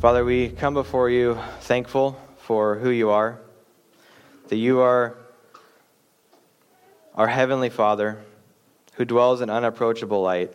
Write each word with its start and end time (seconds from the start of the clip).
Father, 0.00 0.24
we 0.24 0.50
come 0.50 0.74
before 0.74 1.10
you 1.10 1.36
thankful 1.58 2.16
for 2.36 2.76
who 2.76 2.88
you 2.88 3.10
are, 3.10 3.40
that 4.46 4.54
you 4.54 4.78
are 4.78 5.16
our 7.16 7.26
heavenly 7.26 7.68
Father 7.68 8.22
who 8.94 9.04
dwells 9.04 9.40
in 9.40 9.50
unapproachable 9.50 10.22
light, 10.22 10.52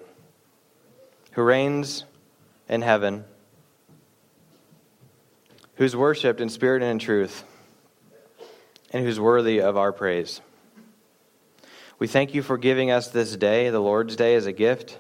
who 1.31 1.41
reigns 1.41 2.05
in 2.69 2.81
heaven, 2.81 3.25
who's 5.75 5.93
worshiped 5.93 6.39
in 6.39 6.47
spirit 6.47 6.81
and 6.81 6.91
in 6.91 6.99
truth, 6.99 7.43
and 8.91 9.03
who's 9.03 9.19
worthy 9.19 9.59
of 9.59 9.75
our 9.75 9.91
praise. 9.91 10.39
We 11.99 12.07
thank 12.07 12.33
you 12.33 12.43
for 12.43 12.57
giving 12.57 12.91
us 12.91 13.09
this 13.09 13.35
day, 13.35 13.69
the 13.71 13.81
Lord's 13.81 14.15
Day, 14.15 14.35
as 14.35 14.45
a 14.45 14.53
gift, 14.53 14.97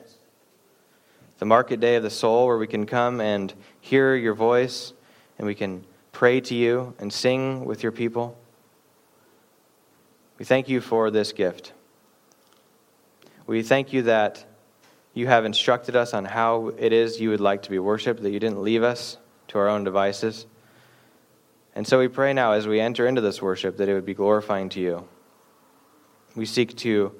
the 1.39 1.45
market 1.45 1.79
day 1.79 1.95
of 1.95 2.03
the 2.03 2.09
soul, 2.09 2.45
where 2.45 2.57
we 2.57 2.67
can 2.67 2.85
come 2.85 3.21
and 3.21 3.53
hear 3.83 4.15
your 4.15 4.33
voice 4.33 4.93
and 5.37 5.45
we 5.45 5.53
can 5.53 5.83
pray 6.13 6.39
to 6.39 6.55
you 6.55 6.93
and 6.99 7.11
sing 7.11 7.65
with 7.65 7.83
your 7.83 7.91
people. 7.91 8.37
We 10.39 10.45
thank 10.45 10.69
you 10.69 10.79
for 10.79 11.11
this 11.11 11.33
gift. 11.33 11.73
We 13.45 13.61
thank 13.61 13.91
you 13.91 14.03
that 14.03 14.45
you 15.13 15.27
have 15.27 15.43
instructed 15.43 15.97
us 15.97 16.13
on 16.13 16.23
how 16.23 16.71
it 16.77 16.93
is 16.93 17.19
you 17.19 17.29
would 17.31 17.41
like 17.41 17.63
to 17.63 17.69
be 17.69 17.77
worshiped, 17.77 18.23
that 18.23 18.31
you 18.31 18.39
didn't 18.39 18.63
leave 18.63 18.83
us 18.83 19.17
to 19.49 19.57
our 19.59 19.67
own 19.67 19.83
devices. 19.83 20.45
And 21.75 21.85
so 21.85 21.99
we 21.99 22.07
pray 22.07 22.31
now 22.31 22.53
as 22.53 22.65
we 22.65 22.79
enter 22.79 23.05
into 23.05 23.19
this 23.19 23.41
worship 23.41 23.75
that 23.77 23.89
it 23.89 23.93
would 23.93 24.05
be 24.05 24.13
glorifying 24.13 24.69
to 24.69 24.79
you. 24.79 25.05
We 26.37 26.45
seek 26.45 26.77
to 26.77 27.13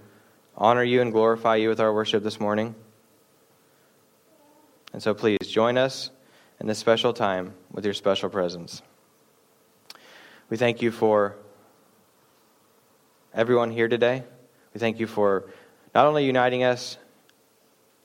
honor 0.55 0.84
you 0.84 1.02
and 1.02 1.11
glorify 1.11 1.58
you 1.58 1.67
with 1.67 1.81
our 1.81 1.94
worship 1.94 2.23
this 2.23 2.39
morning. 2.39 2.73
And 4.94 5.03
so 5.03 5.14
please 5.14 5.39
join 5.45 5.77
us 5.77 6.09
in 6.64 6.69
this 6.69 6.80
special 6.80 7.11
time 7.11 7.53
with 7.73 7.83
your 7.83 7.94
special 7.94 8.30
presence. 8.30 8.81
We 10.50 10.56
thank 10.56 10.81
you 10.81 10.92
for 10.92 11.36
everyone 13.33 13.70
here 13.70 13.89
today. 13.89 14.23
We 14.73 14.80
thank 14.80 14.97
you 14.97 15.05
for 15.05 15.44
not 15.94 16.05
only 16.05 16.25
uniting 16.25 16.64
us 16.64 16.97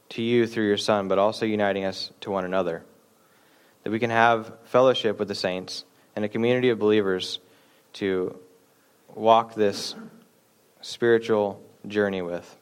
to 0.08 0.22
you 0.22 0.44
through 0.44 0.66
your 0.66 0.76
Son, 0.76 1.06
but 1.06 1.20
also 1.20 1.46
uniting 1.46 1.84
us 1.84 2.10
to 2.22 2.32
one 2.32 2.44
another. 2.44 2.82
That 3.84 3.90
we 3.90 4.00
can 4.00 4.10
have 4.10 4.52
fellowship 4.64 5.20
with 5.20 5.28
the 5.28 5.36
saints 5.36 5.84
and 6.16 6.24
a 6.24 6.28
community 6.28 6.70
of 6.70 6.80
believers 6.80 7.38
to 7.94 8.36
walk 9.14 9.54
this 9.54 9.94
spiritual 10.80 11.62
journey 11.86 12.22
with. 12.22 12.56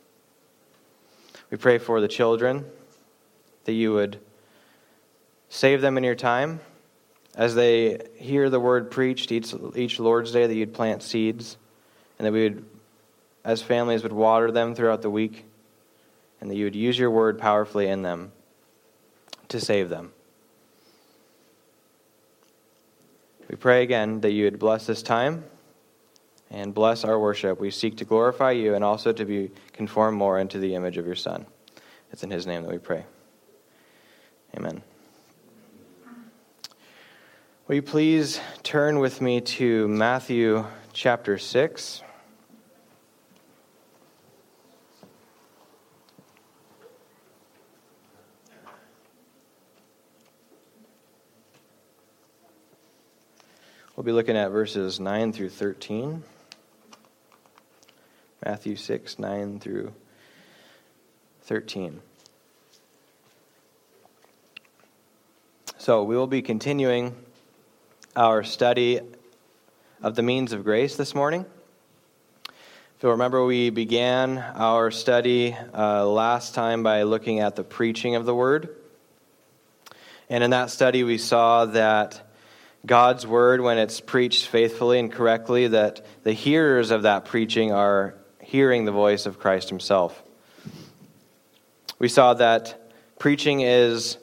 We 1.51 1.57
pray 1.57 1.79
for 1.79 2.03
the 2.03 2.09
children 2.09 2.67
that 3.65 3.73
you 3.73 3.95
would 3.95 4.21
save 5.57 5.81
them 5.81 5.97
in 5.97 6.05
your 6.05 6.15
time 6.15 6.61
as 7.35 7.55
they 7.55 7.99
hear 8.17 8.51
the 8.51 8.61
word 8.61 8.91
preached 8.91 9.33
each, 9.33 9.55
each 9.75 9.99
Lord's 9.99 10.31
Day, 10.31 10.47
that 10.47 10.55
you'd 10.55 10.75
plant 10.75 11.03
seeds 11.03 11.57
and 12.19 12.27
that 12.27 12.33
we 12.33 12.43
would, 12.43 12.65
as 13.43 13.63
families, 13.63 14.03
would 14.03 14.13
water 14.13 14.51
them 14.51 14.75
throughout 14.75 15.01
the 15.01 15.09
week 15.09 15.47
and 16.43 16.51
that 16.51 16.57
you 16.57 16.65
would 16.65 16.77
use 16.77 16.99
your 16.99 17.11
word 17.11 17.39
powerfully 17.39 17.89
in 17.89 18.03
them 18.03 18.33
to 19.49 19.59
save 19.59 19.89
them. 19.89 20.13
We 23.49 23.57
pray 23.57 23.83
again 23.83 24.21
that 24.21 24.33
you 24.33 24.45
would 24.45 24.59
bless 24.59 24.85
this 24.85 25.03
time 25.03 25.45
and 26.51 26.75
bless 26.75 27.03
our 27.03 27.19
worship. 27.19 27.59
We 27.59 27.71
seek 27.71 27.97
to 27.97 28.05
glorify 28.05 28.51
you 28.51 28.75
and 28.75 28.85
also 28.85 29.11
to 29.11 29.25
be 29.25 29.51
conformed 29.73 30.19
more 30.19 30.39
into 30.39 30.59
the 30.59 30.75
image 30.75 30.99
of 30.99 31.07
your 31.07 31.15
Son. 31.15 31.47
It's 32.13 32.23
in 32.23 32.31
his 32.31 32.47
name 32.47 32.63
that 32.63 32.71
we 32.71 32.79
pray. 32.79 33.07
Amen. 34.55 34.83
Will 37.69 37.75
you 37.75 37.83
please 37.83 38.41
turn 38.63 39.01
with 39.01 39.21
me 39.21 39.41
to 39.41 39.89
Matthew 39.89 40.65
chapter 40.93 41.37
6? 41.37 42.01
We'll 53.97 54.05
be 54.05 54.13
looking 54.13 54.37
at 54.37 54.53
verses 54.53 55.01
9 55.01 55.33
through 55.33 55.49
13. 55.49 56.23
Matthew 58.45 58.77
6, 58.77 59.19
9 59.19 59.59
through 59.59 59.93
13. 61.43 62.01
So, 65.79 66.05
we 66.05 66.17
will 66.17 66.29
be 66.29 66.43
continuing 66.43 67.26
our 68.17 68.43
study 68.43 68.99
of 70.03 70.15
the 70.15 70.23
means 70.23 70.55
of 70.55 70.65
grace 70.65 70.97
this 70.97 71.15
morning. 71.15 71.45
If 72.47 73.03
you'll 73.03 73.13
remember, 73.13 73.45
we 73.45 73.69
began 73.69 74.39
our 74.39 74.91
study 74.91 75.55
uh, 75.75 76.07
last 76.07 76.55
time 76.55 76.83
by 76.83 77.03
looking 77.03 77.41
at 77.41 77.57
the 77.57 77.63
preaching 77.63 78.15
of 78.17 78.25
the 78.25 78.35
word. 78.35 78.75
And 80.31 80.43
in 80.43 80.51
that 80.51 80.71
study, 80.71 81.05
we 81.05 81.19
saw 81.19 81.67
that 81.67 82.23
God's 82.87 83.27
word, 83.27 83.61
when 83.61 83.77
it's 83.77 84.01
preached 84.01 84.47
faithfully 84.47 84.99
and 84.99 85.13
correctly, 85.13 85.69
that 85.69 86.07
the 86.23 86.33
hearers 86.33 86.91
of 86.91 87.03
that 87.03 87.27
preaching 87.27 87.71
are 87.71 88.15
hearing 88.41 88.87
the 88.87 88.93
voice 88.93 89.27
of 89.27 89.39
Christ 89.39 89.69
himself. 89.69 90.23
We 91.99 92.09
saw 92.09 92.33
that 92.33 92.93
preaching 93.19 93.61
is 93.61 94.17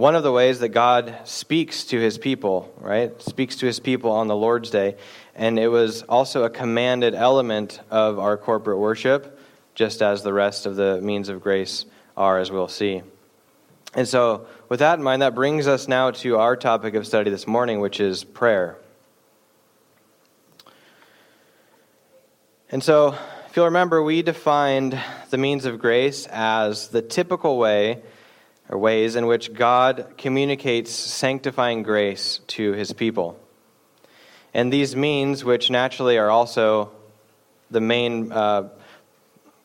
one 0.00 0.16
of 0.16 0.22
the 0.22 0.32
ways 0.32 0.60
that 0.60 0.70
God 0.70 1.14
speaks 1.24 1.84
to 1.84 2.00
his 2.00 2.16
people, 2.16 2.72
right? 2.78 3.20
Speaks 3.20 3.56
to 3.56 3.66
his 3.66 3.78
people 3.80 4.12
on 4.12 4.28
the 4.28 4.34
Lord's 4.34 4.70
day. 4.70 4.96
And 5.34 5.58
it 5.58 5.68
was 5.68 6.00
also 6.04 6.44
a 6.44 6.48
commanded 6.48 7.14
element 7.14 7.78
of 7.90 8.18
our 8.18 8.38
corporate 8.38 8.78
worship, 8.78 9.38
just 9.74 10.00
as 10.00 10.22
the 10.22 10.32
rest 10.32 10.64
of 10.64 10.76
the 10.76 11.02
means 11.02 11.28
of 11.28 11.42
grace 11.42 11.84
are, 12.16 12.38
as 12.38 12.50
we'll 12.50 12.66
see. 12.66 13.02
And 13.92 14.08
so, 14.08 14.46
with 14.70 14.78
that 14.78 14.98
in 14.98 15.04
mind, 15.04 15.20
that 15.20 15.34
brings 15.34 15.66
us 15.66 15.86
now 15.86 16.12
to 16.12 16.38
our 16.38 16.56
topic 16.56 16.94
of 16.94 17.06
study 17.06 17.30
this 17.30 17.46
morning, 17.46 17.80
which 17.80 18.00
is 18.00 18.24
prayer. 18.24 18.78
And 22.70 22.82
so, 22.82 23.16
if 23.50 23.54
you'll 23.54 23.66
remember, 23.66 24.02
we 24.02 24.22
defined 24.22 24.98
the 25.28 25.36
means 25.36 25.66
of 25.66 25.78
grace 25.78 26.26
as 26.28 26.88
the 26.88 27.02
typical 27.02 27.58
way 27.58 28.00
or 28.70 28.78
ways 28.78 29.16
in 29.16 29.26
which 29.26 29.52
God 29.52 30.14
communicates 30.16 30.92
sanctifying 30.92 31.82
grace 31.82 32.38
to 32.46 32.72
his 32.72 32.92
people. 32.92 33.38
And 34.54 34.72
these 34.72 34.94
means, 34.94 35.44
which 35.44 35.70
naturally 35.70 36.18
are 36.18 36.30
also 36.30 36.92
the 37.70 37.80
main 37.80 38.30
uh, 38.30 38.68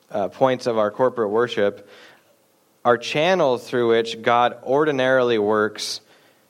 uh, 0.09 0.27
points 0.29 0.66
of 0.66 0.79
our 0.79 0.89
corporate 0.89 1.29
worship, 1.29 1.88
are 2.83 2.97
channels 2.97 3.67
through 3.67 3.89
which 3.89 4.21
God 4.23 4.57
ordinarily 4.63 5.37
works 5.37 6.01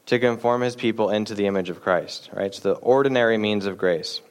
to 0.05 0.19
conform 0.19 0.61
his 0.61 0.75
people 0.75 1.09
into 1.09 1.35
the 1.35 1.47
image 1.47 1.69
of 1.69 1.81
Christ, 1.81 2.29
right? 2.31 2.47
It's 2.47 2.59
the 2.59 2.73
ordinary 2.73 3.37
means 3.37 3.65
of 3.65 3.77
grace. 3.77 4.21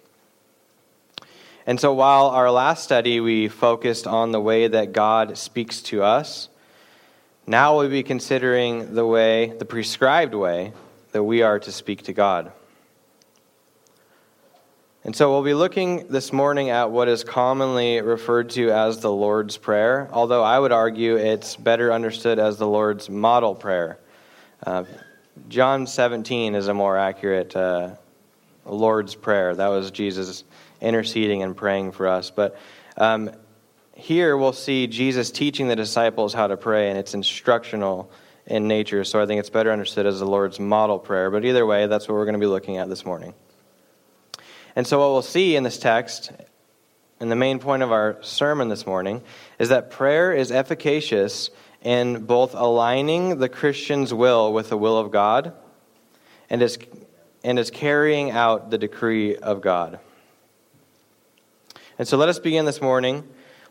And 1.66 1.80
so, 1.80 1.92
while 1.92 2.26
our 2.26 2.50
last 2.50 2.84
study 2.84 3.20
we 3.20 3.48
focused 3.48 4.06
on 4.06 4.32
the 4.32 4.40
way 4.40 4.68
that 4.68 4.92
God 4.92 5.36
speaks 5.36 5.80
to 5.82 6.02
us, 6.02 6.48
now 7.46 7.76
we'll 7.76 7.90
be 7.90 8.02
considering 8.02 8.94
the 8.94 9.04
way, 9.04 9.52
the 9.58 9.64
prescribed 9.64 10.34
way, 10.34 10.72
that 11.12 11.22
we 11.22 11.42
are 11.42 11.58
to 11.58 11.70
speak 11.70 12.02
to 12.04 12.12
God. 12.12 12.52
And 15.04 15.14
so 15.14 15.30
we'll 15.30 15.42
be 15.42 15.52
looking 15.52 16.06
this 16.08 16.32
morning 16.32 16.70
at 16.70 16.90
what 16.90 17.08
is 17.08 17.24
commonly 17.24 18.00
referred 18.00 18.48
to 18.50 18.70
as 18.70 19.00
the 19.00 19.12
Lord's 19.12 19.58
Prayer, 19.58 20.08
although 20.10 20.42
I 20.42 20.58
would 20.58 20.72
argue 20.72 21.16
it's 21.16 21.56
better 21.56 21.92
understood 21.92 22.38
as 22.38 22.56
the 22.56 22.66
Lord's 22.66 23.10
model 23.10 23.54
prayer. 23.54 23.98
Uh, 24.64 24.84
John 25.50 25.86
17 25.86 26.54
is 26.54 26.68
a 26.68 26.74
more 26.74 26.96
accurate 26.96 27.54
uh, 27.54 27.90
Lord's 28.64 29.14
Prayer. 29.14 29.54
That 29.54 29.68
was 29.68 29.90
Jesus 29.90 30.44
interceding 30.80 31.42
and 31.42 31.54
praying 31.54 31.92
for 31.92 32.08
us. 32.08 32.30
But 32.30 32.58
um, 32.96 33.30
here 33.96 34.36
we'll 34.36 34.52
see 34.52 34.86
Jesus 34.86 35.30
teaching 35.30 35.68
the 35.68 35.76
disciples 35.76 36.34
how 36.34 36.46
to 36.46 36.56
pray, 36.56 36.90
and 36.90 36.98
it's 36.98 37.14
instructional 37.14 38.10
in 38.46 38.68
nature. 38.68 39.04
So 39.04 39.22
I 39.22 39.26
think 39.26 39.40
it's 39.40 39.50
better 39.50 39.72
understood 39.72 40.06
as 40.06 40.18
the 40.18 40.26
Lord's 40.26 40.60
model 40.60 40.98
prayer. 40.98 41.30
But 41.30 41.44
either 41.44 41.64
way, 41.64 41.86
that's 41.86 42.08
what 42.08 42.14
we're 42.14 42.24
going 42.24 42.34
to 42.34 42.40
be 42.40 42.46
looking 42.46 42.76
at 42.76 42.88
this 42.88 43.04
morning. 43.04 43.34
And 44.76 44.86
so, 44.86 44.98
what 44.98 45.12
we'll 45.12 45.22
see 45.22 45.54
in 45.54 45.62
this 45.62 45.78
text, 45.78 46.32
and 47.20 47.30
the 47.30 47.36
main 47.36 47.60
point 47.60 47.84
of 47.84 47.92
our 47.92 48.18
sermon 48.22 48.68
this 48.68 48.86
morning, 48.86 49.22
is 49.58 49.68
that 49.68 49.90
prayer 49.90 50.32
is 50.32 50.50
efficacious 50.50 51.50
in 51.80 52.24
both 52.24 52.54
aligning 52.54 53.38
the 53.38 53.48
Christian's 53.48 54.12
will 54.12 54.52
with 54.52 54.70
the 54.70 54.76
will 54.76 54.98
of 54.98 55.12
God 55.12 55.52
and 56.50 56.60
is, 56.60 56.76
and 57.44 57.58
is 57.58 57.70
carrying 57.70 58.32
out 58.32 58.70
the 58.70 58.78
decree 58.78 59.36
of 59.36 59.60
God. 59.60 60.00
And 61.96 62.08
so, 62.08 62.16
let 62.16 62.28
us 62.28 62.40
begin 62.40 62.64
this 62.64 62.82
morning 62.82 63.22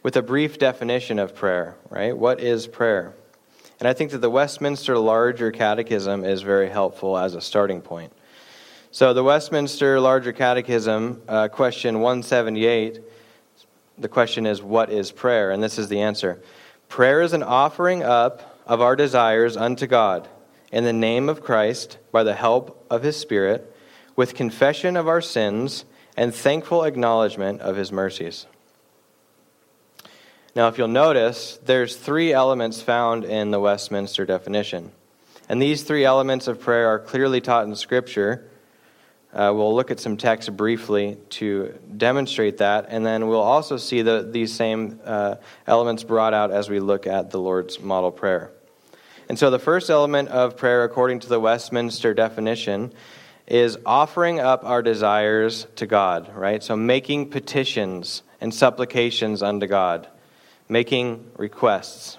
with 0.04 0.18
a 0.18 0.22
brief 0.22 0.60
definition 0.60 1.18
of 1.18 1.34
prayer, 1.34 1.76
right? 1.90 2.16
What 2.16 2.42
is 2.42 2.68
prayer? 2.68 3.14
And 3.80 3.88
I 3.88 3.94
think 3.94 4.12
that 4.12 4.20
the 4.20 4.30
Westminster 4.30 4.98
Larger 4.98 5.52
Catechism 5.52 6.24
is 6.26 6.42
very 6.42 6.70
helpful 6.70 7.18
as 7.18 7.34
a 7.36 7.42
starting 7.42 7.82
point. 7.82 8.12
So, 8.92 9.14
the 9.14 9.24
Westminster 9.24 10.00
Larger 10.00 10.34
Catechism, 10.34 11.24
uh, 11.28 11.48
question 11.48 12.02
178, 12.02 13.02
the 13.98 14.08
question 14.08 14.46
is, 14.46 14.62
What 14.62 14.92
is 14.92 15.12
prayer? 15.12 15.50
And 15.52 15.64
this 15.64 15.80
is 15.80 15.88
the 15.88 16.02
answer 16.02 16.42
Prayer 16.90 17.22
is 17.22 17.34
an 17.34 17.42
offering 17.42 18.04
up 18.04 18.62
of 18.68 18.82
our 18.82 18.96
desires 18.96 19.58
unto 19.58 19.88
God 19.88 20.28
in 20.72 20.84
the 20.84 20.94
name 20.94 21.30
of 21.30 21.42
Christ 21.42 21.98
by 22.12 22.24
the 22.24 22.36
help 22.36 22.86
of 22.90 23.04
his 23.04 23.20
Spirit, 23.20 23.76
with 24.16 24.36
confession 24.36 24.96
of 24.96 25.08
our 25.08 25.22
sins 25.22 25.86
and 26.16 26.34
thankful 26.34 26.84
acknowledgement 26.84 27.62
of 27.62 27.76
his 27.76 27.92
mercies. 27.92 28.46
Now, 30.56 30.68
if 30.68 30.78
you'll 30.78 30.88
notice, 30.88 31.58
there's 31.66 31.96
three 31.96 32.32
elements 32.32 32.80
found 32.80 33.26
in 33.26 33.50
the 33.50 33.60
Westminster 33.60 34.24
definition. 34.24 34.92
And 35.50 35.60
these 35.60 35.82
three 35.82 36.06
elements 36.06 36.48
of 36.48 36.60
prayer 36.60 36.90
are 36.90 37.00
clearly 37.00 37.42
taught 37.42 37.66
in 37.66 37.76
Scripture. 37.76 38.48
Uh, 39.34 39.52
we'll 39.56 39.74
look 39.74 39.90
at 39.90 40.00
some 40.00 40.16
text 40.16 40.56
briefly 40.56 41.18
to 41.32 41.74
demonstrate 41.98 42.60
that, 42.60 42.86
and 42.90 43.04
then 43.04 43.28
we'll 43.28 43.42
also 43.42 43.78
see 43.78 44.04
the, 44.04 44.30
these 44.30 44.54
same 44.54 45.00
uh, 45.04 45.36
elements 45.66 46.04
brought 46.04 46.36
out 46.36 46.52
as 46.52 46.70
we 46.70 46.80
look 46.80 47.08
at 47.08 47.32
the 47.32 47.40
Lord's 47.40 47.80
model 47.80 48.12
prayer. 48.12 48.52
And 49.28 49.40
so, 49.40 49.50
the 49.50 49.58
first 49.58 49.90
element 49.90 50.30
of 50.30 50.56
prayer, 50.56 50.84
according 50.84 51.22
to 51.22 51.30
the 51.30 51.40
Westminster 51.40 52.14
definition, 52.14 52.94
is 53.48 53.80
offering 53.88 54.40
up 54.40 54.64
our 54.66 54.84
desires 54.84 55.66
to 55.78 55.88
God, 55.88 56.36
right? 56.36 56.62
So, 56.62 56.76
making 56.76 57.32
petitions 57.32 58.22
and 58.40 58.54
supplications 58.54 59.42
unto 59.42 59.66
God 59.66 60.08
making 60.70 61.32
requests. 61.38 62.18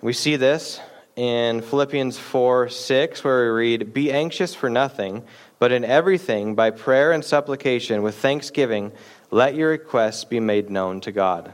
We 0.00 0.12
see 0.12 0.36
this 0.36 0.80
in 1.16 1.60
Philippians 1.60 2.18
4 2.18 2.68
6, 2.68 3.24
where 3.24 3.44
we 3.52 3.58
read, 3.58 3.92
Be 3.92 4.10
anxious 4.10 4.54
for 4.54 4.70
nothing, 4.70 5.24
but 5.58 5.72
in 5.72 5.84
everything, 5.84 6.54
by 6.54 6.70
prayer 6.70 7.12
and 7.12 7.24
supplication, 7.24 8.02
with 8.02 8.14
thanksgiving, 8.14 8.92
let 9.30 9.54
your 9.54 9.70
requests 9.70 10.24
be 10.24 10.40
made 10.40 10.70
known 10.70 11.00
to 11.02 11.12
God. 11.12 11.52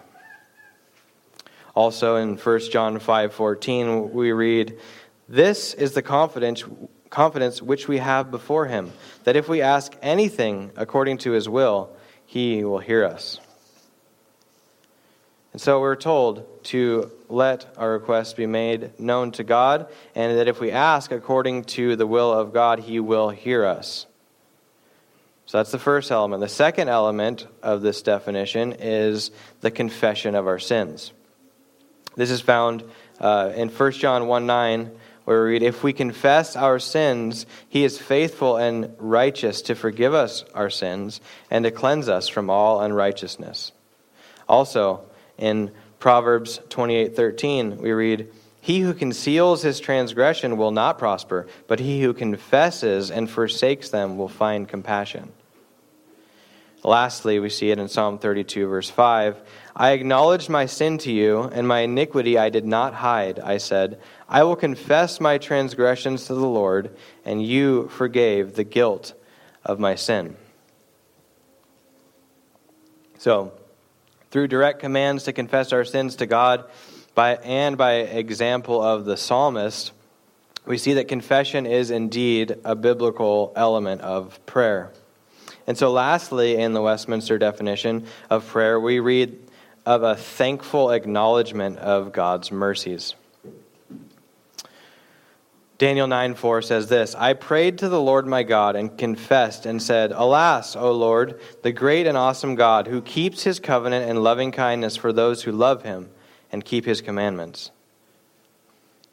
Also 1.75 2.17
in 2.17 2.37
1 2.37 2.61
John 2.71 2.99
5 2.99 3.32
14, 3.35 4.12
we 4.12 4.32
read, 4.32 4.79
This 5.29 5.75
is 5.75 5.93
the 5.93 6.03
confidence, 6.03 6.65
confidence 7.11 7.61
which 7.61 7.89
we 7.89 7.99
have 7.99 8.31
before 8.31 8.67
him, 8.67 8.93
that 9.25 9.37
if 9.37 9.49
we 9.49 9.61
ask 9.61 9.97
anything 10.00 10.71
according 10.77 11.19
to 11.19 11.32
his 11.32 11.49
will, 11.49 11.91
he 12.25 12.65
will 12.65 12.79
hear 12.79 13.05
us. 13.05 13.41
And 15.56 15.61
so 15.62 15.81
we're 15.81 15.97
told 15.97 16.62
to 16.64 17.11
let 17.31 17.64
our 17.79 17.93
requests 17.93 18.35
be 18.35 18.44
made 18.44 19.00
known 19.00 19.32
to 19.32 19.43
God, 19.43 19.88
and 20.14 20.37
that 20.37 20.49
if 20.49 20.61
we 20.61 20.70
ask 20.70 21.11
according 21.11 21.64
to 21.64 21.97
the 21.97 22.06
will 22.06 22.31
of 22.31 22.53
God, 22.53 22.81
He 22.81 23.00
will 23.00 23.31
hear 23.31 23.64
us. 23.64 24.05
So 25.47 25.56
that's 25.56 25.73
the 25.73 25.79
first 25.79 26.11
element. 26.11 26.43
The 26.43 26.49
second 26.50 26.91
element 26.91 27.47
of 27.62 27.81
this 27.81 28.03
definition 28.03 28.75
is 28.81 29.31
the 29.62 29.70
confession 29.70 30.35
of 30.35 30.47
our 30.47 30.58
sins. 30.58 31.14
This 32.17 32.31
is 32.31 32.43
found 32.43 32.85
uh, 33.19 33.53
in 33.56 33.70
1 33.70 33.93
John 33.93 34.26
1 34.26 34.44
9, 34.44 34.91
where 35.25 35.43
we 35.43 35.53
read, 35.53 35.62
If 35.62 35.82
we 35.82 35.94
confess 35.94 36.55
our 36.55 36.79
sins, 36.79 37.47
he 37.67 37.82
is 37.82 37.99
faithful 37.99 38.58
and 38.58 38.94
righteous 38.99 39.62
to 39.62 39.75
forgive 39.75 40.12
us 40.12 40.44
our 40.53 40.69
sins 40.69 41.23
and 41.50 41.64
to 41.64 41.70
cleanse 41.70 42.11
us 42.11 42.29
from 42.29 42.50
all 42.50 42.82
unrighteousness. 42.82 43.73
Also, 44.47 45.03
in 45.38 45.71
Proverbs 45.99 46.61
28:13, 46.69 47.79
we 47.79 47.93
read, 47.93 48.29
"He 48.61 48.81
who 48.81 48.94
conceals 48.94 49.62
his 49.62 49.81
transgression 49.81 50.56
will 50.56 50.71
not 50.71 50.99
prosper, 50.99 51.47
but 51.67 51.81
he 51.81 52.03
who 52.03 52.12
confesses 52.12 53.11
and 53.11 53.31
forsakes 53.31 53.88
them 53.88 54.19
will 54.19 54.29
find 54.29 54.69
compassion." 54.69 55.33
Lastly, 56.85 57.41
we 57.41 57.49
see 57.49 57.71
it 57.71 57.79
in 57.79 57.88
Psalm 57.88 58.19
32 58.19 58.69
verse 58.69 58.88
5, 58.88 59.41
"I 59.75 59.91
acknowledged 59.91 60.49
my 60.49 60.67
sin 60.67 60.99
to 60.99 61.11
you, 61.11 61.50
and 61.53 61.67
my 61.67 61.81
iniquity 61.81 62.39
I 62.39 62.49
did 62.49 62.65
not 62.65 62.94
hide. 62.94 63.41
I 63.41 63.56
said, 63.56 63.99
I 64.29 64.44
will 64.44 64.55
confess 64.55 65.21
my 65.21 65.39
transgressions 65.39 66.27
to 66.27 66.35
the 66.35 66.47
Lord, 66.47 66.91
and 67.25 67.43
you 67.43 67.89
forgave 67.89 68.55
the 68.55 68.62
guilt 68.62 69.15
of 69.65 69.81
my 69.81 69.97
sin." 69.97 70.37
So, 73.19 73.50
through 74.37 74.49
direct 74.49 74.81
commands 74.81 75.23
to 75.23 75.33
confess 75.33 75.73
our 75.73 75.83
sins 75.83 76.17
to 76.17 76.27
God 76.27 76.67
by, 77.15 77.37
and 77.37 77.79
by 77.79 77.94
example 77.94 78.83
of 78.83 79.06
the 79.06 79.17
psalmist, 79.17 79.93
we 80.67 80.77
see 80.77 80.93
that 80.93 81.09
confession 81.09 81.65
is 81.65 81.91
indeed 81.91 82.55
a 82.62 82.75
biblical 82.75 83.50
element 83.56 84.03
of 84.03 84.38
prayer. 84.44 84.93
And 85.67 85.79
so, 85.79 85.91
lastly, 85.91 86.56
in 86.56 86.75
the 86.75 86.83
Westminster 86.83 87.38
definition 87.38 88.05
of 88.29 88.47
prayer, 88.47 88.79
we 88.79 89.00
read 89.00 89.38
of 89.87 90.03
a 90.03 90.15
thankful 90.15 90.91
acknowledgement 90.91 91.79
of 91.79 92.12
God's 92.12 92.53
mercies. 92.53 93.15
Daniel 95.78 96.06
9 96.06 96.34
4 96.34 96.62
says 96.62 96.88
this 96.88 97.14
I 97.14 97.34
prayed 97.34 97.78
to 97.78 97.88
the 97.88 98.00
Lord 98.00 98.26
my 98.26 98.43
God 98.43 98.76
and 98.76 98.96
confessed 98.96 99.67
and 99.67 99.82
said, 99.82 100.12
Alas, 100.12 100.75
O 100.75 100.93
Lord, 100.93 101.40
the 101.62 101.73
great 101.73 102.06
and 102.06 102.17
awesome 102.17 102.55
God, 102.55 102.87
who 102.87 103.02
keeps 103.02 103.43
his 103.43 103.61
covenant 103.61 104.08
and 104.08 104.23
loving 104.23 104.52
kindness 104.52 104.96
for 104.96 105.12
those 105.12 105.43
who 105.43 105.52
love 105.52 105.82
him 105.82 106.08
and 106.50 106.64
keep 106.64 106.87
his 106.87 107.02
commandments. 107.02 107.70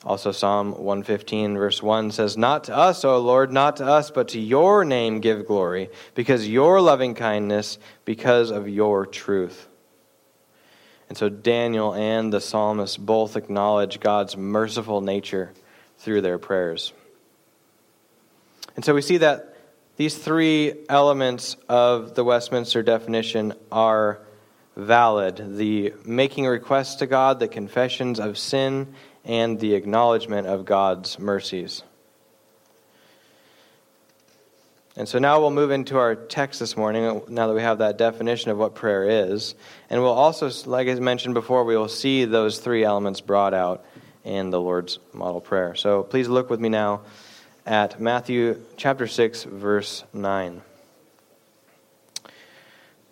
Also, 0.06 0.32
Psalm 0.34 0.72
115, 0.72 1.58
verse 1.58 1.82
1 1.82 2.12
says, 2.12 2.38
Not 2.38 2.66
to 2.66 2.76
us, 2.76 3.06
O 3.06 3.18
Lord, 3.20 3.54
not 3.54 3.78
to 3.78 3.86
us, 3.86 4.12
but 4.12 4.30
to 4.30 4.40
your 4.40 4.84
name 4.84 5.22
give 5.22 5.48
glory, 5.48 5.90
because 6.14 6.48
your 6.48 6.82
loving 6.82 7.16
kindness, 7.16 7.78
because 8.04 8.52
of 8.52 8.68
your 8.68 9.06
truth. 9.06 9.68
And 11.08 11.18
so 11.18 11.30
Daniel 11.30 11.94
and 11.94 12.34
the 12.34 12.42
psalmist 12.42 13.06
both 13.06 13.38
acknowledge 13.38 14.02
God's 14.02 14.36
merciful 14.36 15.00
nature 15.00 15.54
through 16.04 16.22
their 16.22 16.38
prayers. 16.38 16.92
And 18.76 18.84
so 18.84 18.94
we 18.94 19.02
see 19.02 19.18
that 19.18 19.56
these 19.96 20.18
three 20.18 20.74
elements 20.90 21.56
of 21.70 22.14
the 22.16 22.24
Westminster 22.24 22.84
definition 22.84 23.54
are 23.72 24.20
valid 24.76 25.58
the 25.58 25.94
making 26.04 26.46
requests 26.46 26.96
to 26.96 27.08
God, 27.08 27.40
the 27.40 27.48
confessions 27.48 28.20
of 28.20 28.38
sin, 28.38 28.94
and 29.24 29.60
the 29.60 29.76
acknowledgement 29.76 30.48
of 30.48 30.66
God's 30.66 31.20
mercies. 31.20 31.84
And 34.96 35.08
so 35.08 35.20
now 35.20 35.40
we'll 35.40 35.52
move 35.52 35.72
into 35.72 35.98
our 35.98 36.16
text 36.16 36.60
this 36.60 36.76
morning, 36.76 37.22
now 37.30 37.48
that 37.48 37.54
we 37.54 37.62
have 37.62 37.78
that 37.80 37.98
definition 37.98 38.52
of 38.52 38.58
what 38.58 38.76
prayer 38.76 39.28
is. 39.28 39.56
And 39.90 40.02
we'll 40.02 40.12
also, 40.12 40.52
like 40.70 40.88
I 40.88 40.96
mentioned 40.96 41.34
before, 41.34 41.64
we 41.64 41.78
will 41.78 41.88
see 41.88 42.26
those 42.26 42.60
three 42.60 42.84
elements 42.84 43.22
brought 43.22 43.54
out 43.54 43.86
in 44.24 44.50
the 44.50 44.60
Lord's 44.60 45.00
model 45.14 45.42
prayer. 45.42 45.76
So 45.76 46.04
please 46.04 46.28
look 46.28 46.50
with 46.50 46.60
me 46.60 46.70
now 46.70 47.02
at 47.66 48.00
Matthew 48.00 48.60
chapter 48.78 49.08
6, 49.08 49.44
verse 49.44 50.04
9. 50.14 50.62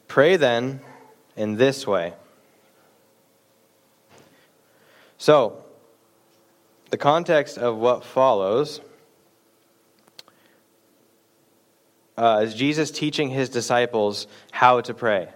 Pray 0.08 0.36
then 0.36 0.82
in 1.36 1.56
this 1.56 1.88
way. 1.88 2.14
So, 5.18 5.64
the 6.90 6.98
context 6.98 7.58
of 7.58 7.78
what 7.78 8.04
follows 8.04 8.82
uh, 12.18 12.42
is 12.44 12.54
Jesus 12.54 12.92
teaching 12.92 13.30
his 13.30 13.48
disciples 13.48 14.28
how 14.52 14.82
to 14.82 14.94
pray. 14.94 15.30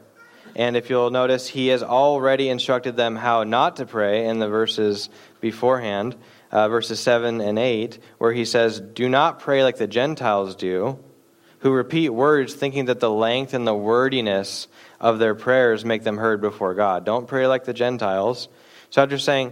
And 0.55 0.77
if 0.77 0.89
you'll 0.89 1.11
notice, 1.11 1.47
he 1.47 1.67
has 1.67 1.83
already 1.83 2.47
instructed 2.47 2.95
them 2.95 3.15
how 3.15 3.43
not 3.43 3.77
to 3.77 3.85
pray 3.85 4.27
in 4.27 4.39
the 4.39 4.47
verses 4.47 5.09
beforehand, 5.41 6.15
uh, 6.51 6.69
verses 6.69 6.99
7 6.99 7.41
and 7.41 7.59
8, 7.59 7.99
where 8.17 8.31
he 8.31 8.45
says, 8.45 8.79
Do 8.79 9.09
not 9.09 9.39
pray 9.39 9.63
like 9.63 9.77
the 9.77 9.87
Gentiles 9.87 10.55
do, 10.55 10.97
who 11.59 11.71
repeat 11.71 12.09
words 12.09 12.53
thinking 12.53 12.85
that 12.85 13.01
the 13.01 13.09
length 13.09 13.53
and 13.53 13.67
the 13.67 13.75
wordiness 13.75 14.67
of 14.99 15.19
their 15.19 15.35
prayers 15.35 15.83
make 15.83 16.03
them 16.03 16.17
heard 16.17 16.39
before 16.39 16.73
God. 16.73 17.05
Don't 17.05 17.27
pray 17.27 17.47
like 17.47 17.65
the 17.65 17.73
Gentiles. 17.73 18.47
So 18.91 19.03
after 19.03 19.17
saying, 19.17 19.51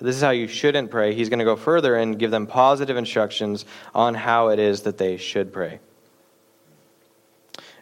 this 0.00 0.16
is 0.16 0.22
how 0.22 0.30
you 0.30 0.46
shouldn't 0.46 0.90
pray, 0.90 1.14
he's 1.14 1.28
going 1.28 1.38
to 1.38 1.44
go 1.44 1.56
further 1.56 1.96
and 1.96 2.18
give 2.18 2.30
them 2.30 2.46
positive 2.46 2.96
instructions 2.96 3.64
on 3.94 4.14
how 4.14 4.48
it 4.48 4.58
is 4.58 4.82
that 4.82 4.98
they 4.98 5.16
should 5.16 5.52
pray. 5.52 5.80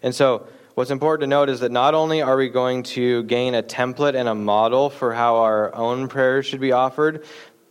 And 0.02 0.14
so, 0.14 0.46
What's 0.74 0.90
important 0.90 1.20
to 1.20 1.26
note 1.26 1.50
is 1.50 1.60
that 1.60 1.70
not 1.70 1.92
only 1.92 2.22
are 2.22 2.34
we 2.34 2.48
going 2.48 2.84
to 2.84 3.24
gain 3.24 3.54
a 3.54 3.62
template 3.62 4.14
and 4.14 4.26
a 4.26 4.34
model 4.34 4.88
for 4.88 5.12
how 5.12 5.36
our 5.36 5.74
own 5.74 6.08
prayers 6.08 6.46
should 6.46 6.60
be 6.60 6.72
offered, 6.72 7.26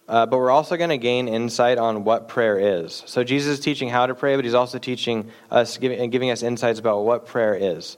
uh, 0.08 0.28
but 0.28 0.38
we're 0.38 0.52
also 0.52 0.78
going 0.78 0.92
to 0.92 1.00
gain 1.00 1.28
insight 1.28 1.80
on 1.80 2.04
what 2.04 2.28
prayer 2.28 2.84
is. 2.84 3.02
So 3.08 3.24
Jesus 3.24 3.58
is 3.58 3.60
teaching 3.60 3.90
how 3.90 4.06
to 4.06 4.14
pray, 4.14 4.36
but 4.36 4.46
he's 4.46 4.54
also 4.54 4.78
teaching 4.78 5.32
us 5.50 5.78
giving, 5.78 6.12
giving 6.12 6.30
us 6.30 6.44
insights 6.44 6.78
about 6.78 7.04
what 7.04 7.26
prayer 7.26 7.56
is. 7.56 7.98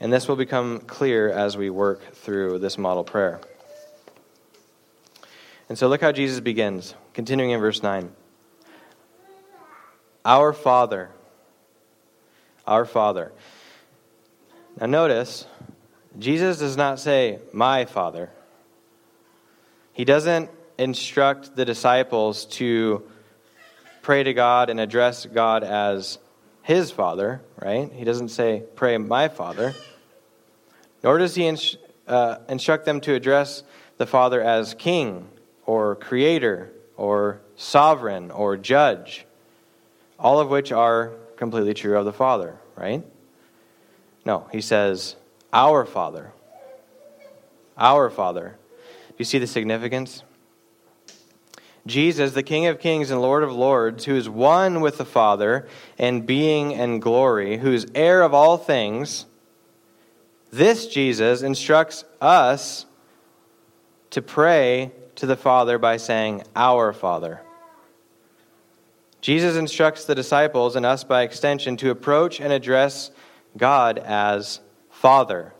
And 0.00 0.12
this 0.12 0.26
will 0.26 0.36
become 0.36 0.80
clear 0.80 1.30
as 1.30 1.56
we 1.56 1.70
work 1.70 2.14
through 2.14 2.58
this 2.58 2.76
model 2.76 3.04
prayer. 3.04 3.40
And 5.68 5.78
so 5.78 5.86
look 5.86 6.00
how 6.00 6.10
Jesus 6.10 6.40
begins, 6.40 6.96
continuing 7.14 7.50
in 7.52 7.60
verse 7.60 7.84
9. 7.84 8.10
Our 10.24 10.52
Father. 10.52 11.10
Our 12.68 12.84
Father. 12.84 13.32
Now 14.78 14.84
notice, 14.84 15.46
Jesus 16.18 16.58
does 16.58 16.76
not 16.76 17.00
say, 17.00 17.38
My 17.50 17.86
Father. 17.86 18.28
He 19.94 20.04
doesn't 20.04 20.50
instruct 20.76 21.56
the 21.56 21.64
disciples 21.64 22.44
to 22.44 23.08
pray 24.02 24.22
to 24.22 24.34
God 24.34 24.68
and 24.68 24.80
address 24.80 25.24
God 25.24 25.64
as 25.64 26.18
his 26.62 26.90
Father, 26.90 27.40
right? 27.58 27.90
He 27.90 28.04
doesn't 28.04 28.28
say, 28.28 28.64
Pray, 28.76 28.98
my 28.98 29.28
Father. 29.28 29.74
Nor 31.02 31.16
does 31.16 31.34
he 31.34 31.50
uh, 32.06 32.36
instruct 32.50 32.84
them 32.84 33.00
to 33.00 33.14
address 33.14 33.62
the 33.96 34.06
Father 34.06 34.42
as 34.42 34.74
King 34.74 35.26
or 35.64 35.96
Creator 35.96 36.70
or 36.98 37.40
Sovereign 37.56 38.30
or 38.30 38.58
Judge, 38.58 39.24
all 40.18 40.38
of 40.38 40.50
which 40.50 40.70
are 40.70 41.12
completely 41.38 41.72
true 41.72 41.96
of 41.96 42.04
the 42.04 42.12
Father, 42.12 42.56
right? 42.76 43.02
No, 44.26 44.46
he 44.52 44.60
says, 44.60 45.16
Our 45.52 45.86
Father. 45.86 46.32
Our 47.78 48.10
Father. 48.10 48.58
Do 49.08 49.14
you 49.18 49.24
see 49.24 49.38
the 49.38 49.46
significance? 49.46 50.22
Jesus, 51.86 52.32
the 52.32 52.42
King 52.42 52.66
of 52.66 52.80
kings 52.80 53.10
and 53.10 53.22
Lord 53.22 53.42
of 53.42 53.52
lords, 53.52 54.04
who 54.04 54.14
is 54.14 54.28
one 54.28 54.82
with 54.82 54.98
the 54.98 55.06
Father 55.06 55.66
in 55.96 56.26
being 56.26 56.74
and 56.74 57.00
glory, 57.00 57.56
who 57.56 57.72
is 57.72 57.86
heir 57.94 58.20
of 58.20 58.34
all 58.34 58.58
things, 58.58 59.24
this 60.50 60.86
Jesus 60.86 61.42
instructs 61.42 62.04
us 62.20 62.84
to 64.10 64.20
pray 64.20 64.92
to 65.14 65.26
the 65.26 65.36
Father 65.36 65.78
by 65.78 65.96
saying, 65.96 66.42
Our 66.54 66.92
Father. 66.92 67.40
Jesus 69.20 69.56
instructs 69.56 70.04
the 70.04 70.14
disciples 70.14 70.76
and 70.76 70.86
us 70.86 71.04
by 71.04 71.22
extension 71.22 71.76
to 71.78 71.90
approach 71.90 72.40
and 72.40 72.52
address 72.52 73.10
God 73.56 73.98
as 73.98 74.60
Father. 74.90 75.52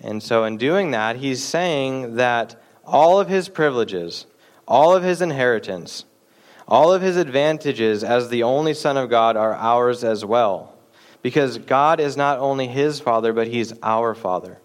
And 0.00 0.22
so, 0.22 0.44
in 0.44 0.56
doing 0.56 0.92
that, 0.92 1.16
he's 1.16 1.42
saying 1.42 2.16
that 2.16 2.60
all 2.84 3.20
of 3.20 3.28
his 3.28 3.48
privileges, 3.48 4.26
all 4.66 4.94
of 4.94 5.02
his 5.02 5.20
inheritance, 5.20 6.04
all 6.66 6.92
of 6.92 7.02
his 7.02 7.16
advantages 7.16 8.04
as 8.04 8.28
the 8.28 8.42
only 8.42 8.74
Son 8.74 8.96
of 8.96 9.10
God 9.10 9.36
are 9.36 9.54
ours 9.54 10.04
as 10.04 10.24
well. 10.24 10.74
Because 11.20 11.58
God 11.58 11.98
is 11.98 12.16
not 12.16 12.38
only 12.38 12.68
his 12.68 13.00
Father, 13.00 13.32
but 13.32 13.48
he's 13.48 13.72
our 13.82 14.14
Father. 14.14 14.58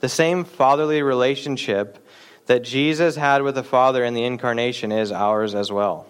The 0.00 0.08
same 0.08 0.44
fatherly 0.44 1.02
relationship 1.02 2.04
that 2.50 2.64
Jesus 2.64 3.14
had 3.14 3.42
with 3.42 3.54
the 3.54 3.62
Father 3.62 4.02
in 4.02 4.12
the 4.12 4.24
incarnation 4.24 4.90
is 4.90 5.12
ours 5.12 5.54
as 5.54 5.70
well. 5.70 6.08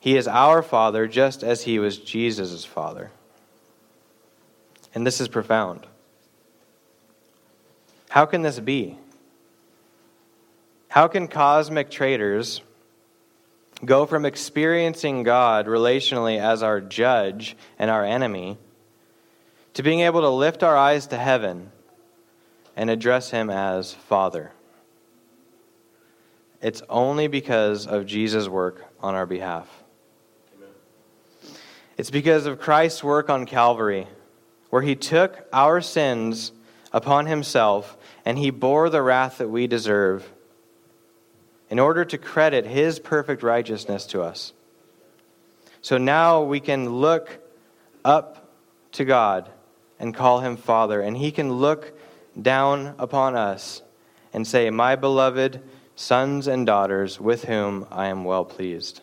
He 0.00 0.16
is 0.16 0.26
our 0.26 0.60
Father 0.60 1.06
just 1.06 1.44
as 1.44 1.62
he 1.62 1.78
was 1.78 1.98
Jesus' 1.98 2.64
Father. 2.64 3.12
And 4.92 5.06
this 5.06 5.20
is 5.20 5.28
profound. 5.28 5.86
How 8.08 8.26
can 8.26 8.42
this 8.42 8.58
be? 8.58 8.98
How 10.88 11.06
can 11.06 11.28
cosmic 11.28 11.88
traitors 11.88 12.60
go 13.84 14.04
from 14.04 14.24
experiencing 14.24 15.22
God 15.22 15.66
relationally 15.66 16.40
as 16.40 16.60
our 16.60 16.80
judge 16.80 17.56
and 17.78 17.88
our 17.88 18.04
enemy 18.04 18.58
to 19.74 19.84
being 19.84 20.00
able 20.00 20.22
to 20.22 20.28
lift 20.28 20.64
our 20.64 20.76
eyes 20.76 21.06
to 21.06 21.16
heaven 21.16 21.70
and 22.76 22.90
address 22.90 23.30
Him 23.30 23.50
as 23.50 23.94
Father? 23.94 24.52
It's 26.60 26.82
only 26.88 27.26
because 27.26 27.86
of 27.86 28.06
Jesus' 28.06 28.48
work 28.48 28.84
on 29.00 29.14
our 29.14 29.26
behalf. 29.26 29.68
Amen. 30.56 31.54
It's 31.98 32.10
because 32.10 32.46
of 32.46 32.58
Christ's 32.58 33.04
work 33.04 33.28
on 33.28 33.46
Calvary, 33.46 34.06
where 34.70 34.82
He 34.82 34.96
took 34.96 35.46
our 35.52 35.80
sins 35.80 36.52
upon 36.92 37.26
Himself 37.26 37.96
and 38.24 38.38
he 38.38 38.50
bore 38.50 38.88
the 38.88 39.02
wrath 39.02 39.38
that 39.38 39.48
we 39.48 39.66
deserve 39.66 40.30
in 41.68 41.78
order 41.78 42.04
to 42.04 42.18
credit 42.18 42.66
his 42.66 42.98
perfect 42.98 43.42
righteousness 43.42 44.06
to 44.06 44.22
us. 44.22 44.52
So 45.82 45.98
now 45.98 46.42
we 46.42 46.60
can 46.60 46.88
look 46.88 47.38
up 48.04 48.48
to 48.92 49.04
God 49.04 49.50
and 49.98 50.14
call 50.14 50.40
him 50.40 50.56
Father, 50.56 51.00
and 51.00 51.16
he 51.16 51.30
can 51.30 51.52
look 51.52 51.93
down 52.40 52.94
upon 52.98 53.36
us 53.36 53.82
and 54.32 54.46
say, 54.46 54.70
My 54.70 54.96
beloved 54.96 55.60
sons 55.96 56.46
and 56.46 56.66
daughters, 56.66 57.20
with 57.20 57.44
whom 57.44 57.86
I 57.90 58.06
am 58.06 58.24
well 58.24 58.44
pleased. 58.44 59.00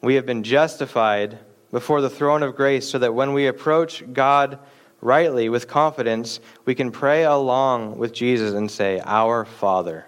We 0.00 0.14
have 0.16 0.26
been 0.26 0.42
justified 0.42 1.38
before 1.70 2.00
the 2.00 2.10
throne 2.10 2.42
of 2.42 2.56
grace 2.56 2.88
so 2.88 2.98
that 2.98 3.14
when 3.14 3.32
we 3.32 3.46
approach 3.46 4.04
God 4.12 4.58
rightly, 5.00 5.48
with 5.48 5.68
confidence, 5.68 6.40
we 6.64 6.74
can 6.74 6.90
pray 6.90 7.24
along 7.24 7.98
with 7.98 8.12
Jesus 8.12 8.54
and 8.54 8.70
say, 8.70 9.00
Our 9.04 9.44
Father. 9.44 10.06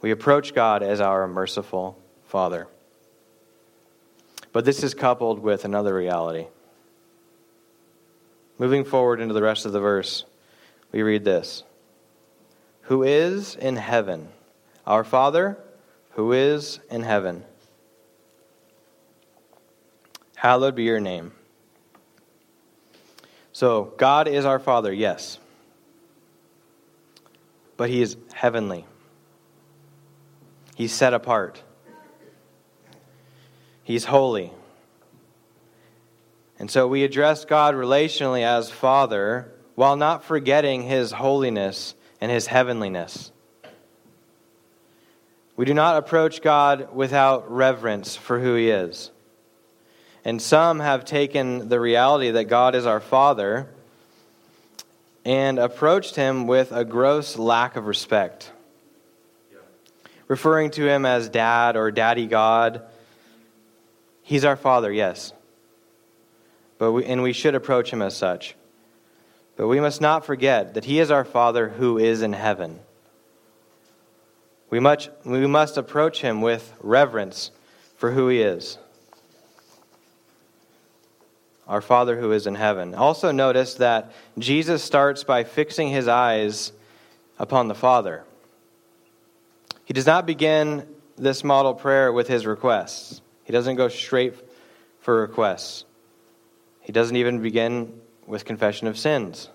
We 0.00 0.10
approach 0.10 0.54
God 0.54 0.82
as 0.82 1.00
our 1.00 1.26
merciful 1.26 1.98
Father. 2.26 2.68
But 4.52 4.64
this 4.64 4.84
is 4.84 4.94
coupled 4.94 5.40
with 5.40 5.64
another 5.64 5.94
reality. 5.94 6.46
Moving 8.64 8.84
forward 8.86 9.20
into 9.20 9.34
the 9.34 9.42
rest 9.42 9.66
of 9.66 9.72
the 9.72 9.78
verse, 9.78 10.24
we 10.90 11.02
read 11.02 11.22
this 11.22 11.64
Who 12.84 13.02
is 13.02 13.56
in 13.56 13.76
heaven? 13.76 14.28
Our 14.86 15.04
Father, 15.04 15.58
who 16.12 16.32
is 16.32 16.80
in 16.90 17.02
heaven. 17.02 17.44
Hallowed 20.36 20.74
be 20.74 20.84
your 20.84 20.98
name. 20.98 21.32
So, 23.52 23.92
God 23.98 24.28
is 24.28 24.46
our 24.46 24.58
Father, 24.58 24.94
yes. 24.94 25.38
But 27.76 27.90
He 27.90 28.00
is 28.00 28.16
heavenly. 28.32 28.86
He's 30.74 30.94
set 30.94 31.12
apart. 31.12 31.62
He's 33.82 34.06
holy. 34.06 34.54
And 36.64 36.70
so 36.70 36.88
we 36.88 37.04
address 37.04 37.44
God 37.44 37.74
relationally 37.74 38.42
as 38.42 38.70
Father 38.70 39.52
while 39.74 39.96
not 39.96 40.24
forgetting 40.24 40.80
His 40.80 41.12
holiness 41.12 41.94
and 42.22 42.32
His 42.32 42.46
heavenliness. 42.46 43.30
We 45.56 45.66
do 45.66 45.74
not 45.74 45.98
approach 45.98 46.40
God 46.40 46.94
without 46.94 47.52
reverence 47.52 48.16
for 48.16 48.40
who 48.40 48.54
He 48.54 48.70
is. 48.70 49.10
And 50.24 50.40
some 50.40 50.80
have 50.80 51.04
taken 51.04 51.68
the 51.68 51.78
reality 51.78 52.30
that 52.30 52.44
God 52.44 52.74
is 52.74 52.86
our 52.86 53.00
Father 53.00 53.68
and 55.22 55.58
approached 55.58 56.16
him 56.16 56.46
with 56.46 56.72
a 56.72 56.86
gross 56.86 57.36
lack 57.36 57.76
of 57.76 57.84
respect, 57.84 58.50
referring 60.28 60.70
to 60.70 60.88
him 60.88 61.04
as 61.04 61.28
dad 61.28 61.76
or 61.76 61.90
daddy 61.90 62.26
God. 62.26 62.80
He's 64.22 64.46
our 64.46 64.56
Father, 64.56 64.90
yes. 64.90 65.34
But 66.84 66.92
we, 66.92 67.06
and 67.06 67.22
we 67.22 67.32
should 67.32 67.54
approach 67.54 67.90
him 67.90 68.02
as 68.02 68.14
such. 68.14 68.56
But 69.56 69.68
we 69.68 69.80
must 69.80 70.02
not 70.02 70.26
forget 70.26 70.74
that 70.74 70.84
he 70.84 71.00
is 71.00 71.10
our 71.10 71.24
Father 71.24 71.70
who 71.70 71.96
is 71.96 72.20
in 72.20 72.34
heaven. 72.34 72.78
We, 74.68 74.80
much, 74.80 75.08
we 75.24 75.46
must 75.46 75.78
approach 75.78 76.20
him 76.20 76.42
with 76.42 76.74
reverence 76.82 77.52
for 77.96 78.10
who 78.10 78.28
he 78.28 78.42
is 78.42 78.76
our 81.66 81.80
Father 81.80 82.20
who 82.20 82.32
is 82.32 82.46
in 82.46 82.54
heaven. 82.54 82.94
Also, 82.94 83.32
notice 83.32 83.76
that 83.76 84.12
Jesus 84.38 84.84
starts 84.84 85.24
by 85.24 85.44
fixing 85.44 85.88
his 85.88 86.06
eyes 86.06 86.70
upon 87.38 87.68
the 87.68 87.74
Father. 87.74 88.24
He 89.86 89.94
does 89.94 90.04
not 90.04 90.26
begin 90.26 90.86
this 91.16 91.42
model 91.42 91.72
prayer 91.72 92.12
with 92.12 92.28
his 92.28 92.44
requests, 92.44 93.22
he 93.44 93.54
doesn't 93.54 93.76
go 93.76 93.88
straight 93.88 94.34
for 95.00 95.22
requests. 95.22 95.86
He 96.84 96.92
doesn't 96.92 97.16
even 97.16 97.40
begin 97.40 98.00
with 98.26 98.44
confession 98.44 98.86
of 98.86 98.96
sins. 98.96 99.48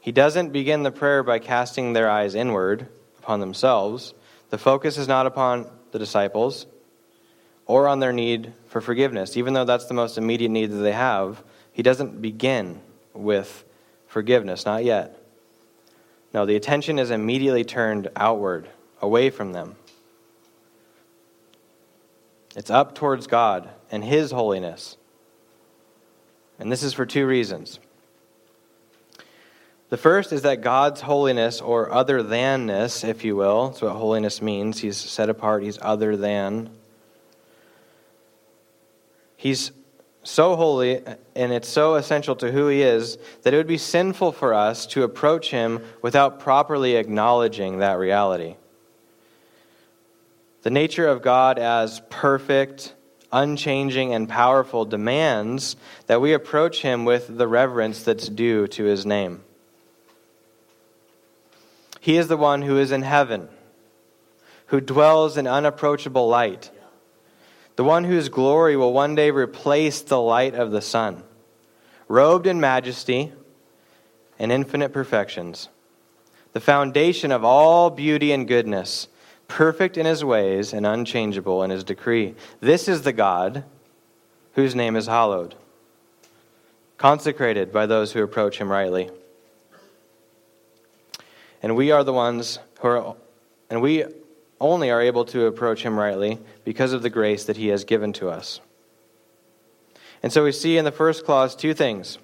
He 0.00 0.12
doesn't 0.12 0.50
begin 0.50 0.82
the 0.82 0.90
prayer 0.90 1.22
by 1.22 1.38
casting 1.38 1.92
their 1.92 2.10
eyes 2.10 2.34
inward 2.34 2.88
upon 3.18 3.40
themselves. 3.40 4.14
The 4.48 4.58
focus 4.58 4.96
is 4.96 5.06
not 5.06 5.26
upon 5.26 5.70
the 5.92 5.98
disciples, 5.98 6.66
or 7.66 7.86
on 7.86 8.00
their 8.00 8.12
need 8.12 8.52
for 8.66 8.80
forgiveness. 8.80 9.36
Even 9.36 9.52
though 9.52 9.64
that's 9.64 9.86
the 9.86 9.94
most 9.94 10.16
immediate 10.16 10.50
need 10.50 10.70
that 10.70 10.78
they 10.78 10.92
have, 10.92 11.44
he 11.72 11.82
doesn't 11.82 12.22
begin 12.22 12.80
with 13.12 13.64
forgiveness, 14.06 14.64
not 14.64 14.84
yet. 14.84 15.16
No, 16.32 16.46
the 16.46 16.56
attention 16.56 16.98
is 16.98 17.10
immediately 17.10 17.64
turned 17.64 18.08
outward, 18.16 18.68
away 19.02 19.30
from 19.30 19.52
them. 19.52 19.76
It's 22.56 22.70
up 22.70 22.94
towards 22.94 23.26
God 23.26 23.68
and 23.90 24.02
His 24.02 24.30
holiness. 24.30 24.96
And 26.60 26.70
this 26.70 26.82
is 26.82 26.92
for 26.92 27.06
two 27.06 27.26
reasons. 27.26 27.80
The 29.88 29.96
first 29.96 30.32
is 30.32 30.42
that 30.42 30.60
God's 30.60 31.00
holiness, 31.00 31.60
or 31.60 31.90
other 31.90 32.22
thanness, 32.22 33.02
if 33.02 33.24
you 33.24 33.34
will, 33.34 33.70
that's 33.70 33.82
what 33.82 33.92
holiness 33.92 34.40
means. 34.40 34.78
He's 34.78 34.96
set 34.96 35.28
apart, 35.28 35.64
he's 35.64 35.78
other 35.82 36.16
than. 36.16 36.70
He's 39.36 39.72
so 40.22 40.54
holy, 40.54 41.02
and 41.34 41.52
it's 41.52 41.68
so 41.68 41.94
essential 41.94 42.36
to 42.36 42.52
who 42.52 42.68
he 42.68 42.82
is, 42.82 43.18
that 43.42 43.54
it 43.54 43.56
would 43.56 43.66
be 43.66 43.78
sinful 43.78 44.32
for 44.32 44.54
us 44.54 44.86
to 44.88 45.02
approach 45.02 45.50
him 45.50 45.82
without 46.02 46.38
properly 46.38 46.94
acknowledging 46.94 47.78
that 47.78 47.94
reality. 47.98 48.56
The 50.62 50.70
nature 50.70 51.08
of 51.08 51.22
God 51.22 51.58
as 51.58 52.02
perfect, 52.10 52.94
unchanging, 53.32 54.12
and 54.14 54.28
powerful 54.28 54.84
demands 54.84 55.76
that 56.06 56.20
we 56.20 56.32
approach 56.32 56.82
him 56.82 57.04
with 57.04 57.38
the 57.38 57.48
reverence 57.48 58.02
that's 58.02 58.28
due 58.28 58.66
to 58.68 58.84
his 58.84 59.06
name. 59.06 59.42
He 62.00 62.16
is 62.16 62.28
the 62.28 62.36
one 62.36 62.62
who 62.62 62.78
is 62.78 62.92
in 62.92 63.02
heaven, 63.02 63.48
who 64.66 64.80
dwells 64.80 65.36
in 65.36 65.46
unapproachable 65.46 66.28
light, 66.28 66.70
the 67.76 67.84
one 67.84 68.04
whose 68.04 68.28
glory 68.28 68.76
will 68.76 68.92
one 68.92 69.14
day 69.14 69.30
replace 69.30 70.00
the 70.00 70.20
light 70.20 70.54
of 70.54 70.70
the 70.70 70.80
sun, 70.80 71.22
robed 72.08 72.46
in 72.46 72.60
majesty 72.60 73.32
and 74.38 74.50
infinite 74.50 74.92
perfections, 74.92 75.68
the 76.52 76.60
foundation 76.60 77.30
of 77.30 77.44
all 77.44 77.90
beauty 77.90 78.32
and 78.32 78.48
goodness, 78.48 79.06
perfect 79.50 79.98
in 79.98 80.06
his 80.06 80.24
ways 80.24 80.72
and 80.72 80.86
unchangeable 80.86 81.62
in 81.62 81.70
his 81.70 81.84
decree. 81.84 82.34
This 82.60 82.88
is 82.88 83.02
the 83.02 83.12
God 83.12 83.64
whose 84.54 84.74
name 84.74 84.96
is 84.96 85.06
hallowed, 85.06 85.56
consecrated 86.96 87.72
by 87.72 87.86
those 87.86 88.12
who 88.12 88.22
approach 88.22 88.58
him 88.58 88.70
rightly. 88.70 89.10
And 91.62 91.76
we 91.76 91.90
are 91.90 92.04
the 92.04 92.12
ones 92.12 92.60
who 92.80 92.88
are, 92.88 93.16
and 93.68 93.82
we 93.82 94.04
only 94.60 94.90
are 94.90 95.02
able 95.02 95.24
to 95.26 95.46
approach 95.46 95.82
him 95.82 95.98
rightly 95.98 96.38
because 96.64 96.92
of 96.92 97.02
the 97.02 97.10
grace 97.10 97.44
that 97.44 97.56
he 97.56 97.68
has 97.68 97.84
given 97.84 98.12
to 98.14 98.30
us. 98.30 98.60
And 100.22 100.32
so 100.32 100.44
we 100.44 100.52
see 100.52 100.78
in 100.78 100.84
the 100.84 100.92
first 100.92 101.24
clause 101.24 101.56
two 101.56 101.74
things. 101.74 102.18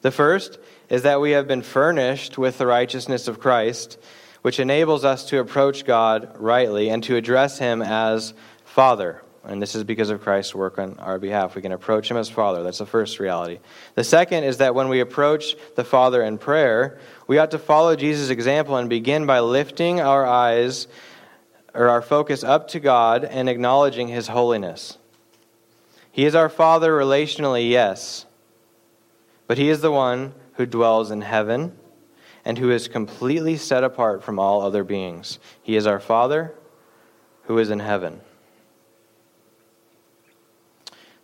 The 0.00 0.10
first 0.10 0.58
is 0.88 1.02
that 1.02 1.20
we 1.20 1.32
have 1.32 1.46
been 1.46 1.62
furnished 1.62 2.38
with 2.38 2.58
the 2.58 2.66
righteousness 2.66 3.28
of 3.28 3.40
Christ, 3.40 3.98
which 4.42 4.60
enables 4.60 5.04
us 5.04 5.24
to 5.26 5.38
approach 5.38 5.84
God 5.84 6.34
rightly 6.38 6.90
and 6.90 7.02
to 7.04 7.16
address 7.16 7.58
him 7.58 7.80
as 7.80 8.34
Father. 8.64 9.22
And 9.44 9.60
this 9.60 9.74
is 9.74 9.82
because 9.82 10.10
of 10.10 10.20
Christ's 10.20 10.54
work 10.54 10.78
on 10.78 10.98
our 10.98 11.18
behalf. 11.18 11.56
We 11.56 11.62
can 11.62 11.72
approach 11.72 12.10
him 12.10 12.16
as 12.16 12.28
Father. 12.28 12.62
That's 12.62 12.78
the 12.78 12.86
first 12.86 13.18
reality. 13.18 13.58
The 13.96 14.04
second 14.04 14.44
is 14.44 14.58
that 14.58 14.74
when 14.74 14.88
we 14.88 15.00
approach 15.00 15.56
the 15.74 15.84
Father 15.84 16.22
in 16.22 16.38
prayer, 16.38 16.98
we 17.26 17.38
ought 17.38 17.50
to 17.52 17.58
follow 17.58 17.96
Jesus' 17.96 18.30
example 18.30 18.76
and 18.76 18.88
begin 18.88 19.26
by 19.26 19.40
lifting 19.40 20.00
our 20.00 20.24
eyes 20.24 20.86
or 21.74 21.88
our 21.88 22.02
focus 22.02 22.44
up 22.44 22.68
to 22.68 22.80
God 22.80 23.24
and 23.24 23.48
acknowledging 23.48 24.08
his 24.08 24.28
holiness. 24.28 24.98
He 26.12 26.24
is 26.24 26.34
our 26.34 26.48
Father 26.48 26.92
relationally, 26.92 27.70
yes, 27.70 28.26
but 29.46 29.58
he 29.58 29.70
is 29.70 29.80
the 29.80 29.90
one 29.90 30.34
who 30.54 30.66
dwells 30.66 31.10
in 31.10 31.22
heaven 31.22 31.76
and 32.44 32.58
who 32.58 32.70
is 32.70 32.88
completely 32.88 33.56
set 33.56 33.84
apart 33.84 34.22
from 34.22 34.38
all 34.38 34.62
other 34.62 34.84
beings. 34.84 35.38
He 35.62 35.76
is 35.76 35.86
our 35.86 36.00
Father 36.00 36.54
who 37.44 37.58
is 37.58 37.70
in 37.70 37.80
heaven. 37.80 38.20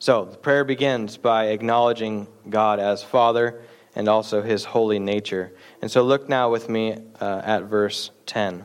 So, 0.01 0.27
the 0.27 0.37
prayer 0.37 0.65
begins 0.65 1.17
by 1.17 1.47
acknowledging 1.47 2.29
God 2.49 2.79
as 2.79 3.03
Father 3.03 3.61
and 3.97 4.09
also 4.09 4.43
his 4.43 4.65
holy 4.65 5.01
nature. 5.01 5.53
And 5.83 5.91
so, 5.91 6.03
look 6.03 6.29
now 6.29 6.51
with 6.51 6.69
me 6.69 6.99
uh, 7.21 7.43
at 7.45 7.65
verse 7.65 8.13
10. 8.27 8.65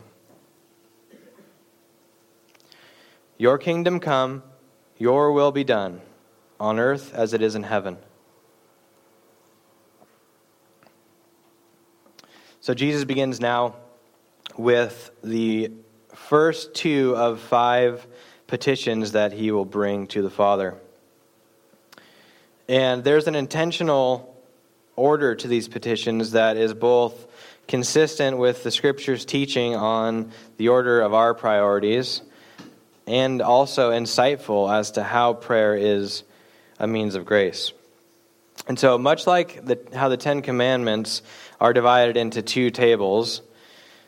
Your 3.37 3.57
kingdom 3.57 3.99
come, 3.99 4.43
your 4.99 5.31
will 5.31 5.51
be 5.51 5.63
done, 5.63 6.01
on 6.59 6.79
earth 6.79 7.13
as 7.15 7.33
it 7.33 7.41
is 7.41 7.55
in 7.55 7.63
heaven. 7.63 7.97
So, 12.63 12.73
Jesus 12.73 13.03
begins 13.03 13.41
now 13.41 13.75
with 14.57 15.11
the 15.21 15.73
first 16.15 16.73
two 16.73 17.13
of 17.13 17.41
five 17.41 18.07
petitions 18.47 19.11
that 19.11 19.33
he 19.33 19.51
will 19.51 19.65
bring 19.65 20.07
to 20.07 20.21
the 20.21 20.29
Father. 20.29 20.77
And 22.69 23.03
there's 23.03 23.27
an 23.27 23.35
intentional 23.35 24.41
order 24.95 25.35
to 25.35 25.47
these 25.49 25.67
petitions 25.67 26.31
that 26.31 26.55
is 26.55 26.73
both 26.73 27.27
consistent 27.67 28.37
with 28.37 28.63
the 28.63 28.71
Scripture's 28.71 29.25
teaching 29.25 29.75
on 29.75 30.31
the 30.55 30.69
order 30.69 31.01
of 31.01 31.13
our 31.13 31.33
priorities 31.33 32.21
and 33.05 33.41
also 33.41 33.91
insightful 33.91 34.73
as 34.73 34.91
to 34.91 35.03
how 35.03 35.33
prayer 35.33 35.75
is 35.75 36.23
a 36.79 36.87
means 36.87 37.15
of 37.15 37.25
grace. 37.25 37.73
And 38.67 38.79
so, 38.79 38.97
much 38.97 39.27
like 39.27 39.65
the, 39.65 39.79
how 39.93 40.07
the 40.07 40.17
Ten 40.17 40.41
Commandments 40.41 41.21
are 41.59 41.73
divided 41.73 42.15
into 42.15 42.41
two 42.41 42.69
tables, 42.69 43.41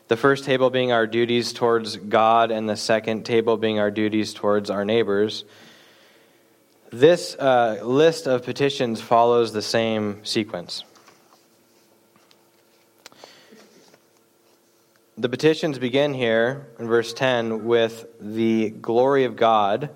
the 0.08 0.16
first 0.16 0.44
table 0.44 0.70
being 0.70 0.92
our 0.92 1.06
duties 1.06 1.52
towards 1.52 1.96
God, 1.96 2.50
and 2.50 2.68
the 2.68 2.76
second 2.76 3.24
table 3.24 3.58
being 3.58 3.78
our 3.78 3.90
duties 3.90 4.32
towards 4.32 4.70
our 4.70 4.84
neighbors, 4.84 5.44
this 6.90 7.34
uh, 7.34 7.80
list 7.82 8.26
of 8.26 8.44
petitions 8.44 9.00
follows 9.00 9.52
the 9.52 9.62
same 9.62 10.24
sequence. 10.24 10.84
The 15.18 15.28
petitions 15.28 15.78
begin 15.78 16.14
here 16.14 16.68
in 16.78 16.86
verse 16.86 17.12
10 17.12 17.64
with 17.64 18.06
the 18.20 18.70
glory 18.70 19.24
of 19.24 19.36
God, 19.36 19.90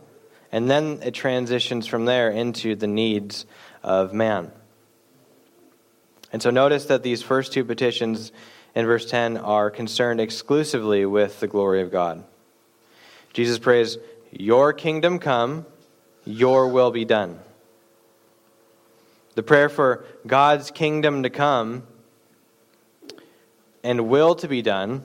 and 0.50 0.68
then 0.68 1.00
it 1.02 1.14
transitions 1.14 1.86
from 1.86 2.06
there 2.06 2.30
into 2.30 2.74
the 2.74 2.86
needs 2.86 3.46
of 3.82 4.12
man. 4.12 4.52
And 6.32 6.42
so 6.42 6.50
notice 6.50 6.86
that 6.86 7.02
these 7.02 7.22
first 7.22 7.52
two 7.52 7.64
petitions 7.64 8.32
in 8.74 8.86
verse 8.86 9.06
10 9.06 9.36
are 9.36 9.70
concerned 9.70 10.20
exclusively 10.20 11.04
with 11.04 11.40
the 11.40 11.48
glory 11.48 11.82
of 11.82 11.90
God. 11.90 12.24
Jesus 13.32 13.58
prays, 13.58 13.98
Your 14.30 14.72
kingdom 14.72 15.18
come 15.18 15.66
your 16.24 16.68
will 16.68 16.90
be 16.90 17.04
done. 17.04 17.38
The 19.34 19.42
prayer 19.42 19.68
for 19.68 20.04
God's 20.26 20.70
kingdom 20.70 21.22
to 21.22 21.30
come 21.30 21.86
and 23.82 24.08
will 24.08 24.34
to 24.36 24.48
be 24.48 24.62
done 24.62 25.04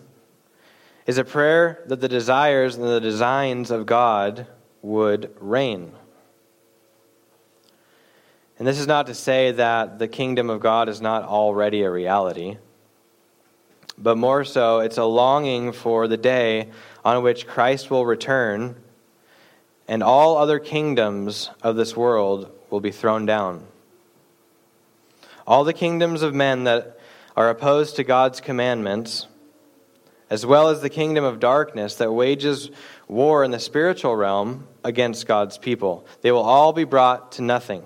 is 1.06 1.18
a 1.18 1.24
prayer 1.24 1.84
that 1.88 2.02
the 2.02 2.08
desires 2.08 2.76
and 2.76 2.84
the 2.84 3.00
designs 3.00 3.72
of 3.72 3.86
God 3.86 4.48
would 4.82 5.34
reign. 5.40 5.92
And 8.58 8.68
this 8.68 8.80
is 8.80 8.88
not 8.88 9.08
to 9.08 9.14
say 9.14 9.52
that 9.52 10.00
the 10.00 10.08
kingdom 10.08 10.50
of 10.50 10.62
God 10.62 10.88
is 10.88 11.02
not 11.02 11.24
already 11.24 11.84
a 11.84 11.92
reality, 11.92 12.58
but 13.98 14.18
more 14.18 14.44
so, 14.44 14.80
it's 14.80 14.98
a 14.98 15.04
longing 15.06 15.72
for 15.72 16.08
the 16.08 16.18
day 16.18 16.70
on 17.04 17.24
which 17.24 17.48
Christ 17.48 17.90
will 17.90 18.06
return 18.06 18.76
and 19.88 20.02
all 20.02 20.38
other 20.38 20.60
kingdoms 20.60 21.50
of 21.62 21.76
this 21.76 21.96
world 21.96 22.52
will 22.70 22.80
be 22.80 22.92
thrown 22.92 23.26
down. 23.26 23.66
All 25.46 25.64
the 25.64 25.74
kingdoms 25.74 26.24
of 26.24 26.34
men 26.34 26.64
that 26.64 27.00
are 27.36 27.50
opposed 27.50 27.98
to 27.98 28.04
God's 28.04 28.42
commandments, 28.42 29.28
as 30.30 30.46
well 30.46 30.70
as 30.70 30.82
the 30.82 30.90
kingdom 30.90 31.24
of 31.24 31.40
darkness 31.40 31.96
that 31.98 32.12
wages 32.12 32.72
war 33.08 33.44
in 33.44 33.52
the 33.52 33.60
spiritual 33.60 34.16
realm 34.16 34.68
against 34.84 35.28
God's 35.28 35.58
people, 35.58 36.06
they 36.22 36.32
will 36.32 36.42
all 36.42 36.74
be 36.74 36.84
brought 36.84 37.34
to 37.34 37.44
nothing. 37.44 37.86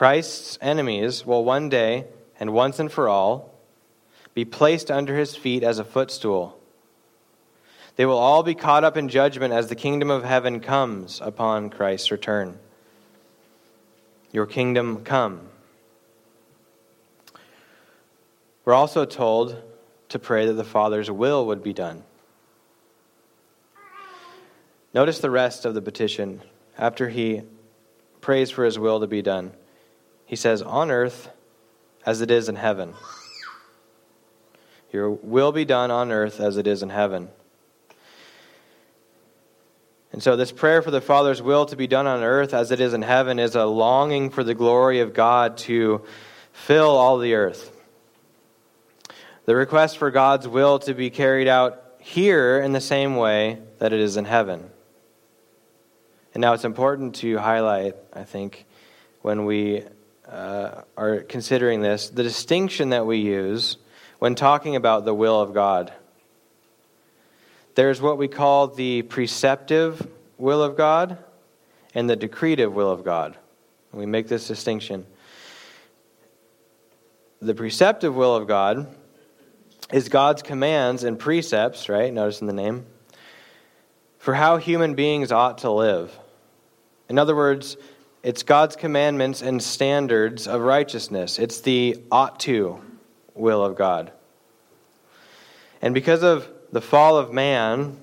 Christ's 0.00 0.56
enemies 0.62 1.26
will 1.26 1.44
one 1.44 1.68
day, 1.68 2.06
and 2.40 2.54
once 2.54 2.78
and 2.78 2.90
for 2.90 3.06
all, 3.06 3.54
be 4.32 4.46
placed 4.46 4.90
under 4.90 5.14
his 5.14 5.36
feet 5.36 5.62
as 5.62 5.78
a 5.78 5.84
footstool 5.84 6.60
they 8.00 8.06
will 8.06 8.16
all 8.16 8.42
be 8.42 8.54
caught 8.54 8.82
up 8.82 8.96
in 8.96 9.10
judgment 9.10 9.52
as 9.52 9.68
the 9.68 9.74
kingdom 9.74 10.10
of 10.10 10.24
heaven 10.24 10.60
comes 10.60 11.20
upon 11.20 11.68
Christ's 11.68 12.10
return. 12.10 12.58
Your 14.32 14.46
kingdom 14.46 15.04
come. 15.04 15.42
We're 18.64 18.72
also 18.72 19.04
told 19.04 19.62
to 20.08 20.18
pray 20.18 20.46
that 20.46 20.54
the 20.54 20.64
Father's 20.64 21.10
will 21.10 21.46
would 21.48 21.62
be 21.62 21.74
done. 21.74 22.04
Notice 24.94 25.18
the 25.18 25.30
rest 25.30 25.66
of 25.66 25.74
the 25.74 25.82
petition. 25.82 26.40
After 26.78 27.10
he 27.10 27.42
prays 28.22 28.50
for 28.50 28.64
his 28.64 28.78
will 28.78 29.00
to 29.00 29.06
be 29.06 29.20
done, 29.20 29.52
he 30.30 30.36
says, 30.36 30.62
On 30.62 30.92
earth 30.92 31.28
as 32.06 32.20
it 32.20 32.30
is 32.30 32.48
in 32.48 32.54
heaven. 32.54 32.94
Your 34.92 35.10
will 35.10 35.50
be 35.50 35.64
done 35.64 35.90
on 35.90 36.12
earth 36.12 36.38
as 36.38 36.56
it 36.56 36.68
is 36.68 36.84
in 36.84 36.88
heaven. 36.88 37.30
And 40.12 40.22
so, 40.22 40.36
this 40.36 40.52
prayer 40.52 40.82
for 40.82 40.92
the 40.92 41.00
Father's 41.00 41.42
will 41.42 41.66
to 41.66 41.74
be 41.74 41.88
done 41.88 42.06
on 42.06 42.22
earth 42.22 42.54
as 42.54 42.70
it 42.70 42.78
is 42.80 42.94
in 42.94 43.02
heaven 43.02 43.40
is 43.40 43.56
a 43.56 43.64
longing 43.64 44.30
for 44.30 44.44
the 44.44 44.54
glory 44.54 45.00
of 45.00 45.14
God 45.14 45.56
to 45.58 46.04
fill 46.52 46.90
all 46.90 47.18
the 47.18 47.34
earth. 47.34 47.76
The 49.46 49.56
request 49.56 49.98
for 49.98 50.12
God's 50.12 50.46
will 50.46 50.78
to 50.80 50.94
be 50.94 51.10
carried 51.10 51.48
out 51.48 51.82
here 51.98 52.60
in 52.60 52.70
the 52.70 52.80
same 52.80 53.16
way 53.16 53.58
that 53.80 53.92
it 53.92 53.98
is 53.98 54.16
in 54.16 54.26
heaven. 54.26 54.70
And 56.34 56.40
now 56.40 56.52
it's 56.52 56.64
important 56.64 57.16
to 57.16 57.36
highlight, 57.38 57.96
I 58.12 58.22
think, 58.22 58.64
when 59.22 59.44
we 59.44 59.82
uh, 60.30 60.82
are 60.96 61.20
considering 61.20 61.82
this, 61.82 62.10
the 62.10 62.22
distinction 62.22 62.90
that 62.90 63.04
we 63.04 63.18
use 63.18 63.76
when 64.18 64.34
talking 64.34 64.76
about 64.76 65.04
the 65.04 65.14
will 65.14 65.40
of 65.40 65.52
God. 65.52 65.92
There's 67.74 68.00
what 68.00 68.18
we 68.18 68.28
call 68.28 68.68
the 68.68 69.02
preceptive 69.02 70.06
will 70.38 70.62
of 70.62 70.76
God 70.76 71.18
and 71.94 72.08
the 72.08 72.16
decretive 72.16 72.72
will 72.72 72.90
of 72.90 73.04
God. 73.04 73.36
We 73.92 74.06
make 74.06 74.28
this 74.28 74.46
distinction. 74.46 75.06
The 77.40 77.54
preceptive 77.54 78.14
will 78.14 78.36
of 78.36 78.46
God 78.46 78.94
is 79.92 80.08
God's 80.08 80.42
commands 80.42 81.02
and 81.02 81.18
precepts, 81.18 81.88
right? 81.88 82.12
Notice 82.12 82.40
in 82.40 82.46
the 82.46 82.52
name, 82.52 82.86
for 84.18 84.34
how 84.34 84.58
human 84.58 84.94
beings 84.94 85.32
ought 85.32 85.58
to 85.58 85.70
live. 85.70 86.16
In 87.08 87.18
other 87.18 87.34
words, 87.34 87.76
it's 88.22 88.42
God's 88.42 88.76
commandments 88.76 89.42
and 89.42 89.62
standards 89.62 90.46
of 90.46 90.60
righteousness. 90.60 91.38
It's 91.38 91.60
the 91.60 92.02
ought 92.10 92.40
to 92.40 92.80
will 93.34 93.64
of 93.64 93.76
God. 93.76 94.12
And 95.80 95.94
because 95.94 96.22
of 96.22 96.48
the 96.72 96.80
fall 96.80 97.16
of 97.16 97.32
man 97.32 97.96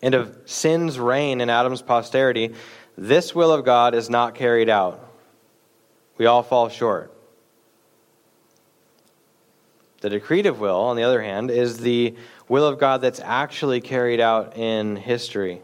and 0.00 0.14
of 0.14 0.36
sin's 0.46 0.98
reign 0.98 1.40
in 1.40 1.50
Adam's 1.50 1.82
posterity, 1.82 2.54
this 2.96 3.34
will 3.34 3.52
of 3.52 3.64
God 3.64 3.94
is 3.94 4.08
not 4.08 4.34
carried 4.34 4.68
out. 4.68 5.04
We 6.16 6.26
all 6.26 6.42
fall 6.42 6.68
short. 6.68 7.12
The 10.00 10.10
decretive 10.10 10.58
will, 10.58 10.76
on 10.76 10.96
the 10.96 11.02
other 11.02 11.20
hand, 11.20 11.50
is 11.50 11.78
the 11.78 12.14
will 12.48 12.66
of 12.66 12.78
God 12.78 13.02
that's 13.02 13.20
actually 13.20 13.80
carried 13.80 14.20
out 14.20 14.56
in 14.56 14.96
history. 14.96 15.60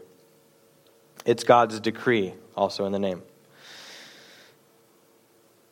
It's 1.25 1.43
God's 1.43 1.79
decree, 1.79 2.33
also 2.57 2.85
in 2.85 2.91
the 2.91 2.99
name. 2.99 3.21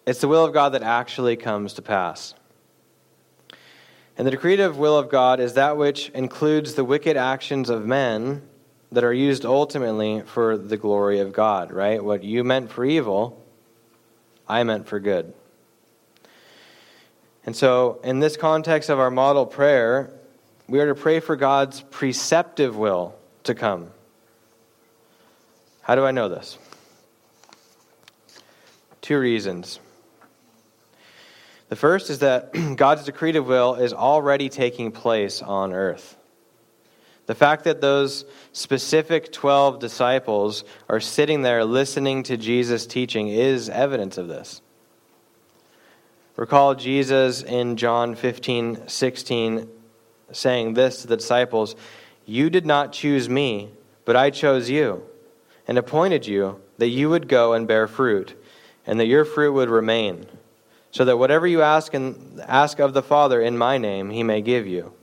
It's 0.05 0.21
the 0.21 0.27
will 0.27 0.45
of 0.45 0.53
God 0.53 0.69
that 0.69 0.83
actually 0.83 1.35
comes 1.35 1.73
to 1.73 1.81
pass. 1.81 2.35
And 4.17 4.25
the 4.25 4.31
decretive 4.31 4.77
will 4.77 4.97
of 4.97 5.09
God 5.09 5.39
is 5.39 5.55
that 5.55 5.75
which 5.75 6.09
includes 6.09 6.75
the 6.75 6.85
wicked 6.85 7.17
actions 7.17 7.69
of 7.69 7.85
men 7.85 8.43
that 8.91 9.03
are 9.03 9.13
used 9.13 9.45
ultimately 9.45 10.21
for 10.21 10.57
the 10.57 10.77
glory 10.77 11.19
of 11.19 11.33
God, 11.33 11.71
right? 11.71 12.01
What 12.01 12.23
you 12.23 12.43
meant 12.43 12.71
for 12.71 12.85
evil, 12.85 13.43
I 14.47 14.63
meant 14.63 14.87
for 14.87 14.99
good. 14.99 15.33
And 17.45 17.55
so, 17.55 17.99
in 18.03 18.19
this 18.19 18.37
context 18.37 18.89
of 18.89 18.99
our 18.99 19.11
model 19.11 19.45
prayer, 19.45 20.11
we 20.67 20.79
are 20.79 20.87
to 20.87 20.95
pray 20.95 21.19
for 21.19 21.35
God's 21.35 21.81
preceptive 21.81 22.75
will 22.75 23.15
to 23.43 23.53
come. 23.53 23.91
How 25.81 25.95
do 25.95 26.05
I 26.05 26.11
know 26.11 26.29
this? 26.29 26.57
Two 29.05 29.19
reasons. 29.19 29.79
The 31.69 31.75
first 31.75 32.09
is 32.09 32.17
that 32.19 32.51
God's 32.75 33.07
decretive 33.07 33.45
will 33.45 33.75
is 33.75 33.93
already 33.93 34.49
taking 34.49 34.91
place 34.91 35.43
on 35.43 35.73
earth. 35.73 36.17
The 37.27 37.35
fact 37.35 37.65
that 37.65 37.81
those 37.81 38.25
specific 38.51 39.31
12 39.31 39.77
disciples 39.77 40.63
are 40.89 40.99
sitting 40.99 41.43
there 41.43 41.63
listening 41.63 42.23
to 42.23 42.35
Jesus' 42.35 42.87
teaching 42.87 43.27
is 43.27 43.69
evidence 43.69 44.17
of 44.17 44.27
this. 44.27 44.63
Recall 46.35 46.73
Jesus 46.73 47.43
in 47.43 47.77
John 47.77 48.15
15, 48.15 48.87
16 48.87 49.69
saying 50.31 50.73
this 50.73 51.03
to 51.03 51.07
the 51.07 51.17
disciples 51.17 51.75
You 52.25 52.49
did 52.49 52.65
not 52.65 52.91
choose 52.91 53.29
me, 53.29 53.69
but 54.03 54.15
I 54.15 54.31
chose 54.31 54.67
you, 54.67 55.03
and 55.67 55.77
appointed 55.77 56.25
you 56.25 56.59
that 56.79 56.87
you 56.87 57.11
would 57.11 57.27
go 57.27 57.53
and 57.53 57.67
bear 57.67 57.87
fruit, 57.87 58.35
and 58.85 58.99
that 58.99 59.07
your 59.07 59.25
fruit 59.25 59.53
would 59.53 59.69
remain, 59.69 60.25
so 60.91 61.05
that 61.05 61.17
whatever 61.17 61.47
you 61.47 61.61
ask, 61.61 61.93
and 61.93 62.41
ask 62.41 62.79
of 62.79 62.93
the 62.93 63.03
Father 63.03 63.41
in 63.41 63.57
my 63.57 63.77
name, 63.77 64.09
he 64.09 64.23
may 64.23 64.41
give 64.41 64.67
you. 64.67 64.93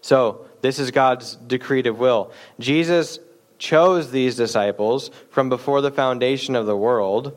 So, 0.00 0.46
this 0.60 0.78
is 0.78 0.90
God's 0.90 1.36
decretive 1.36 1.98
will. 1.98 2.32
Jesus 2.58 3.18
chose 3.58 4.10
these 4.10 4.36
disciples 4.36 5.10
from 5.30 5.48
before 5.48 5.80
the 5.80 5.90
foundation 5.90 6.56
of 6.56 6.66
the 6.66 6.76
world 6.76 7.36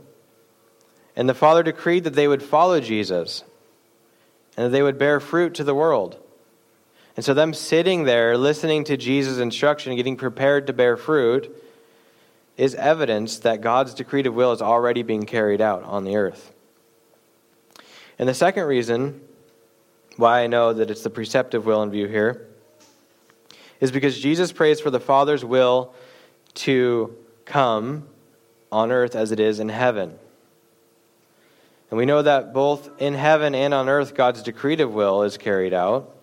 and 1.16 1.28
the 1.28 1.34
Father 1.34 1.64
decreed 1.64 2.06
that 2.06 2.14
they 2.14 2.28
would 2.28 2.44
follow 2.44 2.80
Jesus 2.80 3.44
and 4.56 4.66
that 4.66 4.70
they 4.70 4.82
would 4.82 4.98
bear 4.98 5.20
fruit 5.20 5.56
to 5.56 5.64
the 5.64 5.76
world. 5.76 6.18
And 7.16 7.26
so, 7.26 7.34
them 7.34 7.54
sitting 7.54 8.06
there, 8.06 8.38
listening 8.38 8.86
to 8.86 8.96
Jesus' 8.96 9.38
instruction, 9.38 9.96
getting 9.96 10.16
prepared 10.16 10.68
to 10.68 10.74
bear 10.74 10.96
fruit, 10.96 11.54
is 12.62 12.76
evidence 12.76 13.40
that 13.40 13.60
God's 13.60 13.96
decreed 13.96 14.28
will 14.28 14.52
is 14.52 14.62
already 14.62 15.02
being 15.02 15.26
carried 15.26 15.62
out 15.62 15.82
on 15.82 16.04
the 16.04 16.16
earth. 16.16 16.54
And 18.20 18.30
the 18.30 18.36
second 18.36 18.66
reason 18.66 19.20
why 20.16 20.44
I 20.44 20.48
know 20.48 20.72
that 20.72 20.92
it's 20.92 21.02
the 21.02 21.10
preceptive 21.10 21.66
will 21.66 21.82
in 21.82 21.90
view 21.90 22.08
here 22.08 22.46
is 23.80 23.92
because 23.92 24.20
Jesus 24.20 24.52
prays 24.52 24.80
for 24.80 24.92
the 24.92 25.00
Father's 25.00 25.44
will 25.44 25.96
to 26.54 27.16
come 27.46 28.08
on 28.72 28.92
earth 28.92 29.16
as 29.16 29.32
it 29.32 29.40
is 29.40 29.60
in 29.60 29.70
heaven. 29.70 30.20
And 31.90 31.98
we 31.98 32.06
know 32.06 32.22
that 32.22 32.54
both 32.54 32.92
in 33.02 33.16
heaven 33.16 33.56
and 33.56 33.74
on 33.74 33.90
earth, 33.90 34.14
God's 34.14 34.44
decretive 34.44 34.92
will 34.92 35.24
is 35.24 35.36
carried 35.36 35.74
out. 35.74 36.16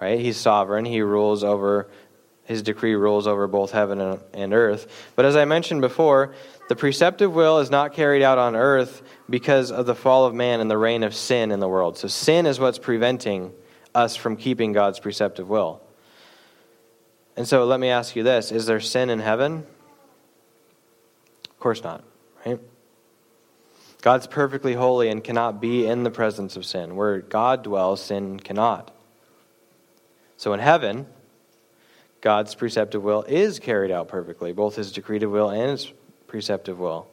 Right? 0.00 0.18
He's 0.18 0.38
sovereign. 0.38 0.86
He 0.86 1.02
rules 1.02 1.44
over, 1.44 1.90
his 2.46 2.62
decree 2.62 2.94
rules 2.94 3.26
over 3.26 3.46
both 3.46 3.72
heaven 3.72 4.20
and 4.32 4.54
earth. 4.54 5.10
But 5.16 5.24
as 5.24 5.36
I 5.36 5.44
mentioned 5.44 5.80
before, 5.80 6.34
the 6.68 6.76
preceptive 6.76 7.34
will 7.34 7.58
is 7.58 7.70
not 7.70 7.92
carried 7.92 8.22
out 8.22 8.38
on 8.38 8.56
earth 8.56 9.02
because 9.28 9.70
of 9.70 9.86
the 9.86 9.94
fall 9.94 10.26
of 10.26 10.34
man 10.34 10.60
and 10.60 10.70
the 10.70 10.78
reign 10.78 11.02
of 11.02 11.14
sin 11.14 11.50
in 11.50 11.60
the 11.60 11.68
world. 11.68 11.98
So 11.98 12.08
sin 12.08 12.46
is 12.46 12.58
what's 12.58 12.78
preventing 12.78 13.52
us 13.94 14.16
from 14.16 14.36
keeping 14.36 14.72
God's 14.72 15.00
preceptive 15.00 15.48
will. 15.48 15.82
And 17.36 17.46
so 17.46 17.64
let 17.64 17.80
me 17.80 17.88
ask 17.88 18.16
you 18.16 18.22
this 18.22 18.52
Is 18.52 18.66
there 18.66 18.80
sin 18.80 19.10
in 19.10 19.18
heaven? 19.18 19.66
Of 21.50 21.58
course 21.58 21.82
not, 21.82 22.04
right? 22.44 22.60
God's 24.02 24.28
perfectly 24.28 24.74
holy 24.74 25.08
and 25.08 25.22
cannot 25.22 25.60
be 25.60 25.84
in 25.84 26.04
the 26.04 26.10
presence 26.10 26.56
of 26.56 26.64
sin. 26.64 26.94
Where 26.94 27.20
God 27.20 27.64
dwells, 27.64 28.00
sin 28.00 28.38
cannot. 28.38 28.92
So 30.36 30.52
in 30.52 30.60
heaven, 30.60 31.06
God's 32.26 32.56
preceptive 32.56 33.04
will 33.04 33.22
is 33.28 33.60
carried 33.60 33.92
out 33.92 34.08
perfectly, 34.08 34.52
both 34.52 34.74
his 34.74 34.90
decretive 34.90 35.30
will 35.30 35.48
and 35.48 35.70
his 35.70 35.92
preceptive 36.26 36.76
will. 36.76 37.06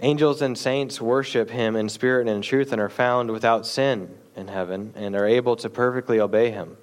Angels 0.00 0.40
and 0.40 0.56
saints 0.56 1.00
worship 1.00 1.50
him 1.50 1.74
in 1.74 1.88
spirit 1.88 2.28
and 2.28 2.36
in 2.36 2.42
truth 2.42 2.70
and 2.70 2.80
are 2.80 2.88
found 2.88 3.32
without 3.32 3.66
sin 3.66 4.16
in 4.36 4.46
heaven 4.46 4.92
and 4.94 5.16
are 5.16 5.26
able 5.26 5.56
to 5.56 5.68
perfectly 5.68 6.20
obey 6.20 6.52
him. 6.52 6.76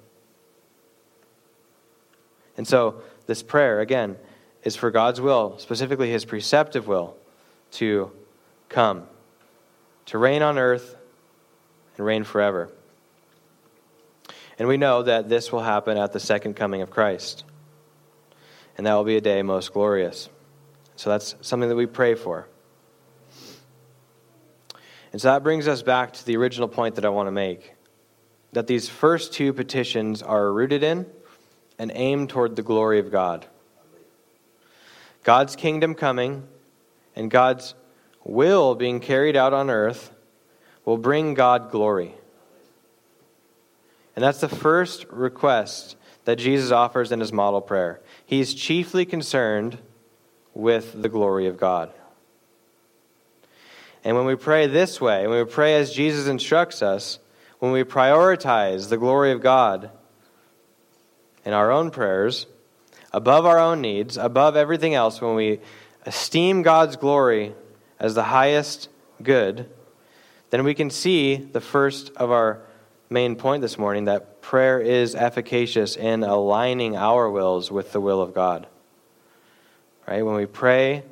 And 2.58 2.68
so, 2.68 3.00
this 3.26 3.42
prayer, 3.42 3.80
again, 3.80 4.18
is 4.64 4.76
for 4.76 4.90
God's 4.90 5.18
will, 5.18 5.58
specifically 5.58 6.10
his 6.10 6.26
preceptive 6.26 6.86
will, 6.86 7.16
to 7.70 8.10
come, 8.68 9.04
to 10.04 10.18
reign 10.18 10.42
on 10.42 10.58
earth 10.58 10.94
and 11.96 12.04
reign 12.04 12.22
forever. 12.22 12.70
And 14.58 14.68
we 14.68 14.76
know 14.76 15.02
that 15.02 15.28
this 15.28 15.50
will 15.50 15.62
happen 15.62 15.98
at 15.98 16.12
the 16.12 16.20
second 16.20 16.54
coming 16.54 16.82
of 16.82 16.90
Christ. 16.90 17.44
And 18.76 18.86
that 18.86 18.94
will 18.94 19.04
be 19.04 19.16
a 19.16 19.20
day 19.20 19.42
most 19.42 19.72
glorious. 19.72 20.28
So 20.96 21.10
that's 21.10 21.34
something 21.40 21.68
that 21.68 21.76
we 21.76 21.86
pray 21.86 22.14
for. 22.14 22.46
And 25.12 25.20
so 25.20 25.28
that 25.28 25.42
brings 25.42 25.68
us 25.68 25.82
back 25.82 26.12
to 26.14 26.26
the 26.26 26.36
original 26.36 26.68
point 26.68 26.96
that 26.96 27.04
I 27.04 27.08
want 27.08 27.26
to 27.28 27.32
make 27.32 27.74
that 28.52 28.66
these 28.68 28.88
first 28.88 29.32
two 29.32 29.52
petitions 29.52 30.22
are 30.22 30.52
rooted 30.52 30.82
in 30.82 31.06
and 31.78 31.90
aimed 31.94 32.30
toward 32.30 32.56
the 32.56 32.62
glory 32.62 33.00
of 33.00 33.10
God. 33.10 33.46
God's 35.24 35.56
kingdom 35.56 35.94
coming 35.94 36.46
and 37.16 37.30
God's 37.30 37.74
will 38.24 38.74
being 38.74 39.00
carried 39.00 39.36
out 39.36 39.52
on 39.52 39.70
earth 39.70 40.12
will 40.84 40.98
bring 40.98 41.34
God 41.34 41.70
glory. 41.70 42.14
And 44.16 44.22
that's 44.22 44.40
the 44.40 44.48
first 44.48 45.06
request 45.10 45.96
that 46.24 46.36
Jesus 46.36 46.70
offers 46.70 47.12
in 47.12 47.20
his 47.20 47.32
model 47.32 47.60
prayer. 47.60 48.00
He's 48.24 48.54
chiefly 48.54 49.04
concerned 49.04 49.78
with 50.54 51.00
the 51.02 51.08
glory 51.08 51.46
of 51.46 51.56
God. 51.56 51.92
And 54.04 54.16
when 54.16 54.26
we 54.26 54.36
pray 54.36 54.66
this 54.66 55.00
way, 55.00 55.26
when 55.26 55.38
we 55.38 55.50
pray 55.50 55.76
as 55.76 55.92
Jesus 55.92 56.28
instructs 56.28 56.82
us, 56.82 57.18
when 57.58 57.72
we 57.72 57.82
prioritize 57.84 58.88
the 58.88 58.98
glory 58.98 59.32
of 59.32 59.40
God, 59.40 59.90
in 61.44 61.52
our 61.52 61.70
own 61.70 61.90
prayers, 61.90 62.46
above 63.12 63.46
our 63.46 63.58
own 63.58 63.80
needs, 63.80 64.16
above 64.16 64.56
everything 64.56 64.94
else, 64.94 65.20
when 65.20 65.34
we 65.34 65.60
esteem 66.06 66.62
God's 66.62 66.96
glory 66.96 67.54
as 67.98 68.14
the 68.14 68.24
highest 68.24 68.88
good, 69.22 69.68
then 70.50 70.64
we 70.64 70.74
can 70.74 70.90
see 70.90 71.36
the 71.36 71.60
first 71.60 72.10
of 72.16 72.30
our 72.30 72.62
main 73.14 73.36
point 73.36 73.62
this 73.62 73.78
morning 73.78 74.06
that 74.06 74.42
prayer 74.42 74.80
is 74.80 75.14
efficacious 75.14 75.94
in 75.94 76.24
aligning 76.24 76.96
our 76.96 77.30
wills 77.30 77.70
with 77.70 77.92
the 77.92 78.00
will 78.00 78.20
of 78.20 78.34
God. 78.34 78.66
Right? 80.06 80.22
When 80.22 80.34
we 80.34 80.46
pray 80.46 81.04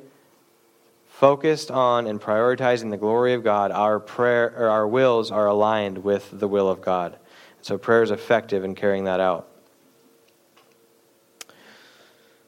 focused 1.07 1.71
on 1.71 2.05
and 2.05 2.19
prioritizing 2.19 2.89
the 2.89 2.97
glory 2.97 3.33
of 3.33 3.43
God, 3.43 3.71
our 3.71 4.01
prayer 4.01 4.53
or 4.57 4.69
our 4.69 4.85
wills 4.85 5.31
are 5.31 5.47
aligned 5.47 6.03
with 6.03 6.37
the 6.37 6.47
will 6.47 6.69
of 6.69 6.81
God. 6.81 7.17
So 7.61 7.77
prayer 7.77 8.03
is 8.03 8.11
effective 8.11 8.65
in 8.65 8.75
carrying 8.75 9.05
that 9.05 9.21
out. 9.21 9.47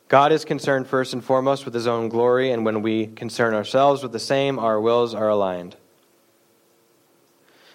God 0.10 0.34
is 0.34 0.44
concerned 0.44 0.88
first 0.88 1.14
and 1.14 1.24
foremost 1.24 1.64
with 1.64 1.74
his 1.74 1.88
own 1.88 2.10
glory, 2.10 2.52
and 2.52 2.66
when 2.66 2.82
we 2.82 3.08
concern 3.08 3.54
ourselves 3.54 4.04
with 4.04 4.12
the 4.12 4.20
same, 4.20 4.60
our 4.60 4.80
wills 4.82 5.16
are 5.16 5.30
aligned. 5.30 5.78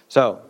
So, 0.09 0.43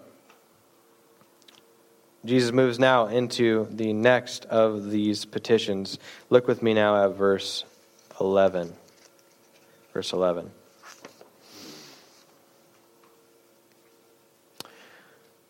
Jesus 2.25 2.53
moves 2.53 2.79
now 2.79 3.07
into 3.07 3.67
the 3.71 3.93
next 3.95 4.45
of 4.47 4.91
these 4.91 5.25
petitions. 5.25 5.99
Look 6.29 6.47
with 6.47 6.63
me 6.63 6.75
now 6.75 7.05
at 7.05 7.17
verse 7.17 7.65
11. 8.21 8.75
Verse 9.95 10.13
11. 10.13 10.51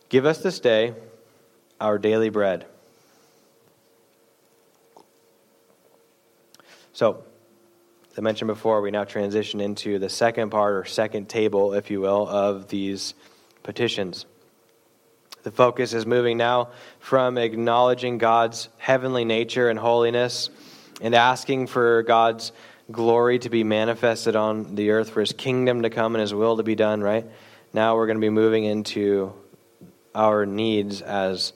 Give 0.09 0.27
us 0.27 0.43
this 0.43 0.61
day 0.61 0.95
our 1.81 1.99
daily 1.99 2.29
bread. 2.29 2.67
So, 6.93 7.25
as 8.13 8.19
I 8.19 8.21
mentioned 8.21 8.49
before, 8.49 8.81
we 8.81 8.91
now 8.91 9.05
transition 9.05 9.61
into 9.61 9.99
the 9.99 10.09
second 10.09 10.51
part 10.51 10.75
or 10.75 10.85
second 10.85 11.29
table, 11.29 11.73
if 11.75 11.91
you 11.91 12.01
will, 12.01 12.29
of 12.29 12.69
these 12.69 13.15
petitions. 13.63 14.27
The 15.43 15.51
focus 15.51 15.95
is 15.95 16.05
moving 16.05 16.37
now 16.37 16.69
from 16.99 17.39
acknowledging 17.39 18.19
God's 18.19 18.69
heavenly 18.77 19.25
nature 19.25 19.71
and 19.71 19.79
holiness 19.79 20.51
and 21.01 21.15
asking 21.15 21.69
for 21.69 22.03
God's 22.03 22.53
glory 22.93 23.39
to 23.39 23.49
be 23.49 23.65
manifested 23.65 24.37
on 24.37 24.75
the 24.75 24.91
earth, 24.91 25.11
for 25.11 25.21
his 25.21 25.33
kingdom 25.33 25.83
to 25.83 25.91
come 25.91 26.15
and 26.15 26.21
his 26.21 26.35
will 26.35 26.57
to 26.59 26.63
be 26.63 26.75
done, 26.75 27.01
right? 27.01 27.25
Now 27.73 27.97
we're 27.97 28.07
going 28.07 28.19
to 28.19 28.21
be 28.21 28.31
moving 28.31 28.65
into 28.65 29.33
our 30.15 30.45
needs 30.45 31.01
as 31.01 31.53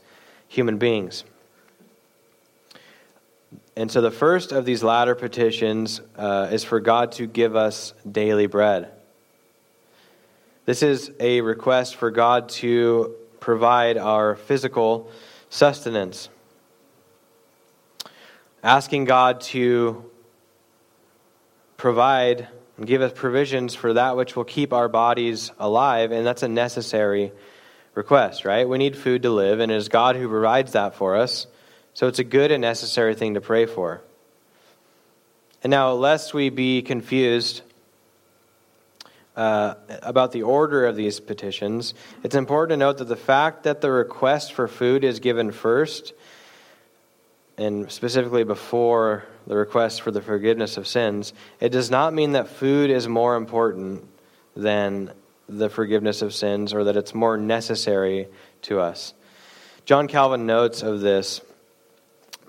human 0.49 0.79
beings. 0.79 1.25
And 3.77 3.91
so 3.91 4.01
the 4.01 4.13
first 4.13 4.53
of 4.53 4.65
these 4.65 4.85
latter 4.85 5.17
petitions 5.17 6.01
uh, 6.17 6.49
is 6.53 6.63
for 6.63 6.79
God 6.79 7.13
to 7.13 7.27
give 7.27 7.57
us 7.57 7.93
daily 8.11 8.47
bread. 8.47 8.91
This 10.65 10.83
is 10.83 11.11
a 11.19 11.41
request 11.41 11.97
for 11.97 12.11
God 12.11 12.49
to 12.51 13.17
provide 13.45 13.99
our 13.99 14.37
physical 14.37 15.11
sustenance. 15.51 16.31
Asking 18.63 19.05
God 19.05 19.43
to 19.53 20.11
provide 21.77 22.49
and 22.79 22.87
give 22.87 23.03
us 23.03 23.13
provisions 23.15 23.75
for 23.75 23.93
that 23.93 24.17
which 24.17 24.35
will 24.35 24.45
keep 24.45 24.73
our 24.73 24.89
bodies 24.89 25.53
alive, 25.59 26.11
and 26.11 26.27
that's 26.27 26.43
a 26.43 26.49
necessary 26.49 27.33
request, 27.95 28.47
right? 28.47 28.67
We 28.67 28.79
need 28.79 28.97
food 28.97 29.25
to 29.25 29.31
live, 29.31 29.61
and 29.61 29.71
it 29.71 29.77
is 29.77 29.91
God 29.91 30.17
who 30.17 30.27
provides 30.27 30.73
that 30.73 30.95
for 30.95 31.15
us. 31.15 31.47
So 31.93 32.09
it's 32.09 32.21
a 32.21 32.25
good 32.25 32.51
and 32.51 32.63
necessary 32.63 33.15
thing 33.15 33.35
to 33.35 33.43
pray 33.43 33.67
for. 33.67 34.01
And 35.63 35.71
now, 35.71 35.93
lest 35.93 36.33
we 36.33 36.49
be 36.49 36.81
confused 36.81 37.61
uh, 39.37 39.75
about 40.03 40.33
the 40.33 40.43
order 40.43 40.87
of 40.87 40.97
these 40.97 41.21
petitions, 41.21 41.95
it's 42.23 42.35
important 42.35 42.71
to 42.71 42.77
note 42.77 42.99
that 42.99 43.09
the 43.09 43.17
fact 43.17 43.65
that 43.65 43.81
the 43.81 43.91
request 43.91 44.53
for 44.53 44.69
food 44.69 45.05
is 45.05 45.21
given 45.21 45.51
first, 45.51 46.13
and 47.59 47.91
specifically 47.91 48.45
before 48.45 49.25
the 49.47 49.57
request 49.57 50.03
for 50.03 50.11
the 50.11 50.23
forgiveness 50.23 50.77
of 50.77 50.87
sins, 50.87 51.33
it 51.61 51.71
does 51.71 51.91
not 51.91 52.15
mean 52.15 52.33
that 52.33 52.49
food 52.49 52.91
is 52.91 53.09
more 53.09 53.37
important 53.37 54.05
than 54.57 55.13
the 55.49 55.69
forgiveness 55.69 56.23
of 56.23 56.33
sins 56.33 56.73
or 56.73 56.85
that 56.85 56.97
it's 56.97 57.15
more 57.15 57.37
necessary 57.37 58.29
to 58.63 58.81
us. 58.81 59.15
John 59.85 60.09
Calvin 60.09 60.47
notes 60.47 60.83
of 60.83 61.01
this 61.01 61.43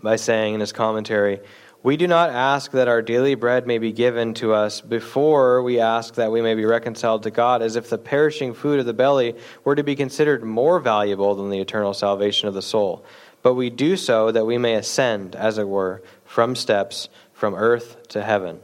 by 0.01 0.15
saying 0.15 0.53
in 0.53 0.59
his 0.59 0.71
commentary, 0.71 1.41
We 1.85 1.97
do 1.97 2.07
not 2.07 2.31
ask 2.31 2.71
that 2.71 2.87
our 2.87 3.03
daily 3.03 3.35
bread 3.35 3.67
may 3.67 3.77
be 3.77 3.91
given 3.91 4.33
to 4.35 4.55
us 4.55 4.81
before 4.81 5.61
we 5.61 5.79
ask 5.79 6.15
that 6.15 6.31
we 6.31 6.41
may 6.41 6.55
be 6.55 6.65
reconciled 6.65 7.21
to 7.21 7.29
God, 7.29 7.61
as 7.61 7.75
if 7.75 7.91
the 7.91 7.99
perishing 7.99 8.55
food 8.55 8.79
of 8.79 8.87
the 8.87 8.93
belly 8.93 9.35
were 9.63 9.75
to 9.75 9.83
be 9.83 9.95
considered 9.95 10.43
more 10.43 10.79
valuable 10.79 11.35
than 11.35 11.51
the 11.51 11.59
eternal 11.59 11.93
salvation 11.93 12.47
of 12.47 12.55
the 12.55 12.61
soul. 12.63 13.05
But 13.43 13.53
we 13.53 13.69
do 13.69 13.97
so 13.97 14.31
that 14.31 14.47
we 14.47 14.57
may 14.57 14.73
ascend, 14.73 15.35
as 15.35 15.59
it 15.59 15.67
were, 15.67 16.01
from 16.23 16.55
steps 16.55 17.07
from 17.33 17.53
earth 17.53 18.07
to 18.07 18.23
heaven. 18.23 18.61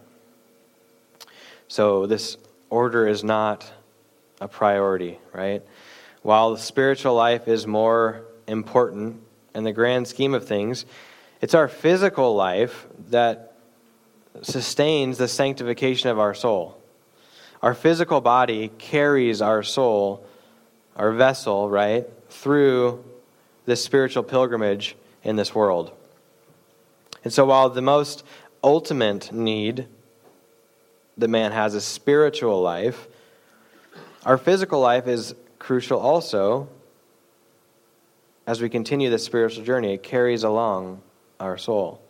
So 1.68 2.08
this 2.08 2.38
order 2.72 3.08
is 3.08 3.24
not 3.24 3.72
a 4.40 4.48
priority, 4.48 5.20
right? 5.32 5.62
While 6.24 6.56
the 6.56 6.60
spiritual 6.60 7.14
life 7.14 7.48
is 7.48 7.68
more 7.68 8.24
important 8.48 9.22
in 9.54 9.64
the 9.64 9.74
grand 9.74 10.08
scheme 10.08 10.34
of 10.34 10.48
things, 10.48 10.88
it's 11.42 11.56
our 11.56 11.68
physical 11.68 12.36
life 12.36 12.88
that 13.10 13.56
sustains 14.44 15.18
the 15.18 15.28
sanctification 15.28 16.10
of 16.10 16.20
our 16.20 16.36
soul. 16.36 16.78
Our 17.62 17.74
physical 17.74 18.22
body 18.22 18.70
carries 18.78 19.42
our 19.42 19.64
soul, 19.64 20.26
our 20.96 21.12
vessel, 21.12 21.70
right, 21.70 22.08
through 22.30 23.04
this 23.66 23.84
spiritual 23.84 24.24
pilgrimage 24.24 24.96
in 25.24 25.36
this 25.36 25.54
world. 25.54 25.92
And 27.24 27.34
so, 27.34 27.46
while 27.46 27.70
the 27.70 27.82
most 27.82 28.24
ultimate 28.64 29.32
need 29.32 29.88
that 31.18 31.28
man 31.28 31.52
has 31.52 31.76
is 31.76 31.84
spiritual 31.84 32.62
life, 32.62 33.08
our 34.26 34.38
physical 34.38 34.80
life 34.80 35.08
is 35.08 35.36
crucial 35.60 36.00
also 36.00 36.68
as 38.48 38.62
we 38.62 38.70
continue 38.70 39.10
this 39.10 39.24
spiritual 39.24 39.64
journey. 39.64 39.94
It 39.94 40.04
carries 40.04 40.44
along 40.44 41.02
our 41.42 41.58
soul. 41.58 42.02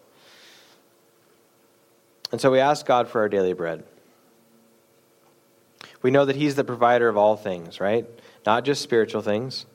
And 2.32 2.40
so 2.40 2.52
we 2.52 2.60
ask 2.60 2.86
God 2.86 3.08
for 3.08 3.22
our 3.22 3.30
daily 3.30 3.54
bread. 3.54 3.84
We 6.02 6.12
know 6.12 6.26
that 6.26 6.36
He's 6.36 6.56
the 6.56 6.64
provider 6.64 7.08
of 7.10 7.18
all 7.18 7.36
things, 7.36 7.80
right? 7.80 8.06
Not 8.46 8.66
just 8.66 8.82
spiritual 8.82 9.22
things, 9.22 9.66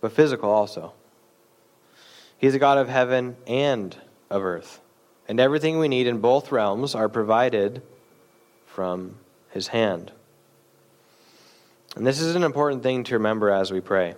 but 0.00 0.12
physical 0.12 0.50
also. 0.50 0.92
He's 2.38 2.54
a 2.54 2.58
God 2.58 2.78
of 2.78 2.88
heaven 2.88 3.36
and 3.46 3.96
of 4.28 4.42
earth. 4.42 4.80
And 5.28 5.38
everything 5.38 5.78
we 5.78 5.88
need 5.88 6.06
in 6.06 6.18
both 6.18 6.50
realms 6.50 6.94
are 6.94 7.08
provided 7.08 7.82
from 8.66 9.16
his 9.50 9.68
hand. 9.68 10.10
And 11.94 12.06
this 12.06 12.20
is 12.20 12.34
an 12.34 12.42
important 12.42 12.82
thing 12.82 13.04
to 13.04 13.14
remember 13.14 13.50
as 13.50 13.70
we 13.70 13.80
pray. 13.80 14.14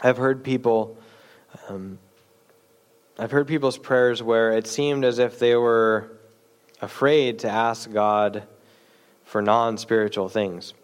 I've 0.00 0.18
heard 0.18 0.44
people, 0.44 0.96
um, 1.68 1.98
I've 3.18 3.30
heard 3.30 3.46
people's 3.46 3.78
prayers 3.78 4.22
where 4.22 4.52
it 4.52 4.66
seemed 4.66 5.04
as 5.04 5.18
if 5.18 5.38
they 5.38 5.54
were 5.56 6.10
afraid 6.82 7.40
to 7.40 7.48
ask 7.48 7.90
God 7.90 8.42
for 9.24 9.40
non 9.40 9.78
spiritual 9.78 10.28
things. 10.28 10.74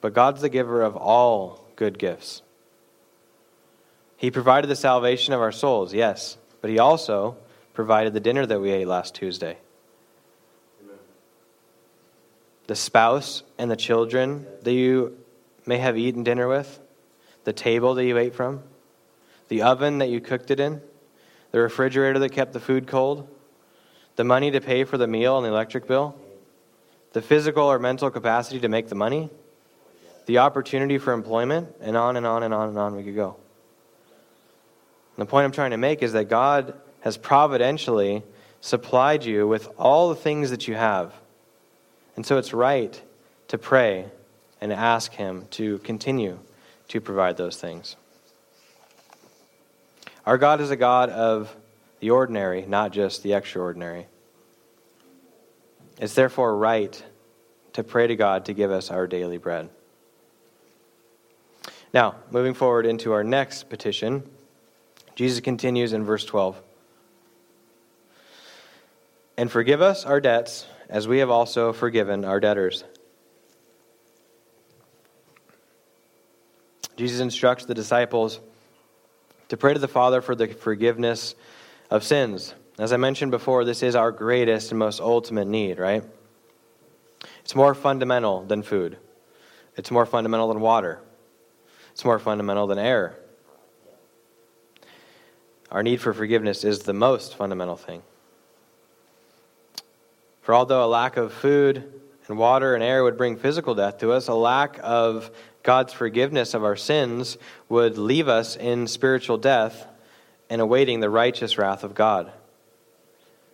But 0.00 0.14
God's 0.14 0.42
the 0.42 0.48
giver 0.48 0.82
of 0.82 0.96
all 0.96 1.64
good 1.74 1.98
gifts. 1.98 2.42
He 4.16 4.30
provided 4.30 4.68
the 4.68 4.76
salvation 4.76 5.34
of 5.34 5.40
our 5.40 5.52
souls, 5.52 5.92
yes, 5.92 6.36
but 6.60 6.70
He 6.70 6.78
also 6.78 7.36
provided 7.74 8.12
the 8.12 8.20
dinner 8.20 8.46
that 8.46 8.60
we 8.60 8.70
ate 8.70 8.86
last 8.86 9.14
Tuesday. 9.14 9.58
Amen. 10.82 10.98
The 12.68 12.76
spouse 12.76 13.42
and 13.58 13.70
the 13.70 13.76
children 13.76 14.46
that 14.62 14.72
you 14.72 15.18
may 15.66 15.78
have 15.78 15.98
eaten 15.98 16.22
dinner 16.22 16.46
with, 16.46 16.78
the 17.42 17.52
table 17.52 17.94
that 17.94 18.04
you 18.04 18.18
ate 18.18 18.34
from, 18.34 18.62
the 19.48 19.62
oven 19.62 19.98
that 19.98 20.08
you 20.10 20.20
cooked 20.20 20.50
it 20.50 20.60
in, 20.60 20.80
the 21.50 21.60
refrigerator 21.60 22.18
that 22.18 22.30
kept 22.30 22.52
the 22.52 22.60
food 22.60 22.86
cold, 22.86 23.28
the 24.16 24.24
money 24.24 24.50
to 24.50 24.60
pay 24.60 24.84
for 24.84 24.98
the 24.98 25.06
meal 25.06 25.36
and 25.36 25.46
the 25.46 25.50
electric 25.50 25.86
bill, 25.86 26.16
the 27.12 27.22
physical 27.22 27.64
or 27.64 27.78
mental 27.78 28.10
capacity 28.10 28.60
to 28.60 28.68
make 28.68 28.88
the 28.88 28.94
money, 28.94 29.30
the 30.26 30.38
opportunity 30.38 30.98
for 30.98 31.12
employment, 31.12 31.74
and 31.80 31.96
on 31.96 32.16
and 32.16 32.26
on 32.26 32.42
and 32.42 32.52
on 32.52 32.68
and 32.68 32.78
on 32.78 32.94
we 32.94 33.02
could 33.02 33.14
go. 33.14 33.36
And 35.16 35.26
the 35.26 35.30
point 35.30 35.44
I'm 35.44 35.52
trying 35.52 35.70
to 35.70 35.76
make 35.78 36.02
is 36.02 36.12
that 36.12 36.28
God 36.28 36.74
has 37.00 37.16
providentially 37.16 38.22
supplied 38.60 39.24
you 39.24 39.48
with 39.48 39.68
all 39.78 40.08
the 40.08 40.14
things 40.14 40.50
that 40.50 40.68
you 40.68 40.74
have. 40.74 41.14
And 42.16 42.26
so 42.26 42.38
it's 42.38 42.52
right 42.52 43.00
to 43.48 43.58
pray 43.58 44.06
and 44.60 44.72
ask 44.72 45.12
Him 45.12 45.46
to 45.52 45.78
continue 45.78 46.38
to 46.88 47.00
provide 47.00 47.36
those 47.36 47.56
things. 47.56 47.96
Our 50.28 50.36
God 50.36 50.60
is 50.60 50.70
a 50.70 50.76
God 50.76 51.08
of 51.08 51.56
the 52.00 52.10
ordinary, 52.10 52.66
not 52.66 52.92
just 52.92 53.22
the 53.22 53.32
extraordinary. 53.32 54.08
It's 55.98 56.12
therefore 56.12 56.54
right 56.54 57.02
to 57.72 57.82
pray 57.82 58.08
to 58.08 58.14
God 58.14 58.44
to 58.44 58.52
give 58.52 58.70
us 58.70 58.90
our 58.90 59.06
daily 59.06 59.38
bread. 59.38 59.70
Now, 61.94 62.16
moving 62.30 62.52
forward 62.52 62.84
into 62.84 63.12
our 63.12 63.24
next 63.24 63.70
petition, 63.70 64.22
Jesus 65.14 65.40
continues 65.40 65.94
in 65.94 66.04
verse 66.04 66.26
12. 66.26 66.60
And 69.38 69.50
forgive 69.50 69.80
us 69.80 70.04
our 70.04 70.20
debts, 70.20 70.66
as 70.90 71.08
we 71.08 71.20
have 71.20 71.30
also 71.30 71.72
forgiven 71.72 72.26
our 72.26 72.38
debtors. 72.38 72.84
Jesus 76.98 77.20
instructs 77.20 77.64
the 77.64 77.72
disciples 77.72 78.40
to 79.48 79.56
pray 79.56 79.72
to 79.72 79.78
the 79.78 79.88
Father 79.88 80.20
for 80.20 80.34
the 80.34 80.48
forgiveness 80.48 81.34
of 81.90 82.04
sins. 82.04 82.54
As 82.78 82.92
I 82.92 82.96
mentioned 82.96 83.30
before, 83.30 83.64
this 83.64 83.82
is 83.82 83.96
our 83.96 84.12
greatest 84.12 84.70
and 84.70 84.78
most 84.78 85.00
ultimate 85.00 85.48
need, 85.48 85.78
right? 85.78 86.04
It's 87.40 87.54
more 87.54 87.74
fundamental 87.74 88.44
than 88.44 88.62
food, 88.62 88.98
it's 89.76 89.90
more 89.90 90.06
fundamental 90.06 90.48
than 90.48 90.60
water, 90.60 91.00
it's 91.90 92.04
more 92.04 92.18
fundamental 92.18 92.66
than 92.66 92.78
air. 92.78 93.16
Our 95.70 95.82
need 95.82 96.00
for 96.00 96.14
forgiveness 96.14 96.64
is 96.64 96.80
the 96.80 96.94
most 96.94 97.36
fundamental 97.36 97.76
thing. 97.76 98.02
For 100.40 100.54
although 100.54 100.84
a 100.84 100.88
lack 100.88 101.18
of 101.18 101.32
food 101.32 101.92
and 102.28 102.38
water 102.38 102.74
and 102.74 102.82
air 102.82 103.02
would 103.02 103.16
bring 103.16 103.36
physical 103.36 103.74
death 103.74 103.98
to 103.98 104.12
us, 104.12 104.28
a 104.28 104.34
lack 104.34 104.78
of 104.82 105.30
God's 105.62 105.92
forgiveness 105.92 106.54
of 106.54 106.62
our 106.64 106.76
sins 106.76 107.38
would 107.68 107.98
leave 107.98 108.28
us 108.28 108.56
in 108.56 108.86
spiritual 108.86 109.38
death 109.38 109.86
and 110.50 110.60
awaiting 110.60 111.00
the 111.00 111.10
righteous 111.10 111.58
wrath 111.58 111.84
of 111.84 111.94
God. 111.94 112.32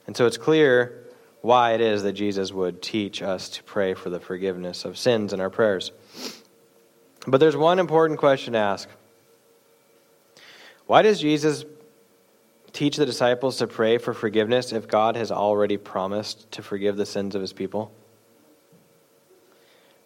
And 0.06 0.16
so 0.16 0.26
it's 0.26 0.36
clear 0.36 1.04
why 1.40 1.72
it 1.72 1.80
is 1.80 2.02
that 2.02 2.12
Jesus 2.12 2.52
would 2.52 2.82
teach 2.82 3.22
us 3.22 3.48
to 3.50 3.62
pray 3.62 3.94
for 3.94 4.10
the 4.10 4.20
forgiveness 4.20 4.84
of 4.84 4.98
sins 4.98 5.32
in 5.32 5.40
our 5.40 5.50
prayers. 5.50 5.92
But 7.26 7.38
there's 7.38 7.56
one 7.56 7.78
important 7.78 8.18
question 8.18 8.52
to 8.54 8.58
ask 8.58 8.88
Why 10.86 11.02
does 11.02 11.20
Jesus 11.20 11.64
teach 12.72 12.96
the 12.96 13.06
disciples 13.06 13.58
to 13.58 13.66
pray 13.66 13.98
for 13.98 14.12
forgiveness 14.14 14.72
if 14.72 14.88
God 14.88 15.16
has 15.16 15.30
already 15.30 15.76
promised 15.76 16.50
to 16.52 16.62
forgive 16.62 16.96
the 16.96 17.06
sins 17.06 17.34
of 17.34 17.40
his 17.40 17.52
people? 17.52 17.92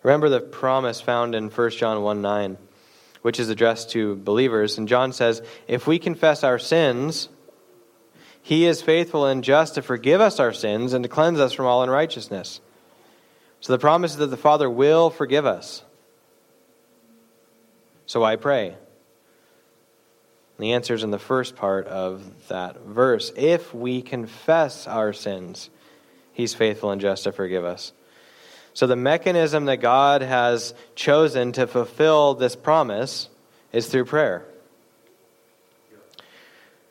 Remember 0.03 0.29
the 0.29 0.41
promise 0.41 1.01
found 1.01 1.35
in 1.35 1.51
1 1.51 1.71
John 1.71 2.03
1 2.03 2.23
9, 2.23 2.59
which 3.23 3.41
is 3.41 3.49
addressed 3.49 3.91
to 3.91 4.17
believers. 4.17 4.79
And 4.79 4.89
John 4.89 5.13
says, 5.13 5.43
If 5.67 5.87
we 5.87 5.99
confess 5.99 6.45
our 6.45 6.59
sins, 6.59 7.29
he 8.43 8.67
is 8.67 8.81
faithful 8.81 9.27
and 9.27 9.45
just 9.45 9.75
to 9.75 9.83
forgive 9.83 10.21
us 10.21 10.41
our 10.41 10.53
sins 10.53 10.93
and 10.93 11.03
to 11.03 11.09
cleanse 11.09 11.41
us 11.41 11.53
from 11.53 11.67
all 11.67 11.83
unrighteousness. 11.83 12.61
So 13.61 13.73
the 13.73 13.79
promise 13.79 14.13
is 14.13 14.19
that 14.19 14.29
the 14.29 14.37
Father 14.37 14.71
will 14.71 15.11
forgive 15.11 15.45
us. 15.45 15.83
So 18.07 18.25
I 18.25 18.37
pray. 18.37 18.69
And 18.69 18.79
the 20.59 20.73
answer 20.73 20.95
is 20.95 21.03
in 21.03 21.11
the 21.11 21.19
first 21.19 21.57
part 21.57 21.87
of 21.89 22.49
that 22.49 22.81
verse. 22.81 23.33
If 23.37 23.75
we 23.75 24.01
confess 24.01 24.87
our 24.87 25.13
sins, 25.13 25.71
He's 26.33 26.55
faithful 26.55 26.93
and 26.93 27.01
just 27.01 27.25
to 27.25 27.33
forgive 27.33 27.65
us. 27.65 27.93
So, 28.79 28.87
the 28.87 28.95
mechanism 28.95 29.64
that 29.64 29.79
God 29.79 30.23
has 30.23 30.73
chosen 30.95 31.51
to 31.55 31.67
fulfill 31.67 32.35
this 32.35 32.55
promise 32.55 33.29
is 33.73 33.88
through 33.88 34.05
prayer. 34.05 34.45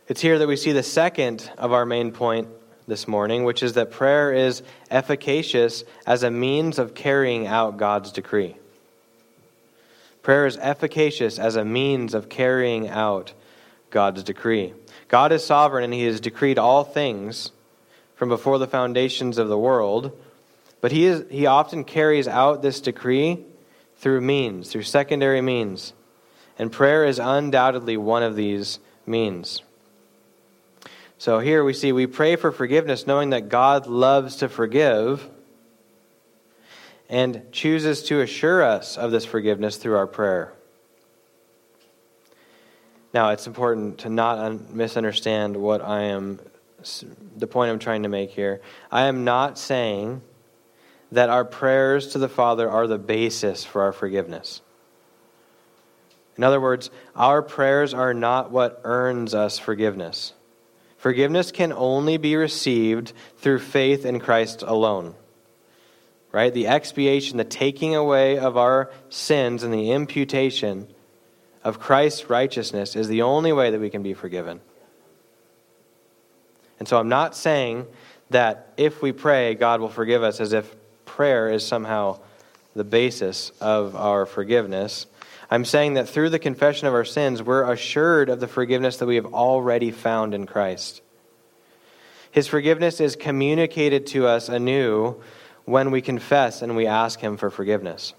It's 0.10 0.20
here 0.20 0.38
that 0.38 0.50
we 0.50 0.58
see 0.58 0.74
the 0.74 0.84
second 0.84 1.50
of 1.58 1.72
our 1.72 1.86
main 1.86 2.12
point 2.12 2.50
this 2.90 3.08
morning, 3.08 3.46
which 3.46 3.64
is 3.64 3.76
that 3.76 3.92
prayer 3.92 4.34
is 4.34 4.64
efficacious 4.92 5.86
as 6.06 6.24
a 6.24 6.30
means 6.30 6.78
of 6.78 6.94
carrying 6.94 7.48
out 7.48 7.78
God's 7.78 8.12
decree. 8.12 8.58
Prayer 10.24 10.46
is 10.46 10.58
efficacious 10.58 11.40
as 11.40 11.56
a 11.56 11.64
means 11.64 12.14
of 12.14 12.28
carrying 12.28 12.90
out 12.90 13.32
God's 13.92 14.24
decree. 14.24 14.74
God 15.08 15.32
is 15.32 15.46
sovereign 15.46 15.86
and 15.86 15.94
He 15.94 16.04
has 16.04 16.20
decreed 16.20 16.60
all 16.60 16.84
things 16.84 17.54
from 18.16 18.28
before 18.28 18.60
the 18.60 18.68
foundations 18.68 19.38
of 19.38 19.48
the 19.48 19.58
world 19.58 20.12
but 20.82 20.92
he, 20.92 21.06
is, 21.06 21.26
he 21.30 21.46
often 21.46 21.84
carries 21.84 22.28
out 22.28 22.62
this 22.62 22.82
decree 22.82 23.46
through 23.98 24.22
means, 24.22 24.72
through 24.72 24.84
secondary 24.84 25.42
means. 25.42 25.94
And 26.60 26.72
prayer 26.72 27.06
is 27.06 27.20
undoubtedly 27.20 27.98
one 27.98 28.24
of 28.24 28.36
these 28.36 28.80
means. 29.06 29.62
So 31.18 31.40
here 31.40 31.64
we 31.64 31.74
see 31.74 31.92
we 31.92 32.06
pray 32.06 32.36
for 32.36 32.52
forgiveness 32.52 33.08
knowing 33.08 33.32
that 33.32 33.50
God 33.50 33.88
loves 33.88 34.38
to 34.38 34.50
forgive 34.50 35.28
and 37.10 37.52
chooses 37.52 38.04
to 38.04 38.22
assure 38.22 38.62
us 38.62 38.98
of 38.98 39.12
this 39.12 39.26
forgiveness 39.26 39.78
through 39.78 39.96
our 39.96 40.08
prayer. 40.08 40.54
Now, 43.14 43.30
it's 43.30 43.48
important 43.48 44.00
to 44.00 44.10
not 44.10 44.38
un- 44.38 44.68
misunderstand 44.72 45.56
what 45.58 45.82
I 45.82 46.04
am, 46.04 46.40
the 47.36 47.48
point 47.48 47.72
I'm 47.72 47.80
trying 47.80 48.04
to 48.04 48.10
make 48.10 48.32
here. 48.32 48.62
I 48.92 49.06
am 49.06 49.24
not 49.24 49.58
saying 49.58 50.22
that 51.12 51.30
our 51.30 51.46
prayers 51.46 52.08
to 52.10 52.18
the 52.18 52.30
Father 52.30 52.70
are 52.70 52.88
the 52.88 52.98
basis 52.98 53.64
for 53.64 53.82
our 53.82 53.94
forgiveness. 53.94 54.62
In 56.38 56.44
other 56.44 56.62
words, 56.62 56.90
our 57.16 57.42
prayers 57.42 57.94
are 57.94 58.14
not 58.14 58.52
what 58.52 58.82
earns 58.84 59.34
us 59.34 59.58
forgiveness. 59.58 60.34
Forgiveness 60.98 61.52
can 61.52 61.74
only 61.74 62.18
be 62.18 62.36
received 62.36 63.14
through 63.38 63.60
faith 63.60 64.06
in 64.06 64.20
Christ 64.20 64.62
alone. 64.62 65.16
Right? 66.32 66.54
The 66.54 66.68
expiation, 66.68 67.38
the 67.38 67.44
taking 67.44 67.96
away 67.96 68.38
of 68.38 68.58
our 68.58 68.92
sins, 69.10 69.64
and 69.64 69.74
the 69.74 69.92
imputation 69.92 70.88
of 71.64 71.80
Christ's 71.80 72.30
righteousness 72.30 72.96
is 72.96 73.08
the 73.08 73.24
only 73.24 73.54
way 73.54 73.72
that 73.72 73.80
we 73.80 73.90
can 73.90 74.04
be 74.04 74.14
forgiven. 74.14 74.62
And 76.80 76.88
so 76.88 76.98
I'm 76.98 77.10
not 77.10 77.36
saying 77.36 77.88
that 78.30 78.74
if 78.78 79.02
we 79.02 79.12
pray, 79.12 79.56
God 79.56 79.82
will 79.82 79.90
forgive 79.90 80.22
us 80.22 80.40
as 80.40 80.54
if 80.54 80.76
prayer 81.18 81.50
is 81.50 81.66
somehow 81.66 82.20
the 82.76 82.84
basis 82.84 83.52
of 83.60 83.96
our 83.96 84.28
forgiveness. 84.28 85.08
I'm 85.50 85.66
saying 85.66 85.96
that 85.96 86.08
through 86.08 86.30
the 86.30 86.38
confession 86.38 86.88
of 86.88 86.94
our 86.94 87.06
sins, 87.06 87.42
we're 87.42 87.72
assured 87.72 88.30
of 88.30 88.40
the 88.40 88.48
forgiveness 88.48 88.98
that 88.98 89.08
we 89.08 89.16
have 89.16 89.26
already 89.34 89.90
found 89.90 90.36
in 90.36 90.46
Christ. 90.46 91.02
His 92.30 92.46
forgiveness 92.48 93.02
is 93.02 93.16
communicated 93.16 94.06
to 94.08 94.28
us 94.28 94.48
anew 94.48 95.20
when 95.66 95.90
we 95.90 96.04
confess 96.04 96.62
and 96.62 96.76
we 96.76 96.86
ask 96.86 97.20
Him 97.20 97.36
for 97.36 97.50
forgiveness. 97.50 98.14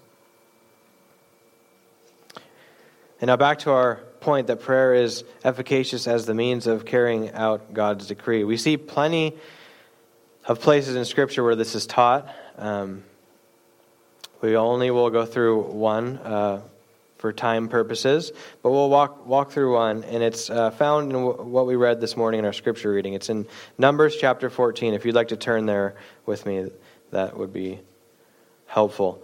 And 3.21 3.29
now 3.29 3.37
back 3.37 3.59
to 3.59 3.71
our 3.71 3.95
point 4.19 4.47
that 4.47 4.59
prayer 4.59 4.93
is 4.93 5.23
efficacious 5.45 6.05
as 6.05 6.25
the 6.25 6.33
means 6.33 6.67
of 6.67 6.83
carrying 6.83 7.31
out 7.31 7.73
God's 7.73 8.07
decree. 8.07 8.43
We 8.43 8.57
see 8.57 8.75
plenty 8.75 9.37
of 10.45 10.59
places 10.59 10.97
in 10.97 11.05
Scripture 11.05 11.43
where 11.43 11.55
this 11.55 11.75
is 11.75 11.85
taught. 11.85 12.27
Um, 12.59 13.03
we 14.41 14.57
only 14.57 14.91
will 14.91 15.09
go 15.09 15.25
through 15.25 15.61
one 15.61 16.17
uh, 16.17 16.61
for 17.17 17.31
time 17.31 17.69
purposes, 17.69 18.31
but 18.61 18.71
we'll 18.71 18.89
walk 18.89 19.25
walk 19.25 19.51
through 19.51 19.73
one, 19.75 20.03
and 20.03 20.21
it's 20.21 20.49
uh, 20.49 20.71
found 20.71 21.11
in 21.11 21.25
w- 21.25 21.41
what 21.43 21.65
we 21.65 21.75
read 21.75 22.01
this 22.01 22.17
morning 22.17 22.39
in 22.39 22.45
our 22.45 22.53
scripture 22.53 22.91
reading. 22.91 23.13
It's 23.13 23.29
in 23.29 23.47
Numbers 23.77 24.17
chapter 24.17 24.49
14. 24.49 24.93
If 24.93 25.05
you'd 25.05 25.15
like 25.15 25.29
to 25.29 25.37
turn 25.37 25.65
there 25.65 25.95
with 26.25 26.45
me, 26.45 26.69
that 27.11 27.37
would 27.37 27.53
be 27.53 27.79
helpful. 28.67 29.21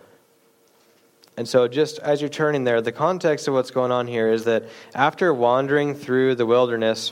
And 1.37 1.47
so, 1.47 1.67
just 1.67 1.99
as 1.99 2.21
you're 2.21 2.29
turning 2.29 2.63
there, 2.63 2.81
the 2.81 2.93
context 2.93 3.49
of 3.49 3.53
what's 3.53 3.71
going 3.71 3.91
on 3.91 4.07
here 4.07 4.29
is 4.29 4.45
that 4.45 4.63
after 4.93 5.33
wandering 5.33 5.93
through 5.93 6.35
the 6.35 6.45
wilderness, 6.45 7.11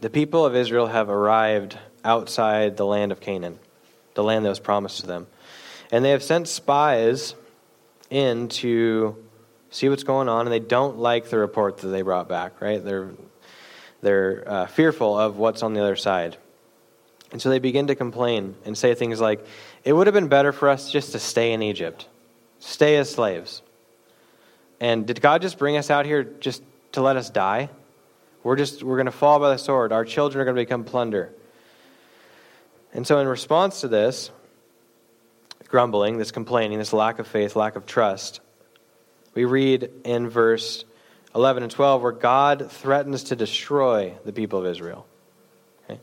the 0.00 0.10
people 0.10 0.44
of 0.44 0.56
Israel 0.56 0.88
have 0.88 1.08
arrived 1.08 1.78
outside 2.04 2.76
the 2.76 2.86
land 2.86 3.12
of 3.12 3.20
Canaan 3.20 3.60
the 4.14 4.22
land 4.22 4.44
that 4.44 4.48
was 4.48 4.60
promised 4.60 5.00
to 5.00 5.06
them. 5.06 5.26
And 5.90 6.04
they 6.04 6.10
have 6.10 6.22
sent 6.22 6.48
spies 6.48 7.34
in 8.10 8.48
to 8.48 9.16
see 9.70 9.88
what's 9.88 10.04
going 10.04 10.28
on, 10.28 10.46
and 10.46 10.52
they 10.52 10.60
don't 10.60 10.98
like 10.98 11.30
the 11.30 11.38
report 11.38 11.78
that 11.78 11.88
they 11.88 12.02
brought 12.02 12.28
back, 12.28 12.60
right? 12.60 12.84
They're, 12.84 13.10
they're 14.02 14.44
uh, 14.46 14.66
fearful 14.66 15.18
of 15.18 15.38
what's 15.38 15.62
on 15.62 15.74
the 15.74 15.80
other 15.80 15.96
side. 15.96 16.36
And 17.32 17.40
so 17.40 17.48
they 17.48 17.58
begin 17.58 17.86
to 17.86 17.94
complain 17.94 18.54
and 18.64 18.76
say 18.76 18.94
things 18.94 19.20
like, 19.20 19.44
It 19.84 19.94
would 19.94 20.06
have 20.06 20.14
been 20.14 20.28
better 20.28 20.52
for 20.52 20.68
us 20.68 20.92
just 20.92 21.12
to 21.12 21.18
stay 21.18 21.52
in 21.52 21.62
Egypt, 21.62 22.06
stay 22.58 22.96
as 22.96 23.10
slaves. 23.10 23.62
And 24.80 25.06
did 25.06 25.20
God 25.20 25.42
just 25.42 25.58
bring 25.58 25.76
us 25.76 25.90
out 25.90 26.06
here 26.06 26.24
just 26.24 26.62
to 26.92 27.00
let 27.00 27.16
us 27.16 27.30
die? 27.30 27.70
We're 28.42 28.56
just, 28.56 28.82
we're 28.82 28.96
going 28.96 29.06
to 29.06 29.12
fall 29.12 29.38
by 29.38 29.50
the 29.50 29.56
sword. 29.56 29.92
Our 29.92 30.04
children 30.04 30.42
are 30.42 30.44
going 30.44 30.56
to 30.56 30.62
become 30.62 30.84
plunder. 30.84 31.32
And 32.92 33.06
so, 33.06 33.18
in 33.18 33.26
response 33.26 33.80
to 33.80 33.88
this 33.88 34.30
grumbling, 35.68 36.18
this 36.18 36.30
complaining, 36.30 36.78
this 36.78 36.92
lack 36.92 37.18
of 37.18 37.26
faith, 37.26 37.56
lack 37.56 37.76
of 37.76 37.86
trust, 37.86 38.40
we 39.34 39.46
read 39.46 39.90
in 40.04 40.28
verse 40.28 40.84
11 41.34 41.62
and 41.62 41.72
12, 41.72 42.02
where 42.02 42.12
God 42.12 42.70
threatens 42.70 43.24
to 43.24 43.36
destroy 43.36 44.14
the 44.24 44.32
people 44.32 44.58
of 44.58 44.66
Israel. 44.66 45.06
Okay? 45.84 45.98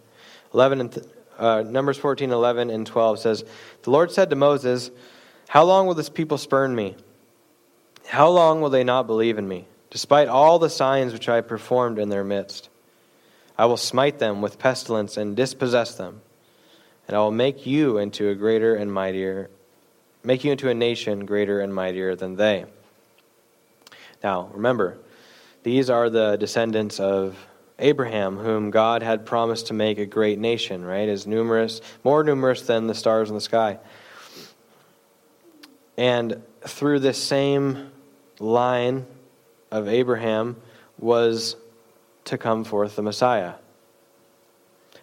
11 0.54 0.82
and 0.82 0.92
th- 0.92 1.06
uh, 1.38 1.62
Numbers 1.62 1.98
14, 1.98 2.32
11 2.32 2.70
and 2.70 2.86
12 2.86 3.20
says, 3.20 3.46
The 3.84 3.92
Lord 3.92 4.12
said 4.12 4.32
to 4.32 4.36
Moses, 4.36 4.90
How 5.48 5.64
long 5.64 5.88
will 5.88 5.94
this 5.94 6.10
people 6.10 6.38
spurn 6.38 6.76
me? 6.76 6.96
How 8.08 8.30
long 8.30 8.60
will 8.62 8.72
they 8.72 8.84
not 8.84 9.06
believe 9.06 9.38
in 9.38 9.48
me, 9.48 9.68
despite 9.92 10.28
all 10.28 10.58
the 10.58 10.70
signs 10.70 11.14
which 11.14 11.30
I 11.30 11.42
performed 11.42 12.00
in 12.00 12.10
their 12.10 12.24
midst? 12.24 12.70
I 13.56 13.66
will 13.66 13.78
smite 13.78 14.18
them 14.20 14.42
with 14.42 14.58
pestilence 14.58 15.16
and 15.16 15.36
dispossess 15.36 15.96
them, 15.96 16.22
and 17.10 17.18
I 17.18 17.22
will 17.22 17.32
make 17.32 17.66
you 17.66 17.98
into 17.98 18.30
a 18.30 18.36
greater 18.36 18.76
and 18.76 18.94
mightier, 18.94 19.50
make 20.24 20.44
you 20.44 20.52
into 20.52 20.70
a 20.70 20.76
nation 20.76 21.26
greater 21.26 21.60
and 21.60 21.74
mightier 21.74 22.16
than 22.16 22.36
they. 22.36 22.66
Now, 24.24 24.52
remember, 24.54 25.00
these 25.64 25.90
are 25.90 26.12
the 26.12 26.36
descendants 26.36 27.00
of 27.00 27.36
Abraham, 27.80 28.38
whom 28.38 28.70
God 28.70 29.02
had 29.02 29.26
promised 29.26 29.66
to 29.68 29.74
make 29.74 29.98
a 29.98 30.06
great 30.06 30.38
nation, 30.38 30.86
right? 30.86 31.10
As 31.10 31.26
numerous, 31.26 31.82
more 32.04 32.24
numerous 32.24 32.62
than 32.62 32.86
the 32.86 32.94
stars 32.94 33.30
in 33.30 33.34
the 33.34 33.42
sky. 33.42 33.80
And 35.98 36.44
through 36.62 37.00
this 37.00 37.18
same 37.18 37.90
line 38.38 39.08
of 39.72 39.88
Abraham 39.88 40.58
was 41.00 41.56
to 42.26 42.38
come 42.38 42.64
forth 42.64 42.96
the 42.96 43.02
Messiah. 43.02 43.56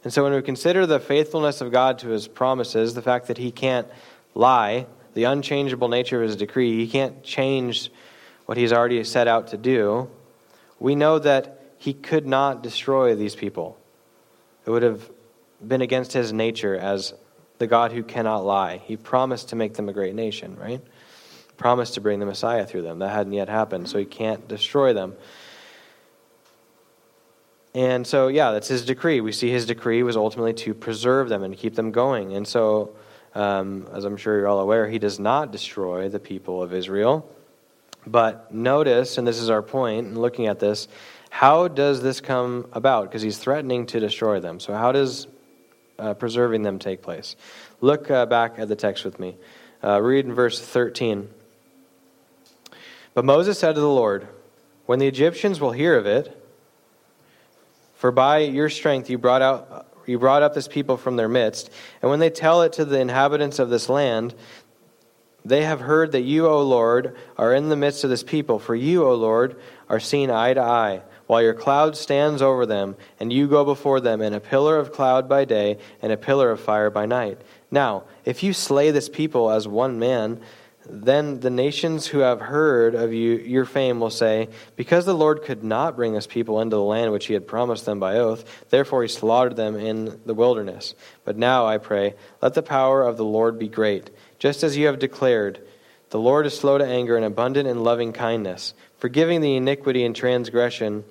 And 0.06 0.12
so 0.12 0.22
when 0.22 0.32
we 0.32 0.40
consider 0.40 0.86
the 0.86 1.00
faithfulness 1.00 1.60
of 1.60 1.72
God 1.72 1.98
to 1.98 2.10
his 2.10 2.28
promises, 2.28 2.94
the 2.94 3.02
fact 3.02 3.26
that 3.26 3.38
he 3.38 3.50
can't 3.50 3.88
lie, 4.36 4.86
the 5.14 5.24
unchangeable 5.24 5.88
nature 5.88 6.22
of 6.22 6.28
his 6.28 6.36
decree, 6.36 6.76
he 6.76 6.86
can't 6.86 7.24
change 7.24 7.90
what 8.44 8.56
he's 8.56 8.72
already 8.72 9.02
set 9.02 9.26
out 9.26 9.48
to 9.48 9.56
do, 9.56 10.08
we 10.78 10.94
know 10.94 11.18
that 11.18 11.60
he 11.78 11.92
could 11.92 12.24
not 12.24 12.62
destroy 12.62 13.16
these 13.16 13.34
people. 13.34 13.80
It 14.64 14.70
would 14.70 14.84
have 14.84 15.10
been 15.66 15.82
against 15.82 16.12
his 16.12 16.32
nature 16.32 16.76
as 16.76 17.12
the 17.58 17.66
God 17.66 17.90
who 17.90 18.04
cannot 18.04 18.44
lie. 18.44 18.76
He 18.76 18.96
promised 18.96 19.48
to 19.48 19.56
make 19.56 19.74
them 19.74 19.88
a 19.88 19.92
great 19.92 20.14
nation, 20.14 20.54
right? 20.56 20.82
Promised 21.56 21.94
to 21.94 22.00
bring 22.00 22.20
the 22.20 22.26
Messiah 22.26 22.64
through 22.64 22.82
them. 22.82 23.00
That 23.00 23.08
hadn't 23.08 23.32
yet 23.32 23.48
happened, 23.48 23.88
so 23.88 23.98
he 23.98 24.04
can't 24.04 24.46
destroy 24.46 24.92
them. 24.92 25.16
And 27.76 28.06
so, 28.06 28.28
yeah, 28.28 28.52
that's 28.52 28.68
his 28.68 28.86
decree. 28.86 29.20
We 29.20 29.32
see 29.32 29.50
his 29.50 29.66
decree 29.66 30.02
was 30.02 30.16
ultimately 30.16 30.54
to 30.54 30.72
preserve 30.72 31.28
them 31.28 31.42
and 31.42 31.54
keep 31.54 31.74
them 31.74 31.92
going. 31.92 32.32
And 32.32 32.48
so, 32.48 32.96
um, 33.34 33.86
as 33.92 34.06
I'm 34.06 34.16
sure 34.16 34.38
you're 34.38 34.48
all 34.48 34.60
aware, 34.60 34.88
he 34.88 34.98
does 34.98 35.20
not 35.20 35.52
destroy 35.52 36.08
the 36.08 36.18
people 36.18 36.62
of 36.62 36.72
Israel. 36.72 37.30
But 38.06 38.50
notice, 38.50 39.18
and 39.18 39.26
this 39.26 39.38
is 39.38 39.50
our 39.50 39.60
point 39.60 40.06
in 40.06 40.18
looking 40.18 40.46
at 40.46 40.58
this, 40.58 40.88
how 41.28 41.68
does 41.68 42.02
this 42.02 42.22
come 42.22 42.66
about? 42.72 43.10
Because 43.10 43.20
he's 43.20 43.36
threatening 43.36 43.84
to 43.88 44.00
destroy 44.00 44.40
them. 44.40 44.58
So, 44.58 44.72
how 44.72 44.92
does 44.92 45.26
uh, 45.98 46.14
preserving 46.14 46.62
them 46.62 46.78
take 46.78 47.02
place? 47.02 47.36
Look 47.82 48.10
uh, 48.10 48.24
back 48.24 48.58
at 48.58 48.68
the 48.68 48.76
text 48.76 49.04
with 49.04 49.20
me. 49.20 49.36
Uh, 49.84 50.00
read 50.00 50.24
in 50.24 50.32
verse 50.32 50.62
13. 50.62 51.28
But 53.12 53.26
Moses 53.26 53.58
said 53.58 53.74
to 53.74 53.82
the 53.82 53.86
Lord, 53.86 54.28
When 54.86 54.98
the 54.98 55.08
Egyptians 55.08 55.60
will 55.60 55.72
hear 55.72 55.94
of 55.98 56.06
it, 56.06 56.44
for 57.96 58.12
by 58.12 58.38
your 58.38 58.70
strength 58.70 59.10
you 59.10 59.18
brought 59.18 59.42
out 59.42 59.92
you 60.06 60.20
brought 60.20 60.42
up 60.42 60.54
this 60.54 60.68
people 60.68 60.96
from 60.96 61.16
their 61.16 61.28
midst, 61.28 61.68
and 62.00 62.08
when 62.08 62.20
they 62.20 62.30
tell 62.30 62.62
it 62.62 62.74
to 62.74 62.84
the 62.84 63.00
inhabitants 63.00 63.58
of 63.58 63.70
this 63.70 63.88
land, 63.88 64.34
they 65.44 65.64
have 65.64 65.80
heard 65.80 66.12
that 66.12 66.22
you, 66.22 66.46
O 66.46 66.62
Lord, 66.62 67.16
are 67.36 67.54
in 67.54 67.68
the 67.68 67.76
midst 67.76 68.04
of 68.04 68.10
this 68.10 68.22
people, 68.22 68.58
for 68.58 68.74
you, 68.74 69.04
O 69.04 69.14
Lord, 69.14 69.60
are 69.88 70.00
seen 70.00 70.30
eye 70.30 70.54
to 70.54 70.60
eye, 70.60 71.02
while 71.26 71.42
your 71.42 71.54
cloud 71.54 71.96
stands 71.96 72.42
over 72.42 72.66
them, 72.66 72.96
and 73.18 73.32
you 73.32 73.46
go 73.46 73.64
before 73.64 74.00
them 74.00 74.20
in 74.22 74.32
a 74.34 74.40
pillar 74.40 74.78
of 74.78 74.92
cloud 74.92 75.28
by 75.28 75.44
day 75.44 75.78
and 76.02 76.12
a 76.12 76.16
pillar 76.16 76.50
of 76.50 76.60
fire 76.60 76.90
by 76.90 77.06
night. 77.06 77.40
Now, 77.70 78.04
if 78.24 78.42
you 78.42 78.52
slay 78.52 78.90
this 78.90 79.08
people 79.08 79.50
as 79.50 79.68
one 79.68 79.98
man, 79.98 80.40
then 80.88 81.40
the 81.40 81.50
nations 81.50 82.06
who 82.06 82.18
have 82.18 82.40
heard 82.40 82.94
of 82.94 83.12
you, 83.12 83.34
your 83.36 83.64
fame 83.64 84.00
will 84.00 84.10
say, 84.10 84.48
Because 84.76 85.04
the 85.04 85.14
Lord 85.14 85.42
could 85.42 85.64
not 85.64 85.96
bring 85.96 86.16
us 86.16 86.26
people 86.26 86.60
into 86.60 86.76
the 86.76 86.82
land 86.82 87.12
which 87.12 87.26
he 87.26 87.34
had 87.34 87.46
promised 87.46 87.84
them 87.84 88.00
by 88.00 88.16
oath, 88.16 88.44
therefore 88.70 89.02
he 89.02 89.08
slaughtered 89.08 89.56
them 89.56 89.76
in 89.76 90.20
the 90.26 90.34
wilderness. 90.34 90.94
But 91.24 91.36
now, 91.36 91.66
I 91.66 91.78
pray, 91.78 92.14
let 92.40 92.54
the 92.54 92.62
power 92.62 93.02
of 93.02 93.16
the 93.16 93.24
Lord 93.24 93.58
be 93.58 93.68
great, 93.68 94.10
just 94.38 94.62
as 94.62 94.76
you 94.76 94.86
have 94.86 94.98
declared. 94.98 95.60
The 96.10 96.20
Lord 96.20 96.46
is 96.46 96.56
slow 96.56 96.78
to 96.78 96.86
anger 96.86 97.16
and 97.16 97.24
abundant 97.24 97.68
in 97.68 97.82
loving 97.82 98.12
kindness, 98.12 98.74
forgiving 98.98 99.40
the 99.40 99.56
iniquity 99.56 100.04
and 100.04 100.14
transgression, 100.14 101.04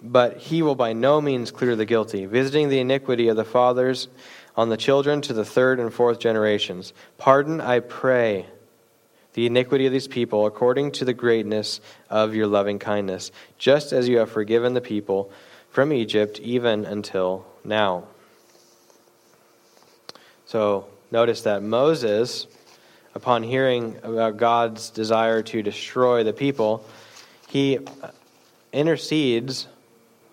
but 0.00 0.36
he 0.36 0.62
will 0.62 0.74
by 0.74 0.92
no 0.92 1.20
means 1.20 1.50
clear 1.50 1.74
the 1.74 1.86
guilty, 1.86 2.26
visiting 2.26 2.68
the 2.68 2.78
iniquity 2.78 3.28
of 3.28 3.36
the 3.36 3.44
fathers 3.44 4.08
on 4.56 4.68
the 4.68 4.76
children 4.76 5.20
to 5.22 5.32
the 5.32 5.44
third 5.44 5.80
and 5.80 5.92
fourth 5.92 6.18
generations. 6.18 6.92
Pardon, 7.18 7.60
I 7.60 7.80
pray, 7.80 8.46
the 9.34 9.46
iniquity 9.46 9.86
of 9.86 9.92
these 9.92 10.08
people 10.08 10.46
according 10.46 10.92
to 10.92 11.04
the 11.04 11.12
greatness 11.12 11.80
of 12.08 12.34
your 12.34 12.46
loving 12.46 12.78
kindness, 12.78 13.32
just 13.58 13.92
as 13.92 14.08
you 14.08 14.18
have 14.18 14.30
forgiven 14.30 14.74
the 14.74 14.80
people 14.80 15.30
from 15.70 15.92
Egypt 15.92 16.38
even 16.40 16.84
until 16.84 17.44
now. 17.64 18.04
So 20.46 20.86
notice 21.10 21.42
that 21.42 21.62
Moses, 21.64 22.46
upon 23.14 23.42
hearing 23.42 23.98
about 24.04 24.36
God's 24.36 24.90
desire 24.90 25.42
to 25.42 25.62
destroy 25.62 26.22
the 26.22 26.32
people, 26.32 26.86
he 27.48 27.80
intercedes, 28.72 29.66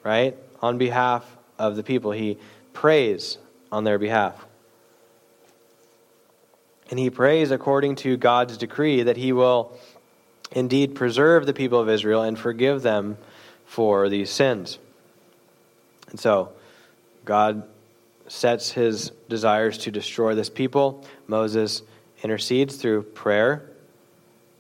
right, 0.03 0.36
on 0.61 0.78
behalf 0.78 1.26
of 1.57 1.76
the 1.76 1.82
people. 1.84 2.11
He 2.11 2.38
prays 2.74 3.38
on 3.72 3.84
their 3.84 3.97
behalf. 3.97 4.45
And 6.89 6.99
he 6.99 7.09
prays 7.09 7.51
according 7.51 7.95
to 7.97 8.17
God's 8.17 8.57
decree 8.57 9.03
that 9.03 9.17
he 9.17 9.32
will 9.32 9.78
indeed 10.51 10.95
preserve 10.95 11.45
the 11.45 11.53
people 11.53 11.80
of 11.80 11.89
Israel 11.89 12.22
and 12.22 12.38
forgive 12.38 12.82
them 12.82 13.17
for 13.65 14.09
these 14.09 14.30
sins. 14.30 14.78
And 16.09 16.19
so, 16.19 16.49
God 17.24 17.63
sets 18.28 18.72
his 18.72 19.11
desires 19.30 19.78
to 19.80 19.91
destroy 19.91 20.36
this 20.36 20.49
people. 20.49 21.05
Moses 21.28 21.82
intercedes 22.24 22.76
through 22.76 23.03
prayer 23.03 23.69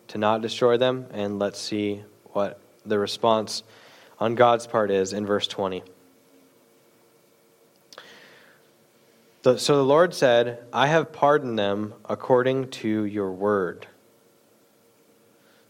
to 0.09 0.17
not 0.17 0.41
destroy 0.41 0.77
them. 0.77 1.07
And 1.11 1.39
let's 1.39 1.59
see 1.59 2.03
what 2.33 2.59
the 2.85 2.99
response 2.99 3.63
on 4.19 4.35
God's 4.35 4.67
part 4.67 4.91
is 4.91 5.13
in 5.13 5.25
verse 5.25 5.47
20. 5.47 5.83
So 9.43 9.55
the 9.55 9.83
Lord 9.83 10.13
said, 10.13 10.63
I 10.71 10.85
have 10.85 11.11
pardoned 11.11 11.57
them 11.57 11.95
according 12.07 12.69
to 12.69 13.05
your 13.05 13.31
word. 13.31 13.87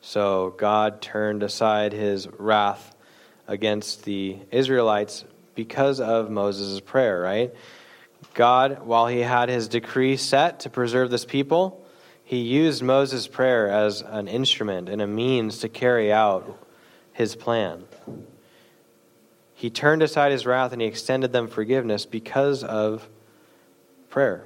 So 0.02 0.54
God 0.58 1.02
turned 1.02 1.42
aside 1.42 1.94
his 1.94 2.28
wrath 2.28 2.94
against 3.48 4.04
the 4.04 4.40
Israelites 4.52 5.24
because 5.56 6.02
of 6.02 6.30
Moses' 6.30 6.82
prayer, 6.82 7.22
right? 7.22 7.54
God, 8.34 8.86
while 8.86 9.08
he 9.08 9.20
had 9.20 9.48
his 9.48 9.70
decree 9.70 10.18
set 10.18 10.62
to 10.62 10.70
preserve 10.70 11.10
this 11.10 11.24
people, 11.24 11.86
he 12.26 12.40
used 12.40 12.84
Moses' 12.84 13.28
prayer 13.28 13.70
as 13.70 14.02
an 14.02 14.28
instrument 14.28 14.90
and 14.90 15.02
a 15.02 15.08
means 15.08 15.60
to 15.60 15.70
carry 15.70 16.12
out 16.12 16.58
his 17.14 17.36
plan. 17.38 17.86
He 19.54 19.70
turned 19.70 20.02
aside 20.02 20.34
his 20.34 20.46
wrath 20.46 20.74
and 20.74 20.82
he 20.82 20.88
extended 20.90 21.32
them 21.32 21.48
forgiveness 21.48 22.06
because 22.06 22.64
of 22.66 23.08
prayer. 24.12 24.44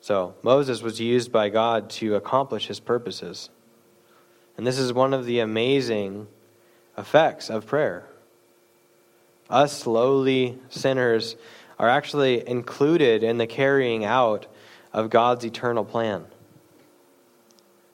So, 0.00 0.34
Moses 0.42 0.82
was 0.82 1.00
used 1.00 1.30
by 1.30 1.48
God 1.48 1.90
to 1.90 2.14
accomplish 2.14 2.66
his 2.66 2.80
purposes. 2.80 3.50
And 4.56 4.66
this 4.66 4.78
is 4.78 4.92
one 4.92 5.12
of 5.12 5.26
the 5.26 5.40
amazing 5.40 6.28
effects 6.96 7.50
of 7.50 7.66
prayer. 7.66 8.06
Us 9.50 9.86
lowly 9.86 10.58
sinners 10.70 11.36
are 11.78 11.88
actually 11.88 12.46
included 12.48 13.22
in 13.22 13.38
the 13.38 13.46
carrying 13.46 14.04
out 14.04 14.46
of 14.92 15.10
God's 15.10 15.44
eternal 15.44 15.84
plan. 15.84 16.24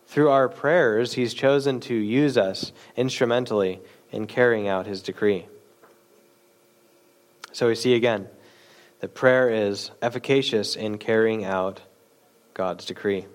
Through 0.06 0.28
our 0.28 0.48
prayers, 0.48 1.14
He's 1.14 1.34
chosen 1.34 1.80
to 1.80 1.94
use 1.94 2.36
us 2.36 2.72
instrumentally 2.96 3.80
in 4.10 4.26
carrying 4.26 4.68
out 4.68 4.86
His 4.86 5.02
decree. 5.02 5.46
So 7.52 7.68
we 7.68 7.74
see 7.74 7.94
again 7.94 8.28
that 9.02 9.14
prayer 9.14 9.50
is 9.50 9.90
efficacious 10.00 10.76
in 10.76 10.96
carrying 10.96 11.44
out 11.44 11.80
God's 12.54 12.84
decree. 12.86 13.26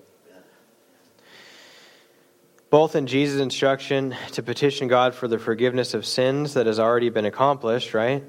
Both 2.70 2.96
in 2.96 3.06
Jesus' 3.06 3.40
instruction 3.40 4.16
to 4.32 4.42
petition 4.42 4.88
God 4.88 5.14
for 5.14 5.28
the 5.28 5.38
forgiveness 5.38 5.92
of 5.92 6.06
sins 6.06 6.54
that 6.54 6.66
has 6.66 6.80
already 6.80 7.10
been 7.10 7.26
accomplished, 7.26 7.92
right? 7.92 8.24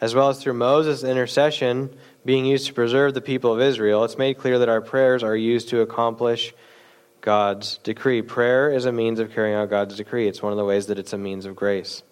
As 0.00 0.14
well 0.14 0.30
as 0.30 0.40
through 0.42 0.54
Moses' 0.54 1.04
intercession 1.04 1.94
being 2.24 2.46
used 2.46 2.66
to 2.68 2.72
preserve 2.72 3.12
the 3.12 3.20
people 3.20 3.52
of 3.52 3.60
Israel, 3.60 4.04
it's 4.04 4.16
made 4.16 4.38
clear 4.38 4.58
that 4.58 4.68
our 4.70 4.80
prayers 4.80 5.22
are 5.22 5.36
used 5.36 5.68
to 5.70 5.82
accomplish 5.82 6.54
God's 7.20 7.78
decree. 7.78 8.22
Prayer 8.22 8.70
is 8.70 8.86
a 8.86 8.92
means 8.92 9.20
of 9.20 9.34
carrying 9.34 9.56
out 9.56 9.68
God's 9.68 9.96
decree. 9.96 10.26
It's 10.26 10.42
one 10.42 10.52
of 10.52 10.58
the 10.58 10.64
ways 10.64 10.86
that 10.86 10.98
it's 10.98 11.12
a 11.12 11.18
means 11.18 11.44
of 11.44 11.54
grace. 11.54 12.02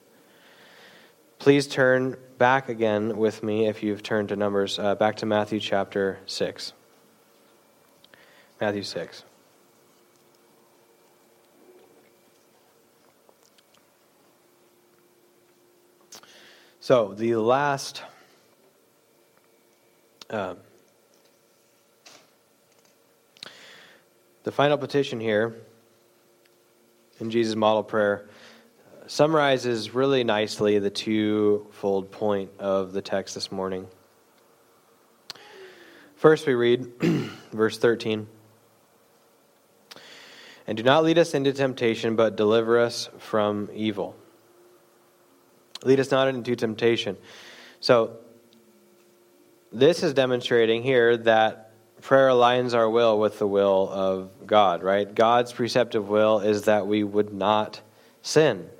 Please 1.38 1.66
turn 1.66 2.16
back 2.38 2.68
again 2.68 3.16
with 3.16 3.42
me, 3.42 3.68
if 3.68 3.82
you've 3.82 4.02
turned 4.02 4.30
to 4.30 4.36
Numbers, 4.36 4.78
uh, 4.78 4.94
back 4.94 5.16
to 5.16 5.26
Matthew 5.26 5.60
chapter 5.60 6.18
6. 6.26 6.72
Matthew 8.60 8.82
6. 8.82 9.24
So, 16.80 17.14
the 17.14 17.36
last. 17.36 18.02
Uh, 20.30 20.54
the 24.42 24.52
final 24.52 24.78
petition 24.78 25.20
here 25.20 25.54
in 27.20 27.30
Jesus' 27.30 27.56
model 27.56 27.82
prayer 27.82 28.28
summarizes 29.06 29.94
really 29.94 30.24
nicely 30.24 30.78
the 30.78 30.90
twofold 30.90 32.10
point 32.10 32.50
of 32.58 32.92
the 32.92 33.02
text 33.02 33.34
this 33.34 33.52
morning. 33.52 33.86
First, 36.16 36.46
we 36.46 36.54
read 36.54 36.86
verse 37.52 37.78
13 37.78 38.26
And 40.66 40.76
do 40.76 40.82
not 40.82 41.04
lead 41.04 41.18
us 41.18 41.34
into 41.34 41.52
temptation, 41.52 42.16
but 42.16 42.36
deliver 42.36 42.80
us 42.80 43.08
from 43.18 43.68
evil. 43.72 44.16
Lead 45.84 46.00
us 46.00 46.10
not 46.10 46.28
into 46.28 46.56
temptation. 46.56 47.16
So, 47.80 48.16
this 49.72 50.02
is 50.02 50.14
demonstrating 50.14 50.82
here 50.82 51.16
that 51.18 51.72
prayer 52.00 52.28
aligns 52.28 52.74
our 52.74 52.88
will 52.88 53.18
with 53.18 53.38
the 53.38 53.46
will 53.46 53.88
of 53.90 54.30
God, 54.46 54.82
right? 54.82 55.12
God's 55.12 55.52
preceptive 55.52 56.08
will 56.08 56.40
is 56.40 56.62
that 56.62 56.86
we 56.86 57.04
would 57.04 57.32
not 57.32 57.80
sin 58.22 58.70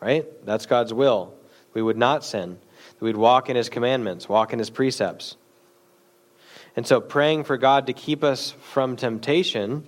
right? 0.00 0.26
That's 0.44 0.66
God's 0.66 0.92
will. 0.92 1.34
We 1.74 1.82
would 1.82 1.96
not 1.96 2.24
sin. 2.24 2.58
We'd 3.00 3.16
walk 3.16 3.50
in 3.50 3.56
His 3.56 3.68
commandments, 3.68 4.28
walk 4.28 4.52
in 4.52 4.58
His 4.58 4.70
precepts. 4.70 5.36
And 6.74 6.86
so, 6.86 7.00
praying 7.00 7.44
for 7.44 7.56
God 7.56 7.86
to 7.86 7.92
keep 7.92 8.22
us 8.22 8.52
from 8.72 8.96
temptation, 8.96 9.86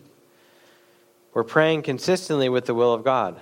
we're 1.34 1.44
praying 1.44 1.82
consistently 1.82 2.48
with 2.48 2.66
the 2.66 2.74
will 2.74 2.92
of 2.92 3.04
God. 3.04 3.40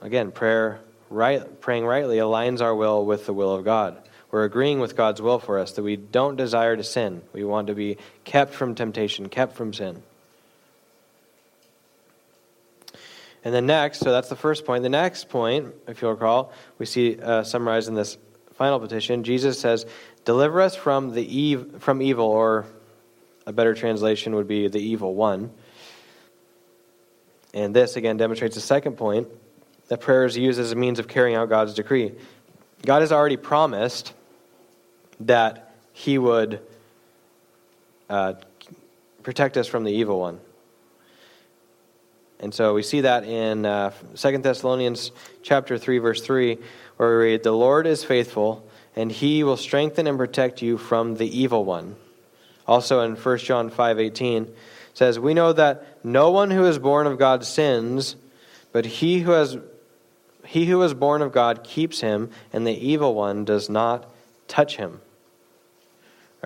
Again, 0.00 0.30
prayer, 0.32 0.80
right, 1.08 1.60
praying 1.60 1.86
rightly 1.86 2.18
aligns 2.18 2.60
our 2.60 2.74
will 2.74 3.04
with 3.04 3.26
the 3.26 3.32
will 3.32 3.54
of 3.54 3.64
God. 3.64 3.96
We're 4.30 4.44
agreeing 4.44 4.80
with 4.80 4.96
God's 4.96 5.22
will 5.22 5.38
for 5.38 5.58
us 5.58 5.72
that 5.72 5.82
we 5.82 5.96
don't 5.96 6.36
desire 6.36 6.76
to 6.76 6.84
sin. 6.84 7.22
We 7.32 7.44
want 7.44 7.68
to 7.68 7.74
be 7.74 7.96
kept 8.24 8.54
from 8.54 8.74
temptation, 8.74 9.28
kept 9.28 9.56
from 9.56 9.72
sin. 9.72 10.02
And 13.46 13.54
then 13.54 13.66
next, 13.66 14.00
so 14.00 14.10
that's 14.10 14.28
the 14.28 14.34
first 14.34 14.64
point. 14.64 14.82
The 14.82 14.88
next 14.88 15.28
point, 15.28 15.72
if 15.86 16.02
you'll 16.02 16.10
recall, 16.10 16.52
we 16.78 16.86
see 16.86 17.16
uh, 17.16 17.44
summarized 17.44 17.86
in 17.86 17.94
this 17.94 18.18
final 18.54 18.80
petition. 18.80 19.22
Jesus 19.22 19.60
says, 19.60 19.86
"Deliver 20.24 20.60
us 20.60 20.74
from 20.74 21.12
the 21.12 21.52
ev- 21.52 21.80
from 21.80 22.02
evil," 22.02 22.26
or 22.26 22.66
a 23.46 23.52
better 23.52 23.72
translation 23.72 24.34
would 24.34 24.48
be 24.48 24.66
the 24.66 24.80
evil 24.80 25.14
one. 25.14 25.52
And 27.54 27.72
this 27.72 27.94
again 27.94 28.16
demonstrates 28.16 28.56
the 28.56 28.60
second 28.60 28.96
point 28.96 29.28
that 29.86 30.00
prayer 30.00 30.24
is 30.24 30.36
used 30.36 30.58
as 30.58 30.72
a 30.72 30.74
means 30.74 30.98
of 30.98 31.06
carrying 31.06 31.36
out 31.36 31.48
God's 31.48 31.74
decree. 31.74 32.14
God 32.84 33.02
has 33.02 33.12
already 33.12 33.36
promised 33.36 34.12
that 35.20 35.72
He 35.92 36.18
would 36.18 36.58
uh, 38.10 38.32
protect 39.22 39.56
us 39.56 39.68
from 39.68 39.84
the 39.84 39.92
evil 39.92 40.18
one. 40.18 40.40
And 42.40 42.52
so 42.52 42.74
we 42.74 42.82
see 42.82 43.02
that 43.02 43.24
in 43.24 43.64
uh, 43.64 43.92
2 44.14 44.38
Thessalonians 44.38 45.10
chapter 45.42 45.78
3 45.78 45.98
verse 45.98 46.20
3 46.20 46.58
where 46.96 47.10
we 47.10 47.24
read 47.24 47.42
the 47.42 47.52
Lord 47.52 47.86
is 47.86 48.04
faithful 48.04 48.66
and 48.94 49.10
he 49.10 49.42
will 49.42 49.56
strengthen 49.56 50.06
and 50.06 50.18
protect 50.18 50.62
you 50.62 50.78
from 50.78 51.16
the 51.16 51.38
evil 51.38 51.64
one. 51.64 51.96
Also 52.66 53.00
in 53.00 53.16
1 53.16 53.38
John 53.38 53.70
5:18 53.70 54.48
says 54.92 55.18
we 55.18 55.34
know 55.34 55.52
that 55.52 56.04
no 56.04 56.30
one 56.30 56.50
who 56.50 56.64
is 56.64 56.78
born 56.78 57.06
of 57.06 57.18
God 57.18 57.44
sins 57.44 58.16
but 58.72 58.84
he 58.84 59.20
who 59.20 59.30
has 59.30 59.56
he 60.44 60.66
who 60.66 60.82
is 60.82 60.94
born 60.94 61.22
of 61.22 61.32
God 61.32 61.64
keeps 61.64 62.00
him 62.00 62.30
and 62.52 62.66
the 62.66 62.86
evil 62.86 63.14
one 63.14 63.44
does 63.44 63.70
not 63.70 64.08
touch 64.46 64.76
him. 64.76 65.00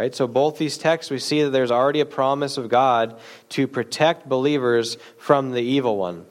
Right? 0.01 0.15
So, 0.15 0.27
both 0.27 0.57
these 0.57 0.79
texts, 0.79 1.11
we 1.11 1.19
see 1.19 1.43
that 1.43 1.51
there's 1.51 1.71
already 1.71 2.01
a 2.01 2.07
promise 2.07 2.57
of 2.57 2.71
God 2.71 3.21
to 3.51 3.69
protect 3.69 4.27
believers 4.27 4.97
from 5.19 5.51
the 5.51 5.61
evil 5.61 5.99
one. 5.99 6.25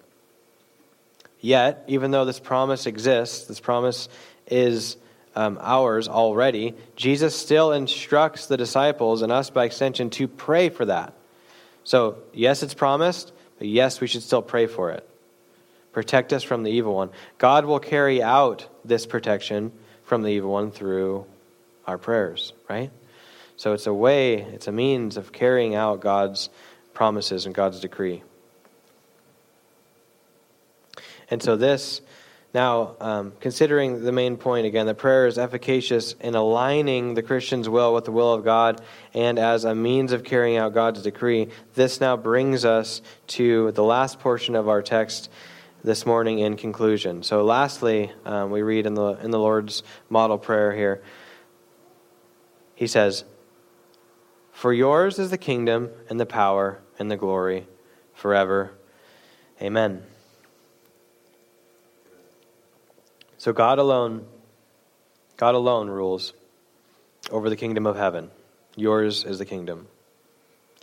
Yet, 1.40 1.84
even 1.86 2.10
though 2.10 2.26
this 2.26 2.40
promise 2.40 2.88
exists, 2.88 3.46
this 3.46 3.60
promise 3.60 4.10
is 4.48 4.98
um, 5.36 5.60
ours 5.62 6.08
already, 6.08 6.74
Jesus 6.96 7.36
still 7.36 7.72
instructs 7.72 8.48
the 8.48 8.58
disciples 8.58 9.22
and 9.22 9.32
us 9.32 9.52
by 9.52 9.66
extension 9.66 10.10
to 10.10 10.28
pray 10.28 10.70
for 10.70 10.86
that. 10.86 11.14
So, 11.84 12.18
yes, 12.34 12.64
it's 12.64 12.74
promised, 12.74 13.32
but 13.60 13.68
yes, 13.68 14.02
we 14.02 14.08
should 14.08 14.24
still 14.24 14.42
pray 14.42 14.66
for 14.66 14.90
it. 14.94 15.08
Protect 15.92 16.34
us 16.34 16.42
from 16.42 16.64
the 16.64 16.72
evil 16.72 16.96
one. 16.96 17.12
God 17.38 17.66
will 17.66 17.80
carry 17.80 18.24
out 18.24 18.66
this 18.84 19.06
protection 19.06 19.72
from 20.06 20.24
the 20.24 20.30
evil 20.30 20.50
one 20.50 20.72
through 20.72 21.28
our 21.86 22.00
prayers, 22.00 22.54
right? 22.68 22.90
So 23.60 23.74
it's 23.74 23.88
a 23.88 23.94
way, 23.94 24.36
it's 24.36 24.70
a 24.70 24.72
means 24.72 25.18
of 25.18 25.34
carrying 25.34 25.76
out 25.76 26.00
God's 26.00 26.48
promises 26.94 27.46
and 27.46 27.54
God's 27.54 27.82
decree. 27.82 28.24
And 31.30 31.44
so 31.44 31.58
this, 31.58 32.00
now, 32.54 32.96
um, 33.02 33.34
considering 33.42 34.06
the 34.06 34.14
main 34.14 34.38
point 34.38 34.66
again, 34.66 34.86
that 34.86 34.98
prayer 34.98 35.28
is 35.28 35.38
efficacious 35.38 36.14
in 36.22 36.36
aligning 36.36 37.16
the 37.16 37.22
Christian's 37.22 37.68
will 37.68 37.94
with 37.94 38.06
the 38.06 38.14
will 38.14 38.34
of 38.34 38.46
God 38.46 38.80
and 39.14 39.38
as 39.38 39.66
a 39.66 39.76
means 39.76 40.14
of 40.14 40.24
carrying 40.24 40.56
out 40.56 40.74
God's 40.74 41.02
decree, 41.02 41.50
this 41.74 42.00
now 42.00 42.16
brings 42.16 42.64
us 42.64 43.02
to 43.28 43.74
the 43.74 43.84
last 43.84 44.22
portion 44.22 44.56
of 44.56 44.70
our 44.70 44.82
text 44.82 45.30
this 45.84 46.06
morning 46.06 46.40
in 46.40 46.56
conclusion. 46.56 47.24
So, 47.24 47.44
lastly, 47.44 48.10
um, 48.24 48.52
we 48.52 48.62
read 48.62 48.86
in 48.86 48.94
the, 48.94 49.16
in 49.22 49.32
the 49.32 49.40
Lord's 49.40 49.84
model 50.10 50.38
prayer 50.38 50.74
here, 50.74 51.04
he 52.74 52.88
says, 52.88 53.26
for 54.60 54.74
yours 54.74 55.20
is 55.20 55.30
the 55.30 55.38
kingdom 55.38 55.90
and 56.10 56.20
the 56.20 56.26
power 56.26 56.82
and 57.00 57.10
the 57.10 57.16
glory 57.16 57.66
forever. 58.14 58.74
Amen. 59.62 60.04
So 63.38 63.54
God 63.54 63.80
alone 63.80 64.28
God 65.38 65.56
alone 65.56 65.90
rules 65.90 66.34
over 67.32 67.50
the 67.50 67.56
kingdom 67.56 67.86
of 67.86 67.96
heaven. 67.96 68.32
Yours 68.76 69.24
is 69.24 69.40
the 69.40 69.46
kingdom. 69.46 69.88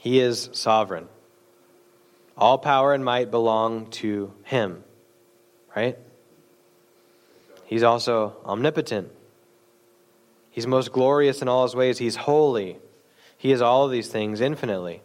He 0.01 0.21
is 0.21 0.49
sovereign. 0.53 1.09
All 2.35 2.57
power 2.57 2.95
and 2.95 3.05
might 3.05 3.31
belong 3.31 3.91
to 3.91 4.33
him, 4.45 4.85
right? 5.77 5.99
He's 7.67 7.83
also 7.83 8.37
omnipotent. 8.47 9.13
He's 10.51 10.67
most 10.67 10.93
glorious 10.93 11.43
in 11.43 11.49
all 11.49 11.65
his 11.65 11.75
ways. 11.75 11.99
He's 11.99 12.17
holy. 12.17 12.79
He 13.37 13.53
is 13.53 13.61
all 13.61 13.85
of 13.85 13.91
these 13.91 14.09
things 14.09 14.41
infinitely. 14.41 15.03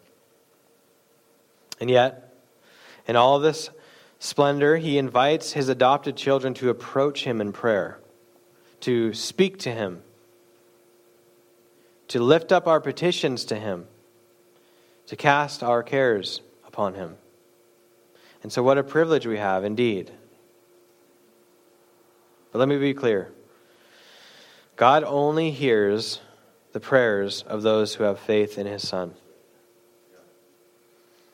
And 1.79 1.89
yet, 1.89 2.33
in 3.07 3.15
all 3.15 3.39
this 3.39 3.69
splendor, 4.19 4.77
he 4.77 4.97
invites 4.97 5.53
his 5.53 5.67
adopted 5.67 6.15
children 6.15 6.53
to 6.55 6.69
approach 6.69 7.23
him 7.23 7.41
in 7.41 7.51
prayer, 7.51 7.99
to 8.81 9.13
speak 9.13 9.57
to 9.59 9.71
him, 9.71 10.03
to 12.07 12.19
lift 12.19 12.51
up 12.51 12.67
our 12.67 12.79
petitions 12.79 13.45
to 13.45 13.55
him, 13.55 13.87
to 15.07 15.15
cast 15.15 15.63
our 15.63 15.81
cares 15.81 16.41
upon 16.67 16.93
him. 16.93 17.17
And 18.43 18.51
so, 18.51 18.63
what 18.63 18.77
a 18.77 18.83
privilege 18.83 19.25
we 19.25 19.37
have 19.37 19.63
indeed. 19.63 20.11
But 22.51 22.59
let 22.59 22.67
me 22.67 22.77
be 22.77 22.93
clear 22.93 23.31
God 24.75 25.03
only 25.03 25.51
hears 25.51 26.19
the 26.71 26.79
prayers 26.79 27.43
of 27.43 27.61
those 27.61 27.95
who 27.95 28.03
have 28.03 28.19
faith 28.19 28.57
in 28.57 28.65
his 28.65 28.87
Son. 28.87 29.13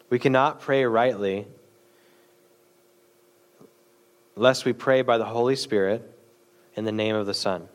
We 0.10 0.20
cannot 0.20 0.62
pray 0.62 0.86
rightly 0.86 1.48
lest 4.36 4.66
we 4.66 4.74
pray 4.74 5.02
by 5.02 5.18
the 5.18 5.26
Holy 5.26 5.56
Spirit 5.56 6.10
in 6.76 6.86
the 6.86 6.92
name 6.92 7.16
of 7.16 7.26
the 7.26 7.34
Son. 7.34 7.68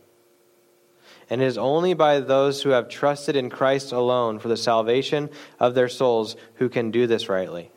And 1.29 1.43
it 1.43 1.47
is 1.47 1.59
only 1.59 1.95
by 1.95 2.21
those 2.21 2.63
who 2.63 2.71
have 2.71 2.89
trusted 2.89 3.37
in 3.37 3.51
Christ 3.51 3.93
alone 3.93 4.39
for 4.39 4.49
the 4.49 4.57
salvation 4.57 5.31
of 5.59 5.75
their 5.75 5.89
souls 5.89 6.37
who 6.55 6.69
can 6.69 6.91
do 6.91 7.07
this 7.07 7.29
rightly. 7.29 7.71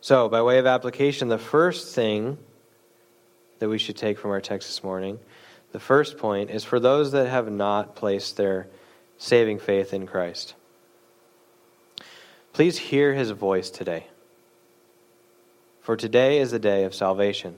So, 0.00 0.28
by 0.28 0.42
way 0.42 0.58
of 0.58 0.66
application, 0.66 1.28
the 1.28 1.38
first 1.38 1.94
thing 1.94 2.36
that 3.58 3.68
we 3.68 3.78
should 3.78 3.96
take 3.96 4.18
from 4.18 4.32
our 4.32 4.40
text 4.40 4.68
this 4.68 4.84
morning 4.84 5.18
the 5.74 5.80
first 5.80 6.18
point 6.18 6.50
is 6.50 6.62
for 6.62 6.78
those 6.78 7.10
that 7.10 7.26
have 7.26 7.50
not 7.50 7.96
placed 7.96 8.36
their 8.36 8.68
saving 9.18 9.58
faith 9.58 9.92
in 9.92 10.06
Christ. 10.06 10.54
Please 12.52 12.78
hear 12.78 13.12
his 13.12 13.32
voice 13.32 13.70
today, 13.70 14.06
for 15.80 15.96
today 15.96 16.38
is 16.38 16.52
the 16.52 16.60
day 16.60 16.84
of 16.84 16.94
salvation. 16.94 17.56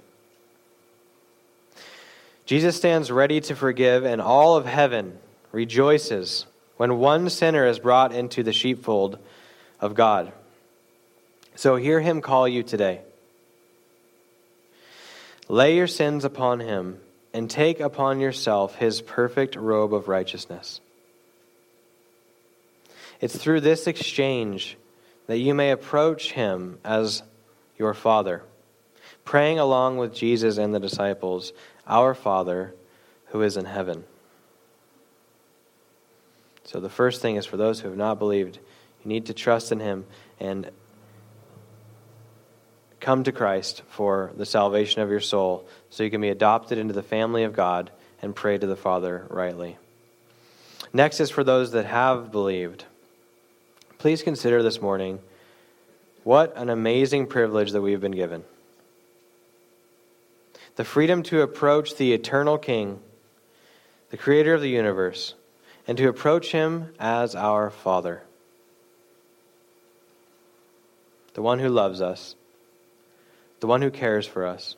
Jesus 2.46 2.74
stands 2.74 3.12
ready 3.12 3.38
to 3.42 3.54
forgive, 3.54 4.06
and 4.06 4.22
all 4.22 4.56
of 4.56 4.64
heaven 4.64 5.18
rejoices 5.52 6.46
when 6.78 6.96
one 6.96 7.28
sinner 7.28 7.66
is 7.66 7.78
brought 7.78 8.14
into 8.14 8.42
the 8.42 8.54
sheepfold 8.54 9.18
of 9.78 9.94
God. 9.94 10.32
So 11.54 11.76
hear 11.76 12.00
him 12.00 12.22
call 12.22 12.48
you 12.48 12.62
today. 12.62 13.02
Lay 15.48 15.76
your 15.76 15.86
sins 15.86 16.24
upon 16.24 16.60
him 16.60 17.00
and 17.36 17.50
take 17.50 17.80
upon 17.80 18.18
yourself 18.18 18.76
his 18.76 19.02
perfect 19.02 19.56
robe 19.56 19.92
of 19.92 20.08
righteousness. 20.08 20.80
It's 23.20 23.36
through 23.36 23.60
this 23.60 23.86
exchange 23.86 24.78
that 25.26 25.36
you 25.36 25.52
may 25.52 25.70
approach 25.70 26.32
him 26.32 26.78
as 26.82 27.22
your 27.78 27.92
Father, 27.92 28.42
praying 29.26 29.58
along 29.58 29.98
with 29.98 30.14
Jesus 30.14 30.56
and 30.56 30.74
the 30.74 30.80
disciples, 30.80 31.52
Our 31.86 32.14
Father 32.14 32.74
who 33.26 33.42
is 33.42 33.58
in 33.58 33.66
heaven. 33.66 34.04
So 36.64 36.80
the 36.80 36.88
first 36.88 37.20
thing 37.20 37.36
is 37.36 37.44
for 37.44 37.58
those 37.58 37.80
who 37.80 37.88
have 37.88 37.98
not 37.98 38.18
believed, 38.18 38.58
you 39.04 39.08
need 39.10 39.26
to 39.26 39.34
trust 39.34 39.72
in 39.72 39.80
him 39.80 40.06
and 40.40 40.70
come 43.06 43.22
to 43.22 43.30
Christ 43.30 43.82
for 43.90 44.32
the 44.36 44.44
salvation 44.44 45.00
of 45.00 45.10
your 45.10 45.20
soul 45.20 45.64
so 45.90 46.02
you 46.02 46.10
can 46.10 46.20
be 46.20 46.28
adopted 46.28 46.76
into 46.76 46.92
the 46.92 47.04
family 47.04 47.44
of 47.44 47.52
God 47.52 47.92
and 48.20 48.34
pray 48.34 48.58
to 48.58 48.66
the 48.66 48.74
Father 48.74 49.28
rightly. 49.30 49.76
Next 50.92 51.20
is 51.20 51.30
for 51.30 51.44
those 51.44 51.70
that 51.70 51.86
have 51.86 52.32
believed. 52.32 52.84
Please 53.98 54.24
consider 54.24 54.60
this 54.60 54.82
morning 54.82 55.20
what 56.24 56.56
an 56.56 56.68
amazing 56.68 57.28
privilege 57.28 57.70
that 57.70 57.80
we've 57.80 58.00
been 58.00 58.10
given. 58.10 58.42
The 60.74 60.84
freedom 60.84 61.22
to 61.24 61.42
approach 61.42 61.94
the 61.94 62.12
eternal 62.12 62.58
King, 62.58 62.98
the 64.10 64.16
creator 64.16 64.52
of 64.52 64.62
the 64.62 64.68
universe, 64.68 65.34
and 65.86 65.96
to 65.96 66.08
approach 66.08 66.50
him 66.50 66.92
as 66.98 67.36
our 67.36 67.70
Father, 67.70 68.24
the 71.34 71.42
one 71.42 71.60
who 71.60 71.68
loves 71.68 72.00
us 72.00 72.34
the 73.66 73.70
one 73.70 73.82
who 73.82 73.90
cares 73.90 74.28
for 74.28 74.46
us, 74.46 74.76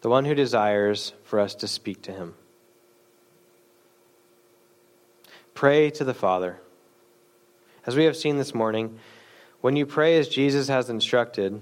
the 0.00 0.08
one 0.08 0.24
who 0.24 0.32
desires 0.32 1.12
for 1.24 1.40
us 1.40 1.56
to 1.56 1.66
speak 1.66 2.02
to 2.02 2.12
him. 2.12 2.36
Pray 5.54 5.90
to 5.90 6.04
the 6.04 6.14
Father. 6.14 6.60
As 7.84 7.96
we 7.96 8.04
have 8.04 8.16
seen 8.16 8.38
this 8.38 8.54
morning, 8.54 9.00
when 9.60 9.74
you 9.74 9.86
pray 9.86 10.18
as 10.18 10.28
Jesus 10.28 10.68
has 10.68 10.88
instructed, 10.88 11.60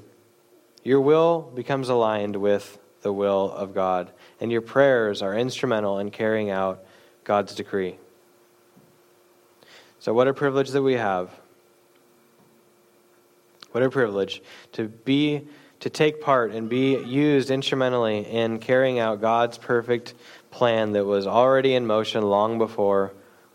your 0.84 1.00
will 1.00 1.50
becomes 1.54 1.88
aligned 1.88 2.36
with 2.36 2.78
the 3.00 3.10
will 3.10 3.50
of 3.50 3.72
God, 3.72 4.12
and 4.38 4.52
your 4.52 4.60
prayers 4.60 5.22
are 5.22 5.34
instrumental 5.34 5.98
in 5.98 6.10
carrying 6.10 6.50
out 6.50 6.84
God's 7.24 7.54
decree. 7.54 7.96
So, 9.98 10.12
what 10.12 10.28
a 10.28 10.34
privilege 10.34 10.72
that 10.72 10.82
we 10.82 10.92
have. 10.92 11.30
What 13.70 13.82
a 13.82 13.88
privilege 13.88 14.42
to 14.72 14.88
be 14.88 15.48
to 15.82 15.90
take 15.90 16.20
part 16.20 16.52
and 16.52 16.68
be 16.68 16.96
used 16.96 17.50
instrumentally 17.50 18.20
in 18.20 18.60
carrying 18.60 19.00
out 19.00 19.20
God's 19.20 19.58
perfect 19.58 20.14
plan 20.52 20.92
that 20.92 21.04
was 21.04 21.26
already 21.26 21.74
in 21.74 21.88
motion 21.88 22.22
long 22.22 22.56
before 22.56 23.12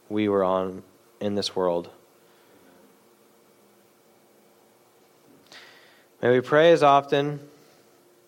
we 0.10 0.28
were 0.28 0.44
on 0.44 0.84
in 1.22 1.36
this 1.36 1.56
world. 1.56 1.90
May 6.22 6.32
we 6.32 6.42
pray 6.42 6.74
as 6.74 6.84
often 6.84 7.40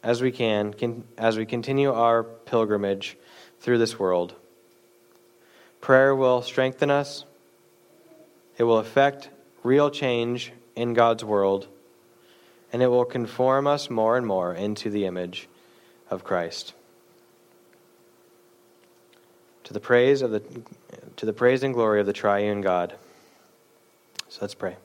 as 0.02 0.22
we 0.22 0.32
can, 0.32 0.74
can 0.74 1.04
as 1.18 1.38
we 1.38 1.45
continue 1.45 1.91
our 1.91 2.24
pilgrimage 2.24 3.18
through 3.60 3.80
this 3.80 4.00
world. 4.00 4.34
Prayer 5.82 6.16
will 6.16 6.41
strengthen 6.41 6.89
us. 6.89 7.26
It 8.58 8.64
will 8.64 8.78
affect 8.78 9.28
real 9.62 9.89
change 9.89 10.54
in 10.78 10.93
God's 10.93 11.26
world 11.26 11.68
and 12.72 12.82
it 12.82 12.88
will 12.88 13.05
conform 13.05 13.67
us 13.67 13.89
more 13.89 14.17
and 14.17 14.26
more 14.26 14.53
into 14.53 14.89
the 14.89 15.05
image 15.05 15.47
of 16.09 16.24
Christ. 16.24 16.74
To 19.65 19.74
the 19.74 19.80
praise 19.80 20.22
of 20.22 20.32
the 20.32 20.41
to 21.17 21.26
the 21.26 21.34
praise 21.34 21.63
and 21.63 21.74
glory 21.74 21.99
of 21.99 22.05
the 22.05 22.13
triune 22.13 22.61
God. 22.61 22.95
So 24.30 24.39
let's 24.41 24.55
pray. 24.55 24.78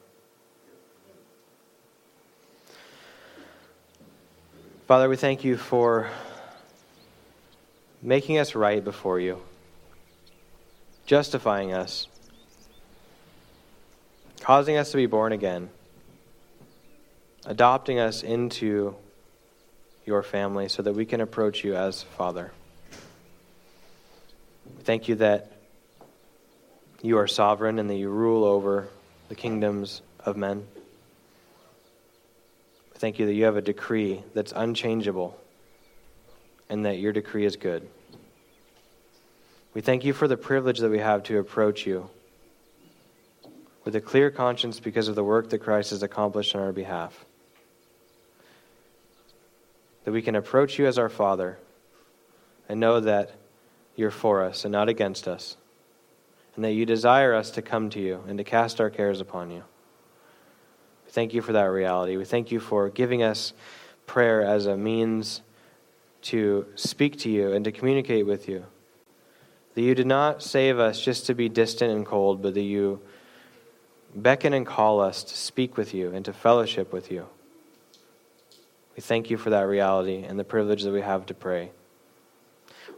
Father, 4.87 5.09
we 5.09 5.17
thank 5.17 5.45
you 5.45 5.57
for 5.57 6.11
making 8.03 8.39
us 8.39 8.55
right 8.55 8.85
before 8.85 9.19
you, 9.19 9.41
justifying 11.07 11.73
us, 11.73 12.07
causing 14.41 14.77
us 14.77 14.91
to 14.91 14.99
be 14.99 15.07
born 15.07 15.33
again 15.33 15.71
adopting 17.47 17.99
us 17.99 18.23
into 18.23 18.95
your 20.07 20.23
family 20.23 20.69
so 20.69 20.83
that 20.83 20.95
we 20.95 21.05
can 21.05 21.21
approach 21.21 21.65
you 21.65 21.75
as 21.75 22.03
Father. 22.03 22.53
Thank 24.81 25.09
you 25.09 25.17
that 25.17 25.53
you 27.03 27.19
are 27.19 27.27
sovereign 27.27 27.79
and 27.79 27.89
that 27.89 27.97
you 27.97 28.09
rule 28.09 28.45
over 28.45 28.89
the 29.29 29.35
kingdoms 29.35 30.03
of 30.21 30.37
men. 30.37 30.67
Thank 32.95 33.19
you 33.19 33.27
that 33.27 33.35
you 33.35 33.45
have 33.45 33.57
a 33.57 33.63
decree 33.63 34.23
that's 34.35 34.53
unchangeable 34.55 35.39
and 36.69 36.87
that 36.87 36.99
your 36.99 37.13
decree 37.13 37.45
is 37.45 37.57
good. 37.57 37.87
We 39.75 39.81
thank 39.81 40.05
you 40.05 40.13
for 40.13 40.29
the 40.29 40.37
privilege 40.37 40.79
that 40.79 40.91
we 40.91 41.01
have 41.01 41.25
to 41.25 41.39
approach 41.39 41.87
you 41.87 42.09
with 43.85 43.97
a 43.97 44.01
clear 44.01 44.31
conscience 44.31 44.81
because 44.81 45.09
of 45.09 45.15
the 45.15 45.25
work 45.25 45.51
that 45.51 45.59
Christ 45.59 45.91
has 45.91 46.03
accomplished 46.03 46.55
on 46.55 46.63
our 46.63 46.73
behalf 46.73 47.25
that 50.05 50.13
we 50.13 50.23
can 50.23 50.37
approach 50.37 50.79
you 50.79 50.87
as 50.87 50.99
our 50.99 51.09
Father 51.09 51.59
and 52.69 52.81
know 52.81 53.01
that 53.01 53.33
you're 53.97 54.11
for 54.11 54.43
us 54.43 54.65
and 54.65 54.73
not 54.73 54.89
against 54.89 55.29
us, 55.29 55.57
and 56.57 56.65
that 56.65 56.73
you 56.73 56.87
desire 56.87 57.35
us 57.35 57.51
to 57.53 57.63
come 57.63 57.91
to 57.91 58.01
you 58.01 58.23
and 58.29 58.39
to 58.39 58.45
cast 58.45 58.81
our 58.81 58.91
cares 58.91 59.21
upon 59.21 59.51
you. 59.51 59.65
We 61.05 61.11
thank 61.11 61.35
you 61.35 61.43
for 61.43 61.53
that 61.53 61.65
reality. 61.65 62.17
We 62.17 62.25
thank 62.25 62.51
you 62.51 62.61
for 62.61 62.89
giving 62.89 63.23
us 63.23 63.53
prayer 64.07 64.43
as 64.43 64.67
a 64.67 64.77
means 64.77 65.43
to 66.23 66.67
speak 66.75 67.19
to 67.19 67.31
you 67.31 67.53
and 67.53 67.65
to 67.65 67.73
communicate 67.73 68.27
with 68.27 68.49
you. 68.49 68.65
That 69.75 69.83
you 69.83 69.95
did 69.95 70.07
not 70.07 70.43
save 70.43 70.79
us 70.79 71.01
just 71.01 71.27
to 71.27 71.35
be 71.35 71.49
distant 71.49 71.93
and 71.93 72.07
cold, 72.07 72.43
but 72.43 72.55
that 72.55 72.63
you 72.63 73.01
beckon 74.15 74.55
and 74.55 74.67
call 74.67 75.01
us 75.01 75.25
to 75.25 75.37
speak 75.37 75.77
with 75.77 75.93
you 75.93 76.13
and 76.13 76.25
to 76.25 76.33
fellowship 76.33 76.93
with 76.93 77.11
you. 77.11 77.27
We 78.97 79.01
thank 79.01 79.29
you 79.29 79.37
for 79.37 79.51
that 79.51 79.63
reality 79.63 80.23
and 80.23 80.39
the 80.39 80.45
privilege 80.45 80.85
that 80.85 80.93
we 80.93 81.01
have 81.01 81.27
to 81.27 81.35
pray. 81.35 81.71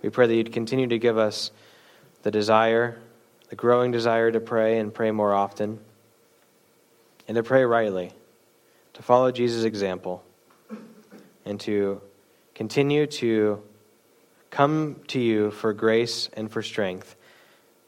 We 0.03 0.11
pray 0.11 0.27
that 0.27 0.35
you'd 0.35 0.53
continue 0.53 0.87
to 0.89 0.99
give 0.99 1.17
us 1.17 1.51
the 2.23 2.31
desire, 2.31 2.99
the 3.49 3.57
growing 3.57 3.93
desire 3.93 4.31
to 4.31 4.41
pray 4.41 4.79
and 4.79 4.93
pray 4.93 5.11
more 5.11 5.33
often, 5.33 5.81
and 7.27 7.35
to 7.37 7.43
pray 7.43 7.65
rightly, 7.65 8.13
to 8.93 9.03
follow 9.03 9.31
Jesus' 9.33 9.65
example, 9.65 10.23
and 11.47 11.59
to 11.61 12.03
continue 12.55 13.07
to 13.07 13.63
come 14.51 15.01
to 15.09 15.19
you 15.19 15.51
for 15.51 15.73
grace 15.73 16.29
and 16.35 16.51
for 16.51 16.63
strength 16.63 17.17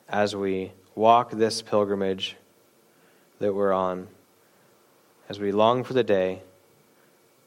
as 0.08 0.34
we 0.34 0.72
walk 0.94 1.30
this 1.30 1.60
pilgrimage 1.60 2.36
that 3.38 3.54
we're 3.54 3.72
on, 3.72 4.08
as 5.28 5.38
we 5.38 5.52
long 5.52 5.84
for 5.84 5.92
the 5.92 6.02
day 6.02 6.42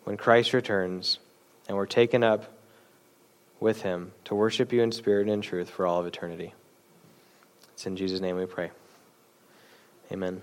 when 0.03 0.17
Christ 0.17 0.53
returns 0.53 1.19
and 1.67 1.77
we're 1.77 1.85
taken 1.85 2.23
up 2.23 2.45
with 3.59 3.83
him 3.83 4.11
to 4.25 4.35
worship 4.35 4.73
you 4.73 4.81
in 4.81 4.91
spirit 4.91 5.21
and 5.21 5.31
in 5.31 5.41
truth 5.41 5.69
for 5.69 5.85
all 5.85 5.99
of 5.99 6.07
eternity. 6.07 6.53
It's 7.73 7.85
in 7.85 7.95
Jesus' 7.95 8.19
name 8.19 8.35
we 8.35 8.45
pray. 8.45 8.71
Amen. 10.11 10.41